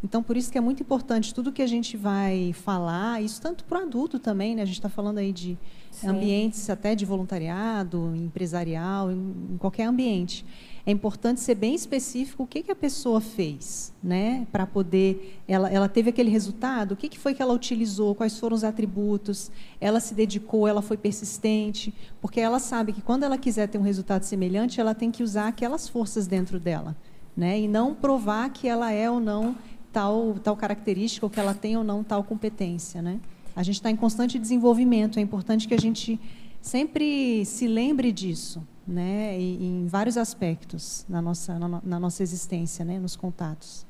[0.03, 3.63] Então, por isso que é muito importante tudo que a gente vai falar, isso tanto
[3.65, 4.63] para o adulto também, né?
[4.63, 5.57] a gente está falando aí de
[5.91, 6.07] Sim.
[6.07, 10.45] ambientes até de voluntariado, empresarial, em, em qualquer ambiente
[10.85, 14.47] é importante ser bem específico o que, que a pessoa fez, né?
[14.51, 15.39] Para poder.
[15.47, 18.63] Ela, ela teve aquele resultado, o que, que foi que ela utilizou, quais foram os
[18.63, 23.77] atributos, ela se dedicou, ela foi persistente, porque ela sabe que quando ela quiser ter
[23.77, 26.95] um resultado semelhante, ela tem que usar aquelas forças dentro dela,
[27.37, 27.59] né?
[27.59, 29.55] E não provar que ela é ou não
[29.91, 33.19] tal, tal característica, ou que ela tem ou não tal competência, né?
[33.55, 36.19] A gente está em constante desenvolvimento, é importante que a gente
[36.61, 42.99] sempre se lembre disso, né, em vários aspectos na nossa, na, na nossa existência, né,
[42.99, 43.85] nos contatos.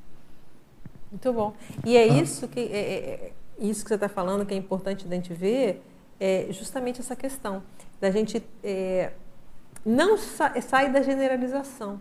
[1.10, 1.54] Muito bom.
[1.84, 2.22] E é ah.
[2.22, 5.32] isso que é, é, é, isso que você está falando que é importante a gente
[5.32, 5.82] ver.
[6.18, 7.62] é justamente essa questão
[8.00, 9.12] da gente é,
[9.84, 12.00] não sa sair da generalização.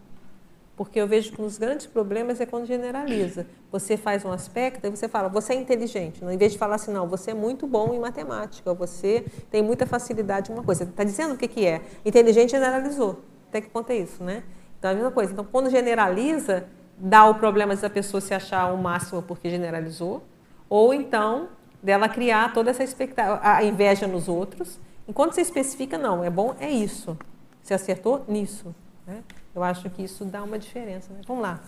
[0.76, 3.46] Porque eu vejo que um dos grandes problemas é quando generaliza.
[3.72, 6.24] Você faz um aspecto e você fala, você é inteligente.
[6.24, 9.86] Em vez de falar assim, não, você é muito bom em matemática, você tem muita
[9.86, 10.86] facilidade em uma coisa.
[10.86, 11.82] Está dizendo o que, que é.
[12.06, 13.22] Inteligente generalizou.
[13.50, 14.44] Até que ponto é isso, né?
[14.80, 15.34] Então, é a mesma coisa.
[15.34, 16.66] Então, quando generaliza,
[16.98, 20.24] dá o problema da pessoa se achar o máximo porque generalizou,
[20.70, 21.50] ou então
[21.84, 24.80] dela criar toda essa expectativa, a inveja nos outros.
[25.08, 27.18] Enquanto você especifica, não, é bom, é isso.
[27.62, 28.74] Você acertou nisso.
[29.06, 29.24] Né?
[29.54, 31.14] Eu acho que isso dá uma diferença.
[31.14, 31.22] Né?
[31.28, 31.62] Vamos lá.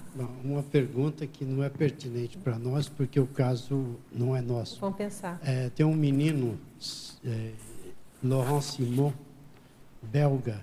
[0.44, 4.80] Uma pergunta que não é pertinente para nós, porque o caso não é nosso.
[4.80, 5.40] Vamos pensar.
[5.44, 6.58] É, tem um menino,
[7.26, 7.52] é,
[8.24, 9.12] Laurent Simon,
[10.02, 10.62] belga,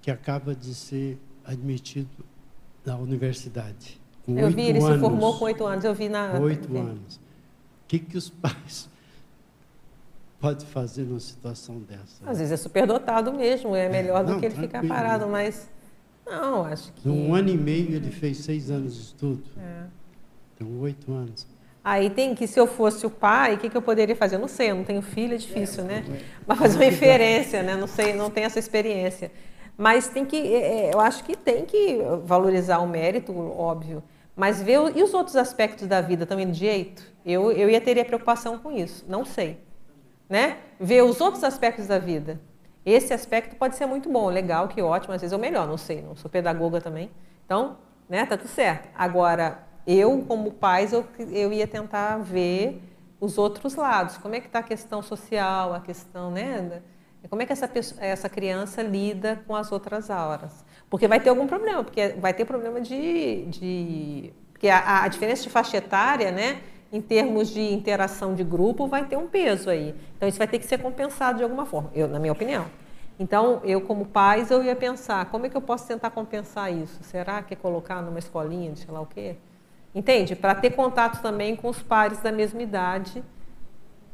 [0.00, 2.24] que acaba de ser admitido
[2.84, 4.00] na universidade.
[4.28, 6.38] eu vi, ele anos, se formou com oito anos, eu vi na.
[6.38, 7.16] Oito anos.
[7.16, 7.20] O
[7.88, 8.88] que, que os pais
[10.40, 12.30] podem fazer numa situação dessa?
[12.30, 15.68] Às vezes é superdotado mesmo, é melhor é, do não, que ele ficar parado, mas.
[16.26, 17.08] Não, acho que.
[17.08, 19.42] Um ano e meio ele fez seis anos de estudo.
[19.58, 19.84] É.
[20.54, 21.46] Então, oito anos.
[21.84, 24.36] Aí tem que, se eu fosse o pai, o que, que eu poderia fazer?
[24.36, 26.02] Eu não sei, eu não tenho filho, é difícil, né?
[26.46, 27.76] Mas fazer uma inferência, né?
[27.76, 29.30] Não sei, não tenho essa experiência.
[29.76, 34.02] Mas tem que, é, é, eu acho que tem que valorizar o mérito, óbvio.
[34.34, 37.02] Mas ver e os outros aspectos da vida também do jeito?
[37.24, 39.58] Eu, eu ia ter preocupação com isso, não sei.
[40.28, 40.56] Né?
[40.80, 42.40] Ver os outros aspectos da vida.
[42.84, 45.78] Esse aspecto pode ser muito bom, legal, que ótimo, às vezes é o melhor, não
[45.78, 47.10] sei, não sou pedagoga também.
[47.44, 47.78] Então,
[48.08, 48.88] né, tá tudo certo.
[48.94, 52.82] Agora, eu, como pais, eu, eu ia tentar ver
[53.20, 54.18] os outros lados.
[54.18, 56.82] Como é que está a questão social, a questão, né?
[57.30, 60.64] Como é que essa, pessoa, essa criança lida com as outras auras?
[60.90, 63.46] Porque vai ter algum problema, porque vai ter problema de.
[63.46, 66.60] de porque a, a diferença de faixa etária, né?
[66.94, 69.92] Em termos de interação de grupo, vai ter um peso aí.
[70.16, 72.66] Então, isso vai ter que ser compensado de alguma forma, eu, na minha opinião.
[73.18, 77.02] Então, eu como pais, eu ia pensar, como é que eu posso tentar compensar isso?
[77.02, 79.34] Será que é colocar numa escolinha de sei lá o quê?
[79.92, 80.36] Entende?
[80.36, 83.24] Para ter contato também com os pares da mesma idade,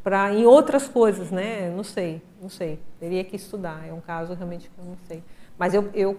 [0.02, 1.68] para em outras coisas, né?
[1.68, 2.80] Não sei, não sei.
[2.98, 3.86] Teria que estudar.
[3.86, 5.22] É um caso realmente que eu não sei.
[5.58, 6.18] Mas eu, eu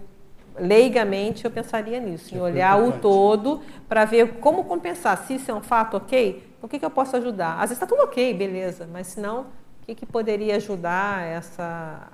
[0.60, 5.18] leigamente eu pensaria nisso, em é olhar o todo para ver como compensar.
[5.26, 6.44] Se isso é um fato, ok?
[6.62, 7.56] O que, que eu posso ajudar?
[7.56, 9.46] Às vezes está tudo ok, beleza, mas se não, o
[9.86, 12.08] que, que poderia ajudar essa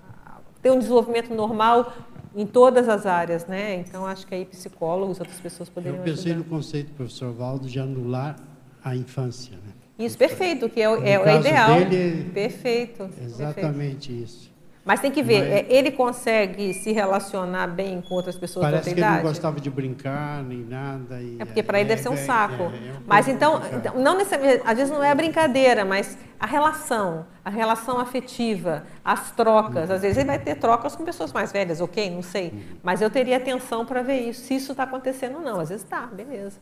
[0.61, 1.93] ter um desenvolvimento normal
[2.35, 3.75] em todas as áreas, né?
[3.75, 5.97] Então acho que aí psicólogos, outras pessoas poderiam.
[5.97, 6.49] Eu pensei ajudar.
[6.49, 8.35] no conceito do professor Valdo de anular
[8.83, 9.73] a infância, né?
[9.97, 11.85] Isso, perfeito, que é, o, é, é ideal.
[11.85, 13.09] Dele, perfeito.
[13.19, 14.23] Exatamente perfeito.
[14.23, 14.56] isso.
[14.87, 18.77] Mas tem que ver, Mas, é, ele consegue se relacionar bem com outras pessoas da
[18.77, 19.01] outra idade?
[19.01, 21.19] Parece que ele não gostava de brincar nem nada.
[21.37, 22.63] é porque para ele deve ser um é, saco.
[22.63, 26.17] É, é um mas então, então, não necessariamente, às vezes não é a brincadeira, mas
[26.39, 29.89] a relação, a relação afetiva, as trocas.
[29.89, 29.95] Uhum.
[29.97, 32.09] Às vezes ele vai ter trocas com pessoas mais velhas, ok?
[32.09, 32.51] Não sei.
[32.51, 32.61] Uhum.
[32.81, 35.59] Mas eu teria atenção para ver isso, se isso está acontecendo ou não.
[35.59, 36.61] Às vezes está, beleza.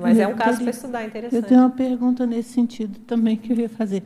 [0.00, 1.42] Mas é um caso para estudar, interessante.
[1.42, 4.02] Eu tenho uma pergunta nesse sentido também que eu ia fazer.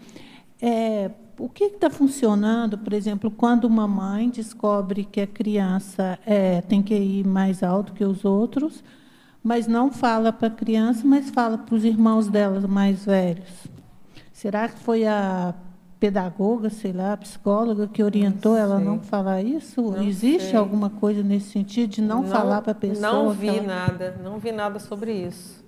[0.60, 6.60] É, o que está funcionando, por exemplo, quando uma mãe descobre que a criança é,
[6.62, 8.82] tem que ir mais alto que os outros,
[9.42, 13.66] mas não fala para a criança, mas fala para os irmãos dela mais velhos?
[14.32, 15.54] Será que foi a
[15.98, 19.82] pedagoga, sei lá, a psicóloga que orientou não ela a não falar isso?
[19.82, 20.58] Não Existe sei.
[20.58, 23.12] alguma coisa nesse sentido de não, não falar para a pessoa?
[23.12, 23.62] Não vi ela...
[23.62, 25.64] nada, não vi nada sobre isso.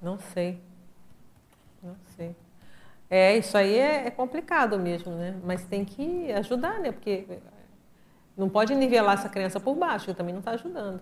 [0.00, 0.60] Não sei.
[3.08, 5.36] É, isso aí é, é, complicado mesmo, né?
[5.44, 6.90] Mas tem que ajudar, né?
[6.90, 7.26] Porque
[8.36, 11.00] não pode nivelar essa criança por baixo, que também não está ajudando.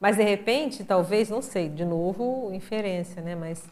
[0.00, 3.34] Mas de repente, talvez, não sei, de novo, inferência, né?
[3.34, 3.64] Mas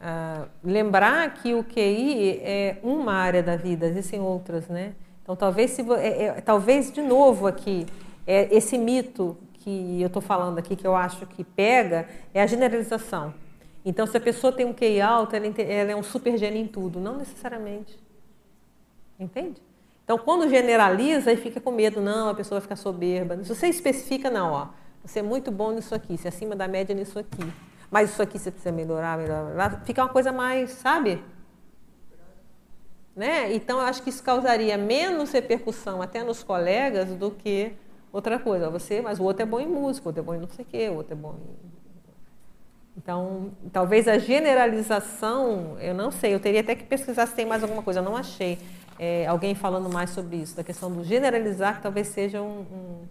[0.00, 4.94] ah, lembrar que o QI é uma área da vida, existem outras, né?
[5.22, 7.84] Então talvez se é, é, talvez de novo aqui
[8.26, 12.46] é, esse mito que eu estou falando aqui que eu acho que pega é a
[12.46, 13.34] generalização.
[13.84, 15.46] Então, se a pessoa tem um QI alto, ela,
[15.92, 17.00] é um super gênio em tudo.
[17.00, 17.98] Não necessariamente.
[19.18, 19.60] Entende?
[20.04, 22.00] Então, quando generaliza, aí fica com medo.
[22.00, 23.36] Não, a pessoa vai ficar soberba.
[23.44, 24.68] Se você especifica, não, ó.
[25.04, 27.52] Você é muito bom nisso aqui, você é acima da média nisso aqui.
[27.90, 29.82] Mas isso aqui você precisa melhorar, melhorar.
[29.84, 31.22] Fica uma coisa mais, sabe?
[33.16, 33.54] Né?
[33.54, 37.72] Então, eu acho que isso causaria menos repercussão até nos colegas do que
[38.12, 38.70] outra coisa.
[38.70, 40.64] Você, mas o outro é bom em música, o outro é bom em não sei
[40.64, 41.77] o quê, o outro é bom em
[42.98, 47.62] então, talvez a generalização, eu não sei, eu teria até que pesquisar se tem mais
[47.62, 48.58] alguma coisa, eu não achei
[48.98, 53.02] é, alguém falando mais sobre isso, da questão do generalizar, que talvez seja um, um,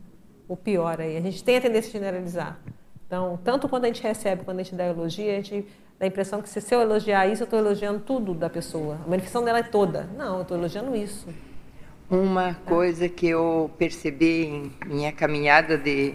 [0.49, 1.15] o pior aí.
[1.15, 2.59] A gente tem a tendência a generalizar.
[3.07, 5.65] Então, tanto quando a gente recebe, quando a gente dá elogio, a gente
[5.97, 8.97] dá a impressão que se eu elogiar isso, eu estou elogiando tudo da pessoa.
[9.05, 10.09] A manifestação dela é toda.
[10.17, 11.29] Não, eu estou elogiando isso.
[12.09, 16.13] Uma coisa que eu percebi em minha caminhada de,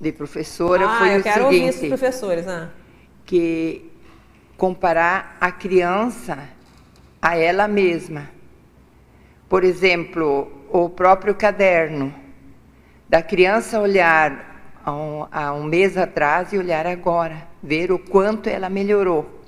[0.00, 2.68] de professora ah, foi eu o quero seguinte, ouvir esses professores, ah.
[3.30, 3.88] Que
[4.56, 6.48] comparar a criança
[7.22, 8.28] a ela mesma.
[9.48, 12.12] Por exemplo, o próprio caderno
[13.08, 18.48] da criança olhar a um, a um mês atrás e olhar agora, ver o quanto
[18.48, 19.44] ela melhorou.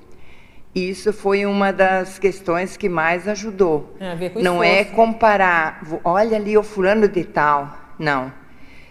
[0.72, 3.96] Isso foi uma das questões que mais ajudou.
[4.44, 7.76] Não é comparar, olha ali o fulano de tal.
[7.98, 8.32] Não.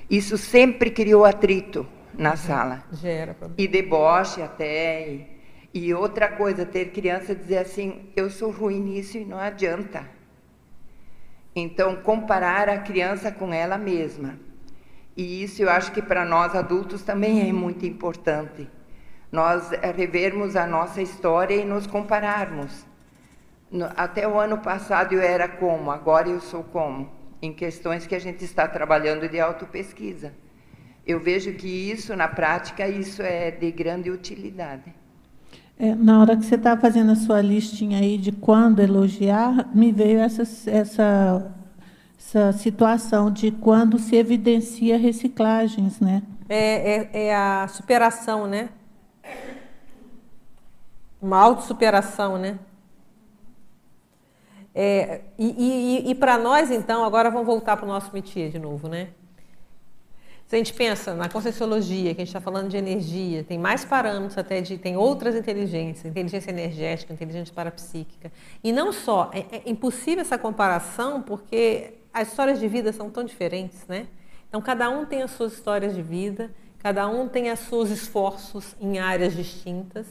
[0.10, 1.88] Isso sempre criou atrito
[2.22, 2.38] na uhum.
[2.38, 2.84] sala.
[2.94, 5.10] Gera E deboche até.
[5.10, 5.28] E,
[5.74, 10.06] e outra coisa, ter criança dizer assim, eu sou ruim nisso e não adianta.
[11.56, 14.40] Então, comparar a criança com ela mesma.
[15.18, 18.70] E isso eu acho que para nós adultos também é muito importante
[19.32, 22.86] nós eh, revermos a nossa história e nos compararmos.
[23.96, 27.10] Até o ano passado eu era como, agora eu sou como,
[27.42, 30.34] em questões que a gente está trabalhando de autopesquisa.
[31.12, 34.94] Eu vejo que isso, na prática, isso é de grande utilidade.
[35.78, 39.70] É, na hora que você estava tá fazendo a sua listinha aí de quando elogiar,
[39.76, 41.52] me veio essa, essa,
[42.18, 46.24] essa situação de quando se evidencia reciclagens, né?
[46.48, 48.70] É, é, é a superação, né?
[51.22, 52.58] Uma autossuperação, né?
[54.74, 58.60] É, e, e, e para nós, então, agora vamos voltar para o nosso métier de
[58.60, 59.10] novo, né?
[60.52, 63.86] Se a gente pensa na conscienciologia, que a gente está falando de energia, tem mais
[63.86, 64.78] parâmetros até de.
[64.78, 68.30] tem outras inteligências, inteligência energética, inteligência parapsíquica.
[68.62, 73.24] E não só, é, é impossível essa comparação porque as histórias de vida são tão
[73.24, 74.08] diferentes, né?
[74.50, 78.76] Então, cada um tem as suas histórias de vida, cada um tem os seus esforços
[78.82, 80.06] em áreas distintas.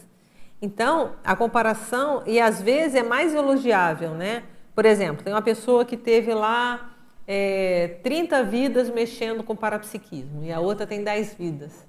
[0.62, 4.44] Então, a comparação, e às vezes é mais elogiável, né?
[4.74, 6.96] Por exemplo, tem uma pessoa que teve lá
[7.32, 11.86] é, 30 vidas mexendo com parapsiquismo e a outra tem 10 vidas.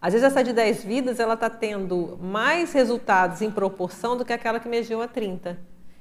[0.00, 4.32] Às vezes essa de 10 vidas, ela está tendo mais resultados em proporção do que
[4.32, 5.58] aquela que mexeu a 30.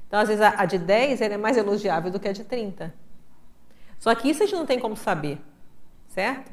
[0.07, 2.93] Então, às vezes a, a de 10 é mais elogiável do que a de 30.
[3.97, 5.39] Só que isso a gente não tem como saber,
[6.09, 6.51] certo?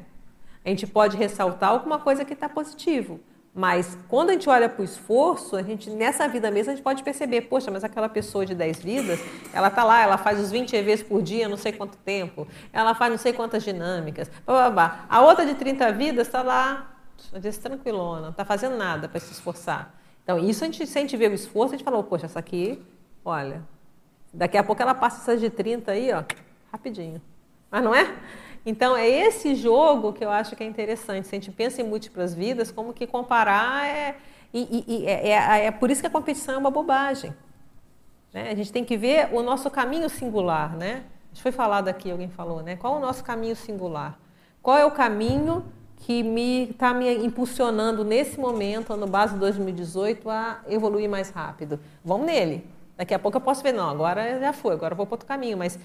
[0.65, 3.19] A gente pode ressaltar alguma coisa que está positivo.
[3.53, 6.83] Mas quando a gente olha para o esforço, a gente nessa vida mesmo a gente
[6.83, 9.19] pode perceber, poxa, mas aquela pessoa de 10 vidas,
[9.53, 12.95] ela está lá, ela faz os 20 EVs por dia, não sei quanto tempo, ela
[12.95, 15.05] faz não sei quantas dinâmicas, blá, blá, blá.
[15.09, 16.95] a outra de 30 vidas está lá,
[17.41, 19.99] diz, tranquilona, não está fazendo nada para se esforçar.
[20.23, 22.39] Então, isso a gente, se a gente vê o esforço, a gente fala, poxa, essa
[22.39, 22.81] aqui,
[23.25, 23.61] olha,
[24.33, 26.23] daqui a pouco ela passa essas de 30 aí, ó,
[26.71, 27.21] rapidinho.
[27.69, 28.15] Mas não é?
[28.65, 31.27] Então, é esse jogo que eu acho que é interessante.
[31.27, 34.15] Se a gente pensa em múltiplas vidas, como que comparar é.
[34.53, 37.33] E, e, é, é, é, por isso que a competição é uma bobagem.
[38.33, 38.51] Né?
[38.51, 40.75] A gente tem que ver o nosso caminho singular.
[40.75, 41.03] Né?
[41.31, 42.75] Acho foi falado aqui, alguém falou, né?
[42.75, 44.19] Qual é o nosso caminho singular?
[44.61, 45.65] Qual é o caminho
[45.97, 51.79] que me está me impulsionando nesse momento, no base 2018, a evoluir mais rápido?
[52.03, 52.67] Vamos nele.
[53.01, 55.27] Daqui a pouco eu posso ver, não, agora já foi, agora eu vou para outro
[55.27, 55.57] caminho.
[55.57, 55.79] Mas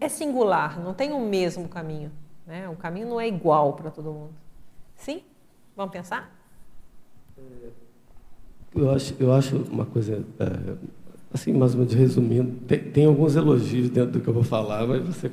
[0.00, 2.10] é singular, não tem o mesmo caminho.
[2.44, 2.68] Né?
[2.68, 4.32] O caminho não é igual para todo mundo.
[4.96, 5.22] Sim?
[5.76, 6.36] Vamos pensar?
[8.74, 10.74] Eu acho, eu acho uma coisa, é,
[11.32, 14.84] assim, mais ou menos resumindo, tem, tem, alguns elogios dentro do que eu vou falar,
[14.84, 15.28] mas você.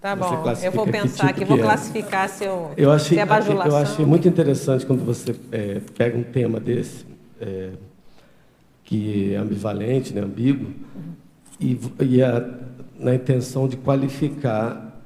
[0.00, 1.62] Tá você bom, eu vou pensar aqui, tipo vou é.
[1.62, 2.72] classificar se eu.
[2.90, 7.06] Achei, se é eu achei muito interessante quando você é, pega um tema desse,
[7.40, 7.70] é,
[8.88, 10.66] que é ambivalente, né, ambíguo,
[11.60, 12.58] e, e a
[12.98, 14.98] na intenção de qualificar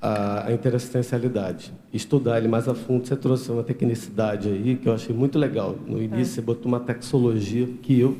[0.00, 3.06] a, a interassistencialidade, estudar ele mais a fundo.
[3.06, 5.74] Você trouxe uma tecnicidade aí que eu achei muito legal.
[5.86, 6.34] No início, é.
[6.34, 8.16] você botou uma taxologia que eu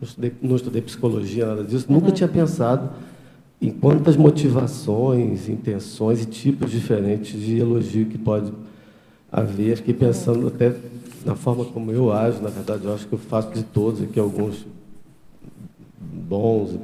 [0.00, 1.96] não estudei, não estudei psicologia, nada disso, uhum.
[1.96, 2.90] nunca tinha pensado
[3.60, 8.52] em quantas motivações, intenções e tipos diferentes de elogio que pode
[9.30, 9.76] haver.
[9.78, 10.72] Fiquei pensando até
[11.24, 14.20] na forma como eu ajo, na verdade, eu acho que eu faço de todos aqui
[14.20, 14.66] alguns
[16.00, 16.78] bons.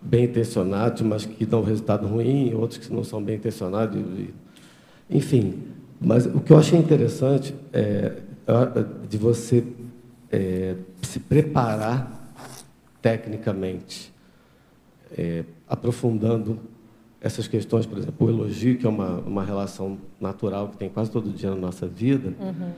[0.00, 4.00] Bem intencionados, mas que dão resultado ruim, outros que não são bem intencionados.
[5.10, 5.64] Enfim,
[6.00, 8.12] mas o que eu achei interessante é
[9.08, 9.64] de você
[10.30, 12.32] é, se preparar
[13.02, 14.12] tecnicamente,
[15.16, 16.58] é, aprofundando
[17.20, 21.10] essas questões, por exemplo, o elogio, que é uma, uma relação natural que tem quase
[21.10, 22.72] todo dia na nossa vida, uhum.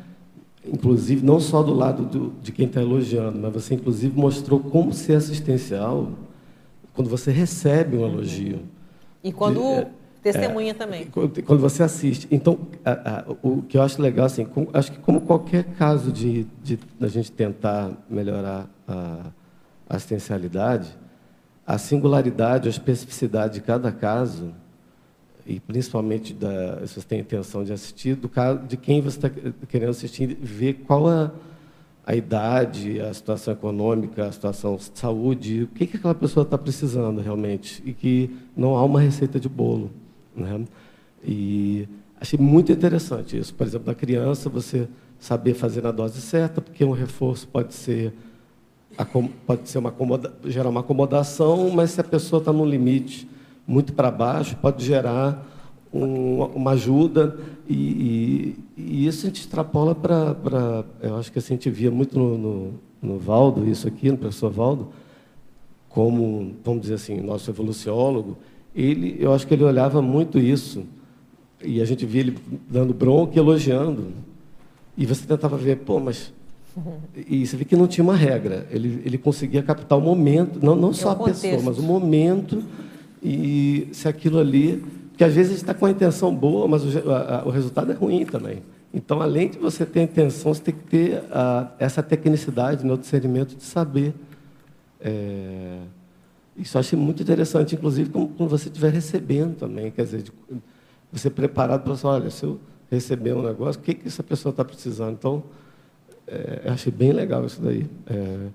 [0.73, 4.93] Inclusive não só do lado do, de quem está elogiando, mas você inclusive mostrou como
[4.93, 6.11] ser assistencial
[6.95, 8.61] quando você recebe um elogio.
[9.23, 9.91] E quando de, é,
[10.23, 11.07] Testemunha é, também.
[11.07, 12.27] Quando você assiste.
[12.31, 16.45] Então, a, a, o que eu acho legal, assim, acho que como qualquer caso de,
[16.63, 19.31] de a gente tentar melhorar a
[19.89, 20.97] assistencialidade,
[21.67, 24.53] a singularidade, a especificidade de cada caso,
[25.49, 29.31] e principalmente da, se você tem intenção de assistir, do caso de quem você está
[29.67, 31.33] querendo assistir, ver qual a,
[32.05, 36.59] a idade, a situação econômica, a situação de saúde, o que, que aquela pessoa está
[36.59, 39.91] precisando realmente, e que não há uma receita de bolo.
[40.37, 40.67] Né?
[41.25, 41.89] E
[42.21, 43.55] achei muito interessante isso.
[43.55, 44.87] Por exemplo, na criança, você
[45.19, 48.13] saber fazer na dose certa, porque um reforço pode ser
[49.47, 49.95] pode ser uma
[50.45, 53.29] gerar uma acomodação, mas se a pessoa está num limite
[53.69, 55.47] muito para baixo, pode gerar
[55.93, 57.39] um, uma ajuda
[57.69, 62.19] e, e, e, isso a gente extrapola para, eu acho que a gente via muito
[62.19, 64.89] no, no, no Valdo, isso aqui, no professor Valdo,
[65.89, 68.39] como, vamos dizer assim, nosso evoluciólogo,
[68.75, 70.85] ele, eu acho que ele olhava muito isso,
[71.63, 72.39] e a gente via ele
[72.69, 74.13] dando bronca e elogiando.
[74.97, 76.33] E você tentava ver, pô, mas.
[77.29, 78.67] E você vê que não tinha uma regra.
[78.71, 82.63] Ele, ele conseguia captar o momento, não, não só a pessoa, mas o momento,
[83.23, 84.85] e se aquilo ali.
[85.11, 87.91] Porque às vezes a gente está com a intenção boa, mas o, a, o resultado
[87.91, 88.63] é ruim também.
[88.93, 92.97] Então, além de você ter a intenção, você tem que ter a, essa tecnicidade no
[92.97, 94.15] discernimento de saber.
[95.01, 95.79] É,
[96.57, 100.33] isso eu achei muito interessante, inclusive quando você estiver recebendo também, quer dizer, de,
[101.13, 102.59] você preparado para falar, olha, se eu
[102.91, 105.13] receber um negócio, o que, que essa pessoa está precisando?
[105.13, 105.43] Então,
[106.27, 107.87] é, eu achei bem legal isso daí.
[108.07, 108.47] É.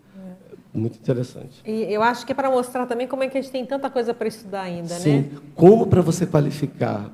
[0.73, 1.61] Muito interessante.
[1.65, 3.89] E eu acho que é para mostrar também como é que a gente tem tanta
[3.91, 5.17] coisa para estudar ainda, Sim.
[5.17, 5.29] né?
[5.29, 5.37] Sim.
[5.53, 7.11] Como para você qualificar,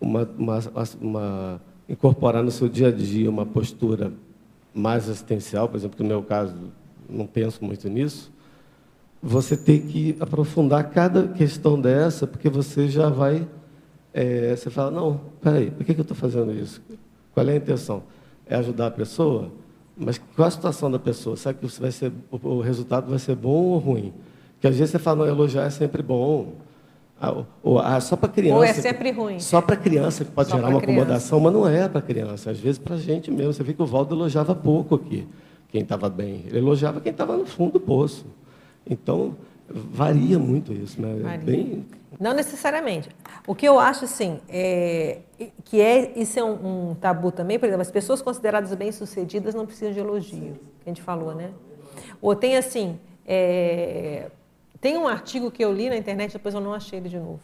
[0.00, 0.58] uma, uma,
[1.00, 4.12] uma, incorporar no seu dia a dia uma postura
[4.74, 6.54] mais assistencial, por exemplo, que no meu caso
[7.08, 8.32] não penso muito nisso,
[9.22, 13.46] você tem que aprofundar cada questão dessa, porque você já vai.
[14.14, 16.80] É, você fala, não, peraí, por que, que eu estou fazendo isso?
[17.34, 18.02] Qual é a intenção?
[18.46, 19.52] É ajudar a pessoa?
[19.98, 21.36] Mas qual a situação da pessoa?
[21.36, 24.12] Será que vai ser, o resultado vai ser bom ou ruim?
[24.54, 26.52] Porque às vezes você fala, não, elogiar é sempre bom.
[27.20, 28.56] Ah, ou, ah, só para criança.
[28.56, 29.40] Ou é sempre ruim.
[29.40, 31.00] Só para criança que pode só gerar uma criança.
[31.00, 32.52] acomodação, mas não é para criança.
[32.52, 33.52] Às vezes para a gente mesmo.
[33.52, 35.26] Você vê que o Valdo elogiava pouco aqui,
[35.68, 36.44] quem estava bem.
[36.46, 38.24] Ele elogiava quem estava no fundo do poço.
[38.88, 39.34] Então,
[39.68, 41.18] varia muito isso, né?
[41.20, 41.38] Varia.
[41.38, 41.84] Bem...
[42.18, 43.08] Não necessariamente.
[43.46, 45.20] O que eu acho, assim, é,
[45.64, 49.64] que é, isso é um, um, tabu também, por exemplo, as pessoas consideradas bem-sucedidas não
[49.64, 51.52] precisam de elogio, que a gente falou, né?
[52.20, 54.30] Ou tem, assim, é,
[54.80, 57.40] tem um artigo que eu li na internet, depois eu não achei ele de novo.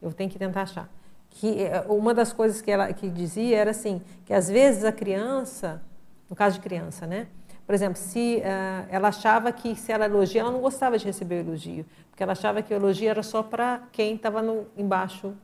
[0.00, 0.90] Eu tenho que tentar achar.
[1.30, 4.92] Que é, uma das coisas que ela que dizia era assim, que às vezes a
[4.92, 5.82] criança,
[6.28, 7.28] no caso de criança, né?
[7.68, 11.44] Por exemplo, se uh, ela achava que se ela elogia, ela não gostava de receber
[11.44, 14.42] o elogio, porque ela achava que o elogio era só para quem estava
[14.74, 15.34] embaixo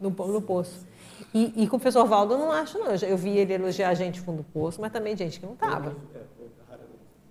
[0.00, 0.84] no, no poço.
[1.32, 2.88] E, e, com o professor Valdo eu não acho, não.
[2.88, 5.94] Eu, eu vi ele elogiar gente fundo do poço, mas também gente que não estava.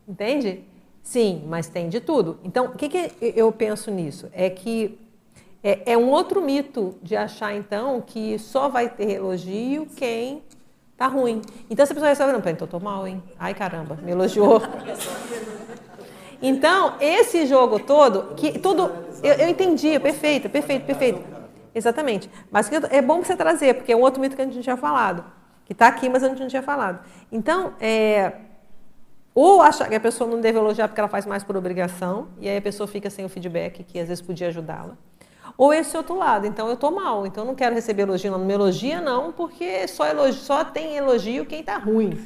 [0.07, 0.63] Entende?
[1.03, 2.39] Sim, mas tem de tudo.
[2.45, 4.29] Então, o que, que eu penso nisso?
[4.31, 4.97] É que
[5.61, 10.41] é, é um outro mito de achar, então, que só vai ter elogio quem
[10.97, 11.43] Tá ruim.
[11.69, 13.21] Então, se a pessoa recebe, não, peraí, então tô mal, hein?
[13.37, 14.61] Ai, caramba, me elogiou.
[16.41, 18.91] Então, esse jogo todo, que tudo,
[19.23, 21.23] eu, eu entendi, perfeito, perfeito, perfeito.
[21.73, 22.29] Exatamente.
[22.49, 24.77] Mas é bom você trazer, porque é um outro mito que a gente não tinha
[24.77, 25.23] falado.
[25.65, 26.99] Que está aqui, mas a gente não tinha falado.
[27.31, 28.33] Então, é,
[29.35, 32.49] ou achar que a pessoa não deve elogiar porque ela faz mais por obrigação, e
[32.49, 34.97] aí a pessoa fica sem o feedback, que às vezes podia ajudá-la.
[35.57, 38.37] Ou esse outro lado, então eu estou mal, então eu não quero receber elogio, não,
[38.37, 42.21] me elogia não, porque só, elogio, só tem elogio quem está ruim.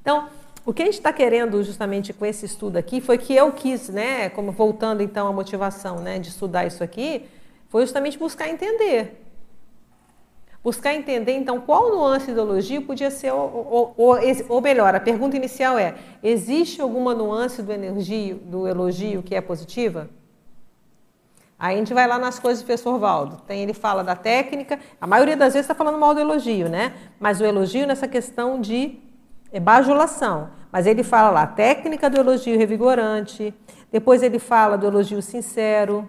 [0.00, 0.28] Então,
[0.64, 3.90] o que a gente está querendo justamente com esse estudo aqui foi que eu quis,
[3.90, 7.28] né, como voltando então à motivação né, de estudar isso aqui,
[7.68, 9.22] foi justamente buscar entender.
[10.64, 14.18] Buscar entender, então, qual nuance do elogio podia ser, ou, ou,
[14.48, 19.40] ou, melhor, a pergunta inicial é: existe alguma nuance do elogio, do elogio que é
[19.40, 20.10] positiva?
[21.58, 23.36] Aí a gente vai lá nas coisas do professor Valdo.
[23.46, 26.92] Tem, ele fala da técnica, a maioria das vezes está falando mal do elogio, né?
[27.18, 28.98] Mas o elogio nessa questão de
[29.62, 30.50] bajulação.
[30.70, 33.54] Mas ele fala lá, técnica do elogio revigorante,
[33.90, 36.06] depois ele fala do elogio sincero.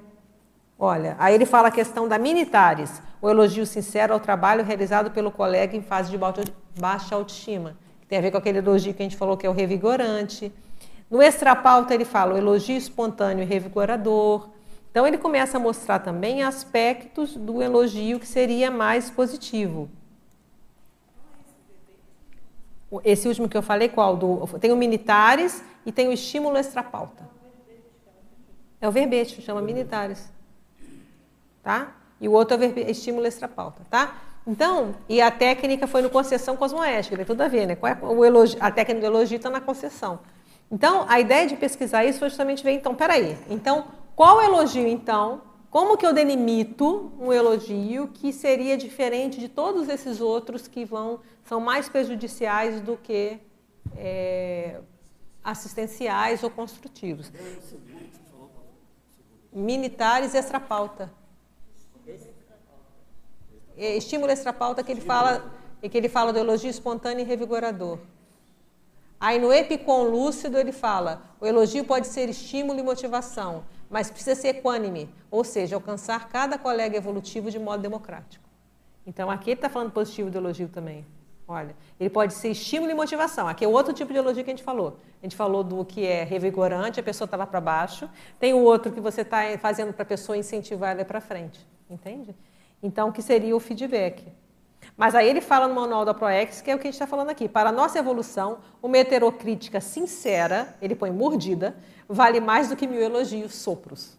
[0.78, 5.32] Olha, aí ele fala a questão da minitares, o elogio sincero ao trabalho realizado pelo
[5.32, 6.20] colega em fase de
[6.78, 7.78] baixa autoestima.
[8.10, 10.52] Tem a ver com aquele elogio que a gente falou que é o revigorante.
[11.10, 14.50] No extrapauta ele fala o elogio espontâneo e revigorador.
[14.98, 19.88] Então ele começa a mostrar também aspectos do elogio que seria mais positivo.
[23.04, 24.18] Esse último que eu falei, qual?
[24.18, 27.30] Do, tem o militares e tem o estímulo extrapauta.
[28.82, 30.32] É o verbete, chama militares.
[31.62, 31.96] Tá?
[32.20, 34.18] E o outro é estímulo extrapauta, tá?
[34.48, 37.78] Então, e a técnica foi no concessão cosmoética, tem tudo a ver, né?
[37.84, 40.22] É o elogio, a técnica do elogio está na concessão.
[40.72, 43.86] Então, a ideia de pesquisar isso foi justamente ver, então, peraí, então,
[44.18, 50.20] qual elogio, então, como que eu delimito um elogio que seria diferente de todos esses
[50.20, 53.40] outros que vão, são mais prejudiciais do que
[53.96, 54.82] é,
[55.44, 57.32] assistenciais ou construtivos?
[59.54, 61.14] Militares extrapauta.
[63.78, 65.46] É, estímulo extrapauta que ele fala
[65.84, 68.00] e que ele fala do elogio espontâneo e revigorador.
[69.20, 74.36] Aí no epicom lúcido ele fala: o elogio pode ser estímulo e motivação, mas precisa
[74.36, 78.44] ser equânime, ou seja, alcançar cada colega evolutivo de modo democrático.
[79.06, 81.06] Então aqui ele está falando positivo do elogio também.
[81.48, 83.48] Olha, ele pode ser estímulo e motivação.
[83.48, 85.00] Aqui é outro tipo de elogio que a gente falou.
[85.22, 88.10] A gente falou do que é revigorante, a pessoa estava para baixo.
[88.38, 91.66] Tem o outro que você está fazendo para a pessoa incentivar ela para frente.
[91.90, 92.36] Entende?
[92.84, 94.26] Então, que seria o feedback.
[94.96, 97.06] Mas aí ele fala no manual da ProEx, que é o que a gente está
[97.06, 97.48] falando aqui.
[97.48, 101.78] Para a nossa evolução, uma heterocrítica sincera, ele põe mordida,
[102.10, 104.18] vale mais do que mil elogios sopros.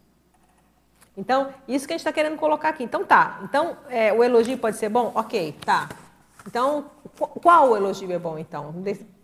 [1.17, 2.81] Então, isso que a gente está querendo colocar aqui.
[2.81, 3.41] Então, tá.
[3.43, 5.11] Então, é, o elogio pode ser bom?
[5.13, 5.89] Ok, tá.
[6.47, 6.85] Então,
[7.17, 8.73] qual o elogio é bom, então?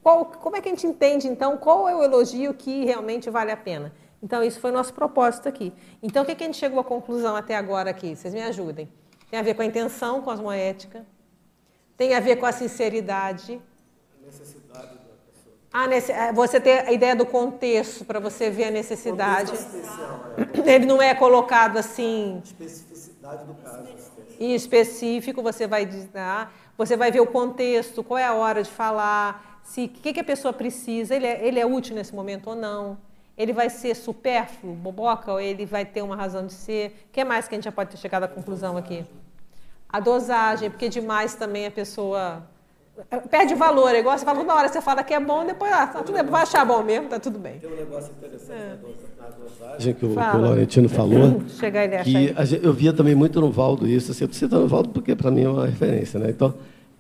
[0.04, 3.50] Qual, como é que a gente entende, então, qual é o elogio que realmente vale
[3.50, 3.94] a pena?
[4.22, 5.72] Então, isso foi nosso propósito aqui.
[6.04, 8.14] Então, o que, que a gente chegou à conclusão até agora aqui?
[8.14, 8.90] Vocês me ajudem.
[9.32, 11.06] Tem a ver com a intenção cosmoética,
[11.98, 13.62] tem a ver com a sinceridade.
[14.22, 15.56] A necessidade da pessoa.
[15.72, 19.54] Ah, nesse, você ter a ideia do contexto para você ver a necessidade.
[20.66, 20.70] É.
[20.76, 22.42] Ele não é colocado assim.
[22.44, 23.88] Especificidade do caso.
[24.40, 26.10] E específico, você vai dizer,
[26.78, 30.20] você vai ver o contexto, qual é a hora de falar, se o que, que
[30.20, 32.98] a pessoa precisa, ele é, ele é útil nesse momento ou não
[33.38, 37.06] ele vai ser supérfluo, boboca, ou ele vai ter uma razão de ser?
[37.10, 39.06] O que mais que a gente já pode ter chegado à conclusão aqui?
[39.90, 42.44] A dosagem, porque demais também a pessoa
[43.30, 43.90] perde valor.
[43.90, 46.16] É igual você fala, toda hora você fala que é bom, depois ah, tá tudo
[46.16, 47.60] bem, vai achar bom mesmo, tá tudo bem.
[47.60, 48.78] Tem um negócio interessante é.
[49.22, 51.42] na dosagem que o, que o Laurentino falou.
[51.60, 54.12] Chega ele que eu via também muito no Valdo isso.
[54.12, 56.30] Assim, eu estou citando o Valdo porque para mim é uma referência, né?
[56.30, 56.54] Então,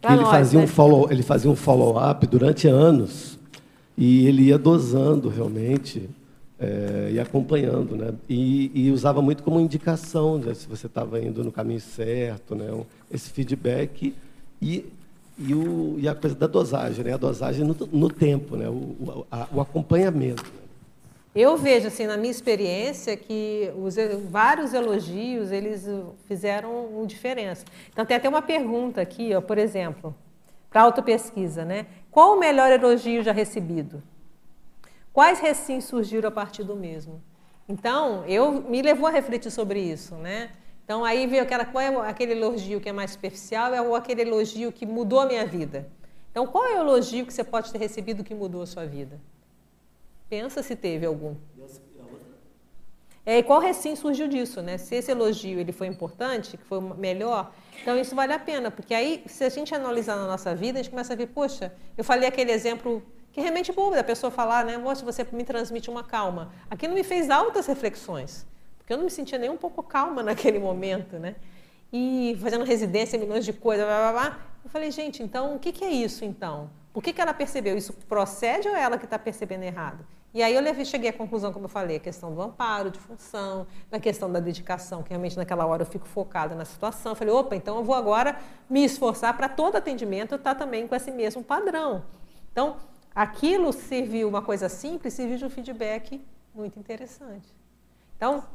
[0.03, 0.65] ele, nós, fazia né?
[0.65, 3.39] um follow, ele fazia um follow-up durante anos
[3.97, 6.09] e ele ia dosando realmente
[6.65, 8.13] é, e acompanhando, né?
[8.27, 10.53] E, e, usava muito como indicação né?
[10.53, 12.67] se você estava indo no caminho certo, né?
[13.11, 14.15] Esse feedback
[14.61, 14.85] e,
[15.37, 17.13] e, o, e a coisa da dosagem, né?
[17.13, 18.67] A dosagem no, no tempo, né?
[18.67, 20.43] O, o, a, o acompanhamento.
[21.35, 23.95] Eu vejo assim na minha experiência que os
[24.29, 25.85] vários elogios eles
[26.27, 27.65] fizeram diferença.
[27.91, 30.15] Então tem até uma pergunta aqui, ó, por exemplo,
[30.69, 31.85] para autopesquisa, né?
[32.09, 34.01] Qual o melhor elogio já recebido?
[35.15, 37.23] Quais recins surgiram a partir do mesmo?
[37.69, 40.51] Então, eu me levou a refletir sobre isso, né?
[40.83, 44.23] Então, aí veio aquela, qual é aquele elogio que é mais superficial é ou aquele
[44.23, 45.89] elogio que mudou a minha vida?
[46.29, 49.17] Então, qual é o elogio que você pode ter recebido que mudou a sua vida?
[50.29, 51.35] Pensa se teve algum.
[53.25, 54.77] É, e qual recém surgiu disso, né?
[54.77, 58.93] Se esse elogio ele foi importante, que foi melhor, então isso vale a pena, porque
[58.93, 62.03] aí, se a gente analisar na nossa vida, a gente começa a ver, poxa, eu
[62.03, 63.01] falei aquele exemplo
[63.35, 64.77] que realmente bom da pessoa falar, né?
[64.77, 66.53] Moça, você me transmite uma calma.
[66.71, 68.47] Aquilo me fez altas reflexões,
[68.77, 71.35] porque eu não me sentia nem um pouco calma naquele momento, né?
[71.91, 74.39] E fazendo residência, milhões de coisas, blá, blá, blá.
[74.63, 76.69] Eu falei, gente, então o que, que é isso então?
[76.93, 77.77] Por que, que ela percebeu?
[77.77, 80.05] Isso procede ou é ela que está percebendo errado?
[80.33, 82.99] E aí eu levei, cheguei à conclusão, como eu falei, a questão do amparo, de
[82.99, 87.11] função, na questão da dedicação, que realmente naquela hora eu fico focada na situação.
[87.11, 88.39] Eu falei, opa, então eu vou agora
[88.69, 92.05] me esforçar para todo atendimento estar tá também com esse mesmo padrão.
[92.49, 92.77] Então,
[93.15, 96.21] aquilo serviu uma coisa simples, serviu de um feedback
[96.53, 97.47] muito interessante.
[98.17, 98.45] Então,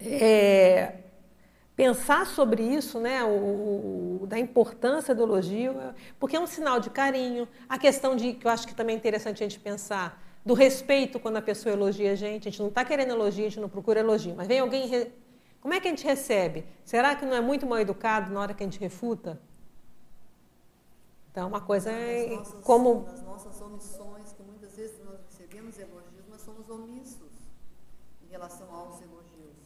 [0.00, 0.96] é,
[1.76, 5.74] pensar sobre isso, né, o, o, da importância do elogio,
[6.18, 7.48] porque é um sinal de carinho.
[7.68, 11.18] A questão de, que eu acho que também é interessante a gente pensar, do respeito
[11.18, 12.46] quando a pessoa elogia a gente.
[12.46, 14.86] A gente não está querendo elogio, a gente não procura elogio, mas vem alguém.
[14.86, 15.10] Re...
[15.60, 16.64] Como é que a gente recebe?
[16.84, 19.40] Será que não é muito mal educado na hora que a gente refuta?
[21.32, 23.06] Então, uma coisa é como.
[23.36, 27.32] Nossas omissões, que muitas vezes nós recebemos elogios, mas somos omissos
[28.26, 29.56] em relação aos elogios.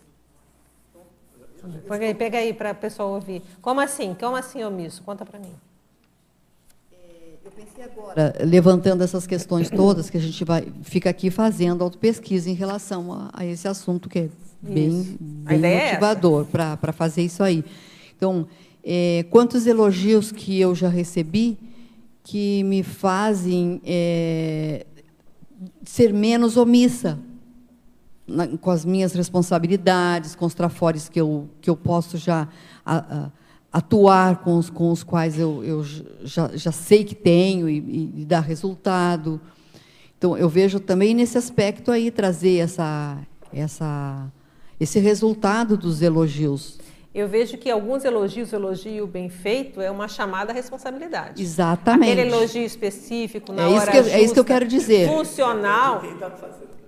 [0.88, 3.40] Então, pega aí, pega aí para o pessoal ouvir.
[3.62, 4.12] Como assim?
[4.18, 5.04] Como assim omisso?
[5.04, 5.54] Conta para mim.
[6.92, 11.84] É, eu pensei agora, levantando essas questões todas, que a gente vai, fica aqui fazendo
[11.84, 14.28] autopesquisa em relação a, a esse assunto que é
[14.60, 17.64] bem, bem é motivador é para fazer isso aí.
[18.16, 18.48] Então,
[18.82, 21.69] é, quantos elogios que eu já recebi
[22.22, 24.86] que me fazem é,
[25.84, 27.18] ser menos omissa
[28.26, 32.48] na, com as minhas responsabilidades, com os trafores que eu, que eu posso já
[32.84, 33.30] a, a,
[33.72, 35.84] atuar com os, com os quais eu, eu
[36.22, 39.40] já, já sei que tenho e, e, e dar resultado.
[40.16, 43.18] Então, eu vejo também nesse aspecto aí trazer essa,
[43.52, 44.30] essa,
[44.78, 46.78] esse resultado dos elogios.
[47.12, 51.42] Eu vejo que alguns elogios, elogio bem feito, é uma chamada responsabilidade.
[51.42, 52.12] Exatamente.
[52.12, 55.08] Aquele elogio específico, na é hora que eu, justa, É isso que eu quero dizer.
[55.08, 56.02] Funcional.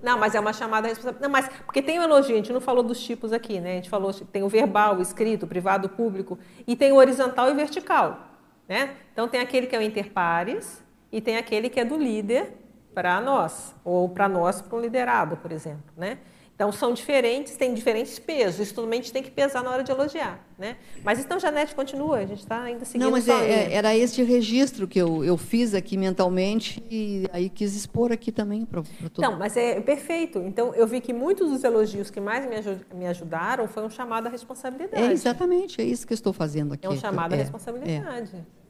[0.00, 1.22] Não, mas é uma chamada responsabilidade.
[1.22, 3.72] Não, mas porque tem o elogio, a gente não falou dos tipos aqui, né?
[3.72, 6.96] A gente falou tem o verbal, o escrito, o privado, o público, e tem o
[6.96, 8.20] horizontal e o vertical,
[8.68, 8.90] né?
[9.12, 12.52] Então tem aquele que é o interpares e tem aquele que é do líder
[12.94, 16.18] para nós, ou para nós para um liderado, por exemplo, né?
[16.54, 18.60] Então são diferentes, têm diferentes pesos.
[18.60, 20.76] Isso também a gente tem que pesar na hora de elogiar, né?
[21.02, 23.02] Mas então Janete continua, a gente está ainda seguindo.
[23.02, 27.48] Não, mas é, é, era este registro que eu, eu fiz aqui mentalmente e aí
[27.48, 29.20] quis expor aqui também para todo.
[29.20, 30.38] Não, mas é perfeito.
[30.40, 32.56] Então eu vi que muitos dos elogios que mais me,
[32.94, 35.02] me ajudaram foi um chamado à responsabilidade.
[35.02, 36.86] É exatamente, é isso que eu estou fazendo aqui.
[36.86, 38.36] É um chamado à é, responsabilidade.
[38.36, 38.62] É.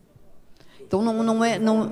[0.81, 1.91] Então não, não é não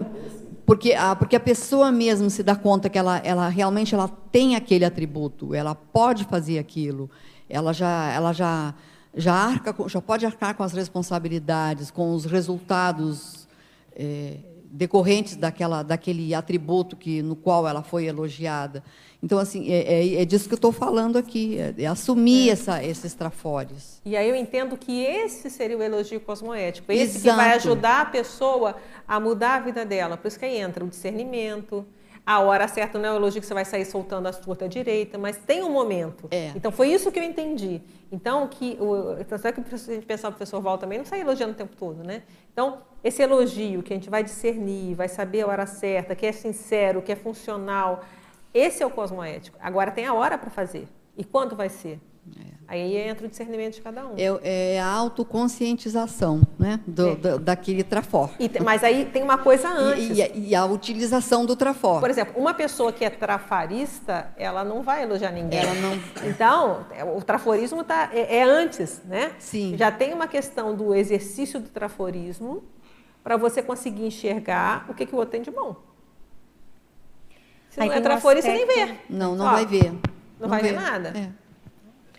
[0.66, 4.56] porque a, porque a pessoa mesmo se dá conta que ela, ela realmente ela tem
[4.56, 7.10] aquele atributo, ela pode fazer aquilo,
[7.48, 8.74] ela já, ela já,
[9.14, 13.48] já, arca, já pode arcar com as responsabilidades, com os resultados
[13.92, 14.38] é,
[14.70, 18.84] decorrentes daquela, daquele atributo que, no qual ela foi elogiada.
[19.22, 22.52] Então, assim, é, é, é disso que eu estou falando aqui, é, é assumir é.
[22.52, 24.00] Essa, esses trafores.
[24.04, 27.22] E aí eu entendo que esse seria o elogio cosmoético, esse Exato.
[27.22, 28.76] que vai ajudar a pessoa
[29.06, 30.16] a mudar a vida dela.
[30.16, 31.84] Por isso que aí entra o discernimento,
[32.24, 35.18] a hora certa não é o elogio que você vai sair soltando a torta direita,
[35.18, 36.28] mas tem um momento.
[36.30, 36.52] É.
[36.54, 37.80] Então foi isso que eu entendi.
[38.12, 41.20] Então, que o, tanto é que a gente pensar o professor Val também não sai
[41.20, 42.22] elogiando o tempo todo, né?
[42.52, 46.32] Então, esse elogio que a gente vai discernir, vai saber a hora certa, que é
[46.32, 48.04] sincero, que é funcional,
[48.52, 49.56] esse é o cosmoético.
[49.60, 50.88] Agora tem a hora para fazer.
[51.16, 52.00] E quando vai ser?
[52.38, 52.60] É.
[52.68, 54.14] Aí entra o discernimento de cada um.
[54.16, 56.78] É, é a autoconscientização né?
[56.86, 57.14] Do, é.
[57.16, 58.30] do, daquele trafor.
[58.38, 60.16] E, mas aí tem uma coisa antes.
[60.16, 61.98] E, e, e, a utilização do trafor.
[61.98, 65.58] Por exemplo, uma pessoa que é trafarista, ela não vai elogiar ninguém.
[65.58, 66.28] Ela não...
[66.28, 66.86] Então,
[67.16, 69.32] o traforismo tá, é, é antes, né?
[69.38, 69.76] Sim.
[69.76, 72.62] Já tem uma questão do exercício do traforismo
[73.24, 75.89] para você conseguir enxergar o que, que o outro tem de bom.
[77.70, 78.76] Se Aí não é traforista, aspecto...
[78.76, 78.94] nem vê.
[79.08, 79.92] Não, não Ó, vai ver.
[79.92, 80.00] Não,
[80.40, 81.08] não vai ver nada.
[81.16, 81.30] É.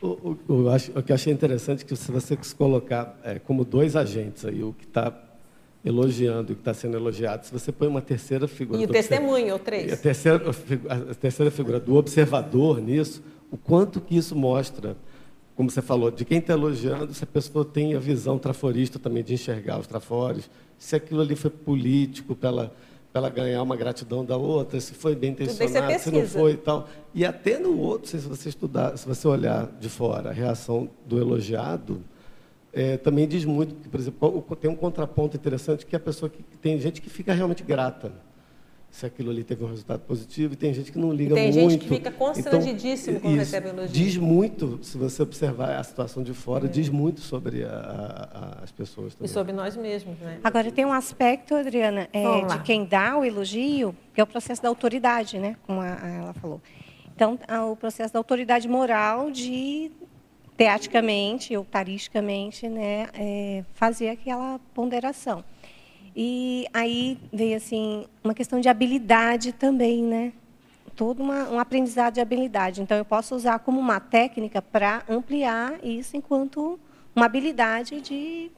[0.02, 3.38] O, o, o, o, que eu achei interessante é que se você se colocar é,
[3.38, 5.14] como dois agentes aí, o que está
[5.84, 8.80] elogiando e o que está sendo elogiado, se você põe uma terceira figura...
[8.80, 9.92] E o testemunho, ou três.
[9.92, 10.42] A terceira,
[10.90, 13.22] a terceira figura do observador nisso,
[13.52, 14.96] o quanto que isso mostra,
[15.56, 19.24] como você falou, de quem está elogiando, se a pessoa tem a visão traforista também
[19.24, 22.74] de enxergar os trafores, se aquilo ali foi político, pela
[23.12, 26.58] para ela ganhar uma gratidão da outra, se foi bem intencionado, se não foi e
[26.58, 26.88] tal.
[27.14, 31.20] E até no outro, se você estudar, se você olhar de fora a reação do
[31.20, 32.02] elogiado,
[32.72, 36.42] é, também diz muito, por exemplo, tem um contraponto interessante que é a pessoa que
[36.58, 38.14] tem gente que fica realmente grata
[38.92, 41.56] se aquilo ali teve um resultado positivo, e tem gente que não liga tem muito.
[41.56, 43.94] Tem gente que fica constrangidíssimo então, quando isso, recebe elogio.
[43.94, 46.68] Diz muito, se você observar a situação de fora, é.
[46.68, 49.30] diz muito sobre a, a, as pessoas também.
[49.30, 50.20] E sobre nós mesmos.
[50.20, 50.40] Né?
[50.44, 54.62] Agora, tem um aspecto, Adriana, é, de quem dá o elogio, que é o processo
[54.62, 55.56] da autoridade, né?
[55.66, 56.62] como a, ela falou.
[57.16, 57.40] Então,
[57.72, 59.90] o processo da autoridade moral de
[60.58, 65.44] teaticamente, ou taristicamente, né, é, fazer aquela ponderação.
[66.16, 70.34] E aí veio assim uma questão de habilidade também, né?
[70.96, 72.82] Todo uma, um aprendizado de habilidade.
[72.82, 76.80] Então eu posso usar como uma técnica para ampliar isso enquanto
[77.16, 78.52] uma habilidade de,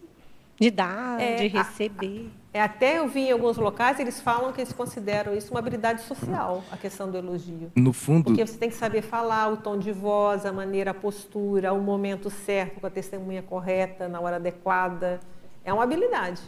[0.59, 2.29] de dar, é, de receber.
[2.53, 5.59] A, é, até eu vi em alguns locais, eles falam que eles consideram isso uma
[5.59, 7.71] habilidade social, a questão do elogio.
[7.75, 8.25] No fundo.
[8.25, 11.81] Porque você tem que saber falar, o tom de voz, a maneira, a postura, o
[11.81, 15.19] momento certo, com a testemunha correta, na hora adequada.
[15.65, 16.41] É uma habilidade.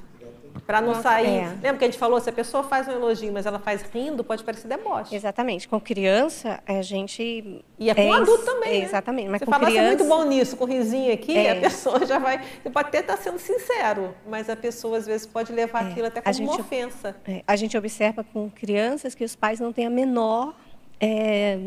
[0.65, 1.27] Para não Nossa, sair.
[1.27, 1.47] É.
[1.61, 2.19] Lembra que a gente falou?
[2.19, 5.15] Se a pessoa faz um elogio, mas ela faz rindo, pode parecer deboche.
[5.15, 5.67] Exatamente.
[5.67, 7.63] Com criança, a gente.
[7.77, 8.79] E é com é, adulto também.
[8.79, 8.85] né?
[8.85, 9.29] Exatamente.
[9.29, 9.87] Mas você com fala, criança...
[9.87, 11.51] muito bom nisso, com risinho aqui, é.
[11.51, 12.41] a pessoa já vai.
[12.61, 15.91] Você pode até estar sendo sincero, mas a pessoa às vezes pode levar é.
[15.91, 17.15] aquilo até como gente, uma ofensa.
[17.27, 20.53] É, a gente observa com crianças que os pais não têm a menor
[20.99, 21.57] é,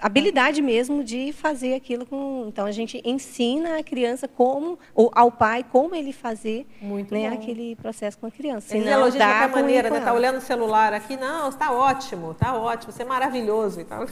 [0.00, 2.46] habilidade mesmo de fazer aquilo com.
[2.48, 6.66] Então a gente ensina a criança como, ou ao pai, como ele fazer
[7.10, 8.76] né, aquele processo com a criança.
[8.76, 9.98] Ele elogia de qualquer maneira, né?
[9.98, 14.06] Está olhando o celular aqui, não, está ótimo, está ótimo, você é maravilhoso e tal.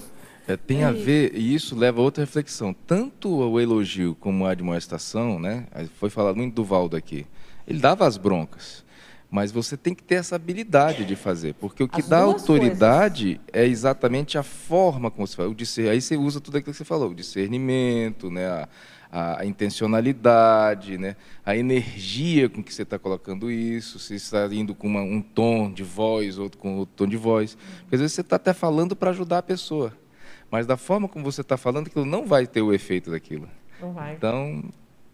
[0.46, 2.74] É, tem a ver, e isso leva a outra reflexão.
[2.86, 5.66] Tanto o elogio como a admoestação, né?
[5.98, 7.26] Foi falado muito do Valdo aqui.
[7.66, 8.84] Ele dava as broncas.
[9.30, 13.36] Mas você tem que ter essa habilidade de fazer, porque o que As dá autoridade
[13.36, 13.50] coisas.
[13.52, 15.48] é exatamente a forma como você faz.
[15.48, 18.48] O discer, aí você usa tudo aquilo que você falou, o discernimento, né,
[19.12, 21.14] a, a, intencionalidade, né,
[21.46, 25.70] a energia com que você está colocando isso, se está indo com uma, um tom
[25.72, 27.56] de voz, outro com outro tom de voz.
[27.82, 29.92] Porque às vezes você está até falando para ajudar a pessoa,
[30.50, 33.48] mas da forma como você está falando, aquilo não vai ter o efeito daquilo.
[33.80, 34.14] Não vai.
[34.14, 34.64] Então,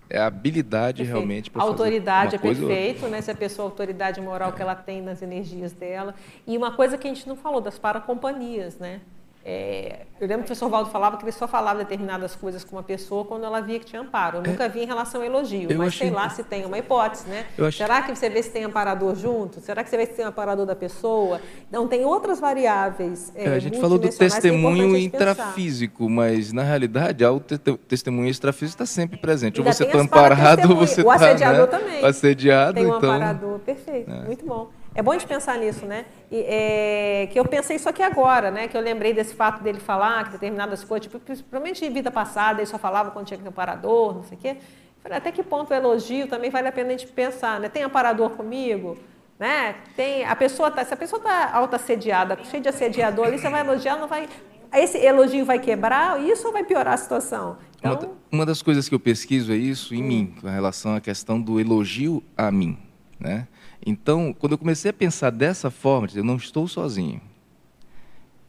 [0.08, 1.16] é a habilidade perfeito.
[1.16, 3.20] realmente para autoridade é perfeito, né?
[3.20, 4.52] Se a pessoa a autoridade moral é.
[4.52, 6.14] que ela tem nas energias dela.
[6.46, 9.00] E uma coisa que a gente não falou das paracompanhias, né?
[9.48, 12.74] É, eu lembro que o professor Valdo falava que ele só falava determinadas coisas com
[12.74, 14.38] uma pessoa quando ela via que tinha amparo.
[14.38, 14.48] Eu é.
[14.48, 17.46] nunca vi em relação ao elogio, mas sei lá se tem uma hipótese, né?
[17.70, 19.60] Será que você vê se tem amparador junto?
[19.60, 21.40] Será que você vê se tem amparador da pessoa?
[21.70, 23.30] Não, tem outras variáveis.
[23.36, 28.86] É, a gente falou do é testemunho intrafísico, mas na realidade o testemunho extrafísico está
[28.86, 29.60] sempre presente.
[29.60, 31.08] Ou você está amparado, ou você está.
[31.08, 31.78] O assediador né?
[31.78, 32.02] também.
[32.02, 33.12] O assediado, tem um então.
[33.12, 34.24] amparador, perfeito, é.
[34.24, 34.68] muito bom.
[34.96, 36.06] É bom a gente pensar nisso, né?
[36.30, 38.66] E, é, que eu pensei isso aqui agora, né?
[38.66, 42.60] Que eu lembrei desse fato dele falar que determinadas coisas, tipo, principalmente em vida passada,
[42.60, 44.56] ele só falava quando tinha que ter amparador, não sei o quê.
[45.02, 47.68] Falei, até que ponto o elogio também vale a pena a gente pensar, né?
[47.68, 48.96] Tem amparador comigo?
[49.38, 49.74] Né?
[49.94, 53.60] Tem, a pessoa tá, se a pessoa está auto-assediada, cheia de assediador, ali você vai
[53.60, 54.26] elogiar, não vai.
[54.72, 57.58] Esse elogio vai quebrar isso ou vai piorar a situação?
[57.78, 57.92] Então...
[57.92, 60.06] Uma, uma das coisas que eu pesquiso é isso em hum.
[60.06, 62.78] mim, com relação à questão do elogio a mim.
[63.20, 63.46] Né?
[63.88, 67.20] Então, quando eu comecei a pensar dessa forma, eu não estou sozinho.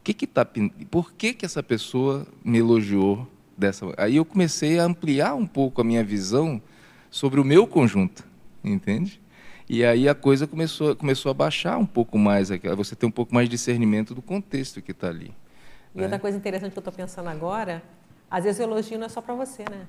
[0.02, 0.44] Que que tá,
[0.90, 3.24] por que, que essa pessoa me elogiou
[3.56, 6.60] dessa Aí eu comecei a ampliar um pouco a minha visão
[7.08, 8.26] sobre o meu conjunto,
[8.64, 9.20] entende?
[9.68, 13.32] E aí a coisa começou, começou a baixar um pouco mais, você tem um pouco
[13.32, 15.32] mais de discernimento do contexto que está ali.
[15.94, 16.04] E né?
[16.04, 17.82] outra coisa interessante que eu estou pensando agora,
[18.28, 19.86] às vezes o elogio não é só para você, né?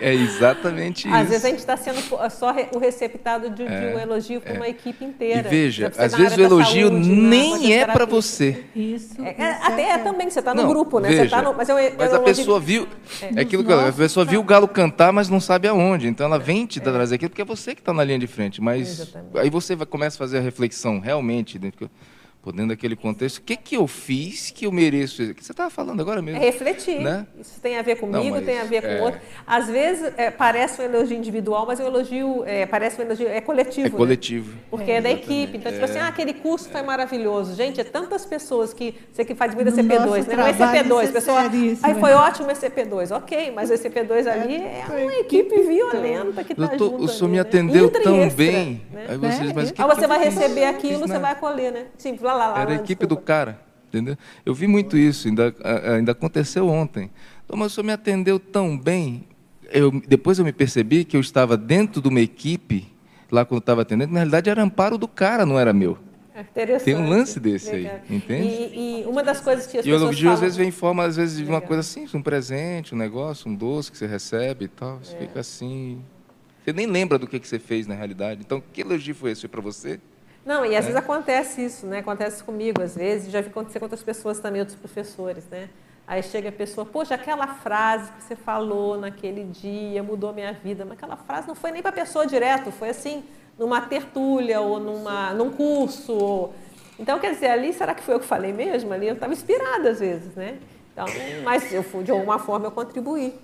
[0.00, 1.16] É exatamente isso.
[1.16, 2.00] Às vezes a gente está sendo
[2.30, 4.56] só o receptado de, é, de um elogio para é.
[4.56, 5.48] uma equipe inteira.
[5.48, 8.64] E veja, às vezes o elogio saúde, nem é para você.
[8.74, 9.22] Isso.
[9.22, 11.08] É, é até é também, você está no grupo, né?
[11.08, 12.86] Veja, tá no, mas, é mas a pessoa viu.
[13.22, 16.08] É, aquilo que a pessoa viu o galo cantar, mas não sabe aonde.
[16.08, 18.60] Então ela vem te trazer aquilo, porque é você que está na linha de frente.
[18.60, 19.38] Mas Exatamente.
[19.38, 21.90] aí você vai, começa a fazer a reflexão realmente dentro
[22.52, 25.22] dentro daquele contexto, o que, que eu fiz que eu mereço?
[25.22, 26.40] O que você estava falando agora mesmo?
[26.40, 27.00] É refletir.
[27.00, 27.26] Né?
[27.40, 29.02] Isso tem a ver comigo, Não, tem a ver com o é...
[29.02, 29.20] outro.
[29.46, 33.40] Às vezes é, parece um elogio individual, mas o elogio é, parece um elogio é
[33.40, 33.86] coletivo.
[33.86, 33.96] É né?
[33.96, 34.52] coletivo.
[34.52, 34.58] Né?
[34.70, 35.56] Porque é, da equipe.
[35.56, 36.02] Então, tipo assim, é.
[36.02, 37.54] ah, aquele curso foi maravilhoso.
[37.54, 40.36] Gente, é tantas pessoas que você que faz vida CP2, né?
[40.36, 41.40] Não é CP2, pessoa.
[41.40, 43.16] Aí foi ótimo esse CP2.
[43.16, 47.02] Ok, mas esse CP2 ali é, uma equipe violenta que está junto.
[47.02, 47.40] O senhor me né?
[47.40, 48.82] atendeu tão extra, bem.
[48.92, 49.06] Né?
[49.08, 51.86] Aí, vocês, mas aí você vai receber aquilo, você vai acolher, né?
[51.96, 52.60] Sim, lá, lá, lá.
[52.60, 54.16] Era a equipe do cara, entendeu?
[54.44, 55.54] Eu vi muito isso, ainda,
[55.94, 57.10] ainda aconteceu ontem.
[57.44, 59.26] Então, mas o senhor me atendeu tão bem.
[59.70, 62.92] Eu, depois eu me percebi que eu estava dentro de uma equipe,
[63.30, 65.98] lá quando estava atendendo, na realidade era amparo do cara, não era meu.
[66.34, 67.94] É Tem um lance desse Legal.
[67.94, 68.46] aí, entende?
[68.46, 70.72] E, e, uma das coisas que as e pessoas o elogio às vezes vem em
[70.72, 74.06] forma, às vezes, de uma coisa assim, um presente, um negócio, um doce que você
[74.06, 74.98] recebe e tal.
[75.02, 75.18] Você é.
[75.20, 76.02] fica assim...
[76.62, 78.42] Você nem lembra do que, que você fez na realidade.
[78.44, 79.98] Então, que elogio foi esse para você?
[80.46, 80.88] Não, e às é.
[80.88, 81.98] vezes acontece isso, né?
[81.98, 85.68] Acontece comigo, às vezes, já vi acontecer com outras pessoas também, outros professores, né?
[86.06, 90.84] Aí chega a pessoa, poxa, aquela frase que você falou naquele dia mudou minha vida,
[90.84, 93.24] mas aquela frase não foi nem para a pessoa direto, foi assim,
[93.58, 96.12] numa tertúlia ou numa, num curso.
[96.12, 96.54] Ou...
[96.96, 98.92] Então, quer dizer, ali, será que foi eu que falei mesmo?
[98.92, 100.60] Ali eu estava inspirada às vezes, né?
[100.92, 101.06] Então,
[101.42, 103.34] mas eu fui, de alguma forma eu contribuí.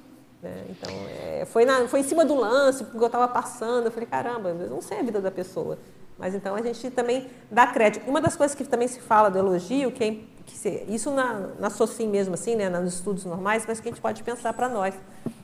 [0.40, 0.64] Né?
[0.70, 4.06] Então, é, foi, na, foi em cima do lance, porque eu estava passando, eu falei,
[4.06, 5.76] caramba, eu não sei a vida da pessoa.
[6.22, 8.08] Mas então a gente também dá crédito.
[8.08, 10.16] Uma das coisas que também se fala do elogio, que, é,
[10.46, 13.90] que se, isso na, na SOCIM mesmo, assim, né, nos estudos normais, mas que a
[13.90, 14.94] gente pode pensar para nós.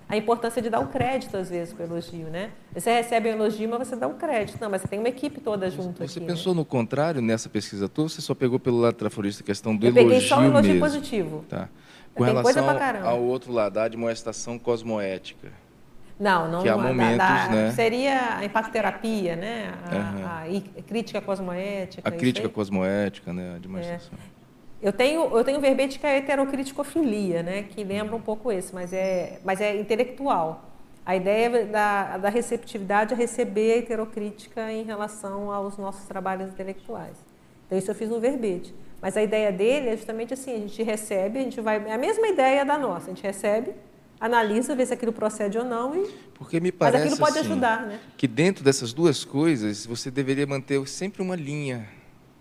[0.09, 2.53] A importância de dar o um crédito, às vezes, para o elogio, né?
[2.73, 4.57] Você recebe um elogio, mas você dá um crédito.
[4.61, 6.61] Não, mas você tem uma equipe toda junto Você aqui, pensou né?
[6.61, 8.09] no contrário nessa pessoa tua?
[8.09, 10.75] Você só pegou pelo lado traforista a questão do Eu elogio peguei só o elogio
[10.75, 10.81] mesmo.
[10.81, 11.45] positivo.
[11.49, 11.69] Tá.
[12.15, 15.53] Com tem relação ao, ao outro lado, a admoestação cosmoética.
[16.19, 16.63] Não, não.
[16.63, 17.71] Que há momentos, da, da, né?
[17.73, 19.73] Seria a impacterapia, né?
[19.85, 20.27] A, uhum.
[20.27, 22.09] a, a crítica cosmoética.
[22.09, 23.55] A crítica cosmoética, né?
[23.55, 24.19] A demonstração.
[24.35, 24.39] É.
[24.81, 27.63] Eu tenho, eu tenho verbete que é heterocriticofilia, né?
[27.63, 30.65] Que lembra um pouco esse, mas é, mas é intelectual.
[31.07, 37.17] A ideia da, da receptividade é receber a heterocrítica em relação aos nossos trabalhos intelectuais.
[37.67, 38.75] Então, isso eu fiz no verbete.
[39.01, 41.77] Mas a ideia dele é justamente assim: a gente recebe, a gente vai.
[41.87, 43.73] É a mesma ideia da nossa, a gente recebe
[44.21, 47.51] analisa, vê se aquilo procede ou não e porque me parece mas aquilo pode assim,
[47.51, 48.01] ajudar, né?
[48.17, 51.89] Que dentro dessas duas coisas você deveria manter sempre uma linha,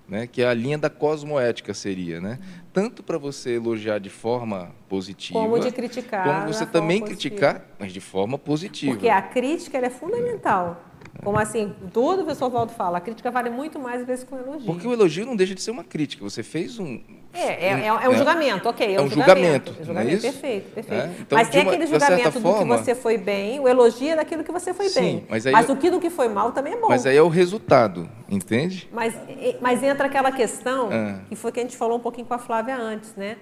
[0.07, 0.27] né?
[0.27, 2.39] Que é a linha da cosmoética seria, né?
[2.71, 7.91] Tanto para você elogiar de forma positiva, como de criticar, como você também criticar, mas
[7.91, 8.93] de forma positiva.
[8.93, 10.86] Porque a crítica é fundamental.
[11.23, 11.73] Como assim?
[11.93, 12.97] Tudo o professor Valdo fala.
[12.97, 14.65] A crítica vale muito mais às vezes que o elogio.
[14.65, 16.23] Porque o elogio não deixa de ser uma crítica.
[16.23, 16.99] Você fez um.
[17.33, 18.95] É, é, é, é um é, julgamento, ok.
[18.95, 19.73] É um, julgamento.
[19.73, 21.03] julgamento, julgamento é perfeito, perfeito.
[21.03, 21.11] É?
[21.19, 22.77] Então, mas tem uma, aquele julgamento do forma...
[22.77, 25.25] que você foi bem, o elogio é daquilo que você foi Sim, bem.
[25.29, 26.87] Mas, aí mas o que do que foi mal também é bom.
[26.87, 28.89] Mas aí é o resultado, entende?
[28.91, 29.13] Mas,
[29.61, 31.19] mas entra aquela questão, ah.
[31.29, 33.37] que foi que a gente falou um pouquinho com a Flávia antes, né?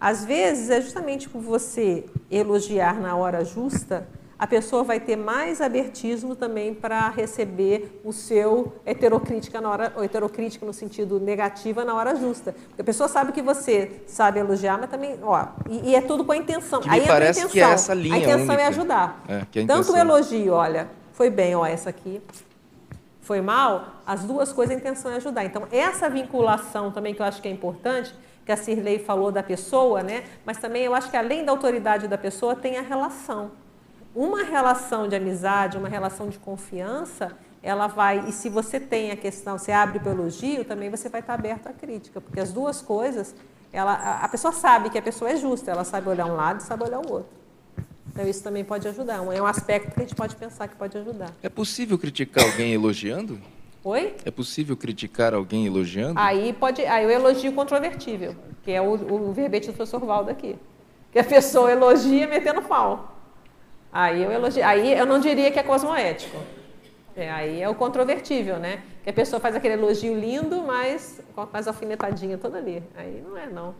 [0.00, 4.08] Às vezes é justamente por você elogiar na hora justa,
[4.40, 10.02] a pessoa vai ter mais abertismo também para receber o seu heterocrítica na hora, ou
[10.02, 12.54] heterocrítica no sentido negativa na hora justa.
[12.68, 16.24] Porque a pessoa sabe que você sabe elogiar, mas também, ó, e, e é tudo
[16.24, 16.80] com a intenção.
[16.80, 17.50] Que Aí me a intenção.
[17.50, 18.62] que é essa linha A intenção única.
[18.62, 19.24] é ajudar.
[19.28, 22.22] É, é Tanto o elogio, olha, foi bem, ó, essa aqui
[23.20, 25.44] foi mal, as duas coisas a intenção é ajudar.
[25.44, 28.14] Então, essa vinculação também que eu acho que é importante,
[28.46, 30.24] que a Cirlei falou da pessoa, né?
[30.46, 33.50] Mas também eu acho que além da autoridade da pessoa tem a relação.
[34.14, 39.16] Uma relação de amizade, uma relação de confiança, ela vai, e se você tem a
[39.16, 42.52] questão, você abre para o elogio, também você vai estar aberto à crítica, porque as
[42.52, 43.34] duas coisas,
[43.72, 46.62] ela, a pessoa sabe que a pessoa é justa, ela sabe olhar um lado e
[46.62, 47.40] sabe olhar o outro.
[48.12, 50.96] Então isso também pode ajudar, é um aspecto que a gente pode pensar que pode
[50.98, 51.30] ajudar.
[51.42, 53.38] É possível criticar alguém elogiando?
[53.84, 54.16] Oi?
[54.24, 56.18] É possível criticar alguém elogiando?
[56.18, 58.34] Aí pode, aí o elogio controvertível,
[58.64, 60.56] que é o, o verbete do professor Valdo aqui.
[61.12, 63.19] Que a pessoa elogia metendo pau.
[63.92, 66.36] Aí eu elogio, aí eu não diria que é cosmoético.
[67.16, 68.82] É, aí é o controvertível, né?
[69.02, 72.82] Que a pessoa faz aquele elogio lindo, mas com as alfinetadinhas toda ali.
[72.96, 73.74] Aí não é, não.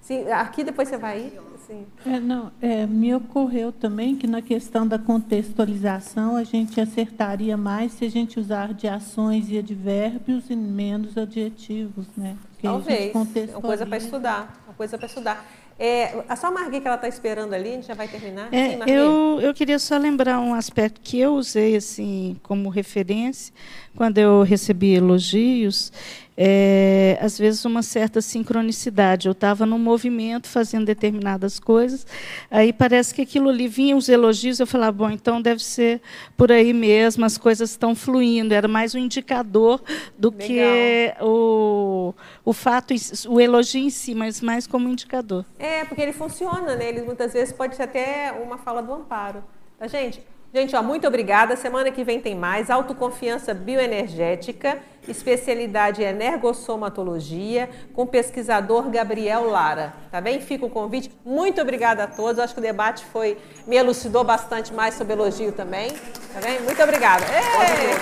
[0.00, 1.40] Sim, aqui depois você vai ir.
[1.66, 1.84] Sim.
[2.06, 7.92] É, não, é, me ocorreu também que na questão da contextualização a gente acertaria mais
[7.92, 12.38] se a gente usar de ações e advérbios e menos adjetivos, né?
[12.52, 13.14] Porque Talvez.
[13.14, 14.62] É uma coisa para estudar.
[14.66, 15.44] Uma coisa para estudar.
[15.78, 18.52] É, a só Margui que ela está esperando ali, a gente já vai terminar.
[18.52, 23.54] É, Sim, eu, eu queria só lembrar um aspecto que eu usei assim como referência
[23.94, 25.92] quando eu recebi elogios,
[26.40, 29.26] é, às vezes uma certa sincronicidade.
[29.26, 32.06] Eu estava no movimento fazendo determinadas coisas,
[32.48, 36.00] aí parece que aquilo ali vinha os elogios, eu falava, bom, então deve ser
[36.36, 38.54] por aí mesmo, as coisas estão fluindo.
[38.54, 39.82] Era mais um indicador
[40.16, 40.46] do Legal.
[40.46, 42.94] que o, o fato,
[43.28, 45.44] o elogio em si, mas mais como indicador.
[45.58, 46.88] É, porque ele funciona, né?
[46.88, 49.42] Ele muitas vezes pode ser até uma fala do amparo.
[49.76, 50.22] Tá, gente?
[50.52, 51.56] Gente, ó, muito obrigada.
[51.56, 52.70] Semana que vem tem mais.
[52.70, 59.92] Autoconfiança bioenergética, especialidade energossomatologia, com o pesquisador Gabriel Lara.
[60.10, 60.40] Tá bem?
[60.40, 61.10] Fica o convite.
[61.24, 62.38] Muito obrigada a todos.
[62.38, 65.90] Acho que o debate foi me elucidou bastante mais sobre elogio também.
[66.32, 66.60] Tá bem?
[66.62, 67.24] Muito obrigada.
[67.26, 67.98] Ei!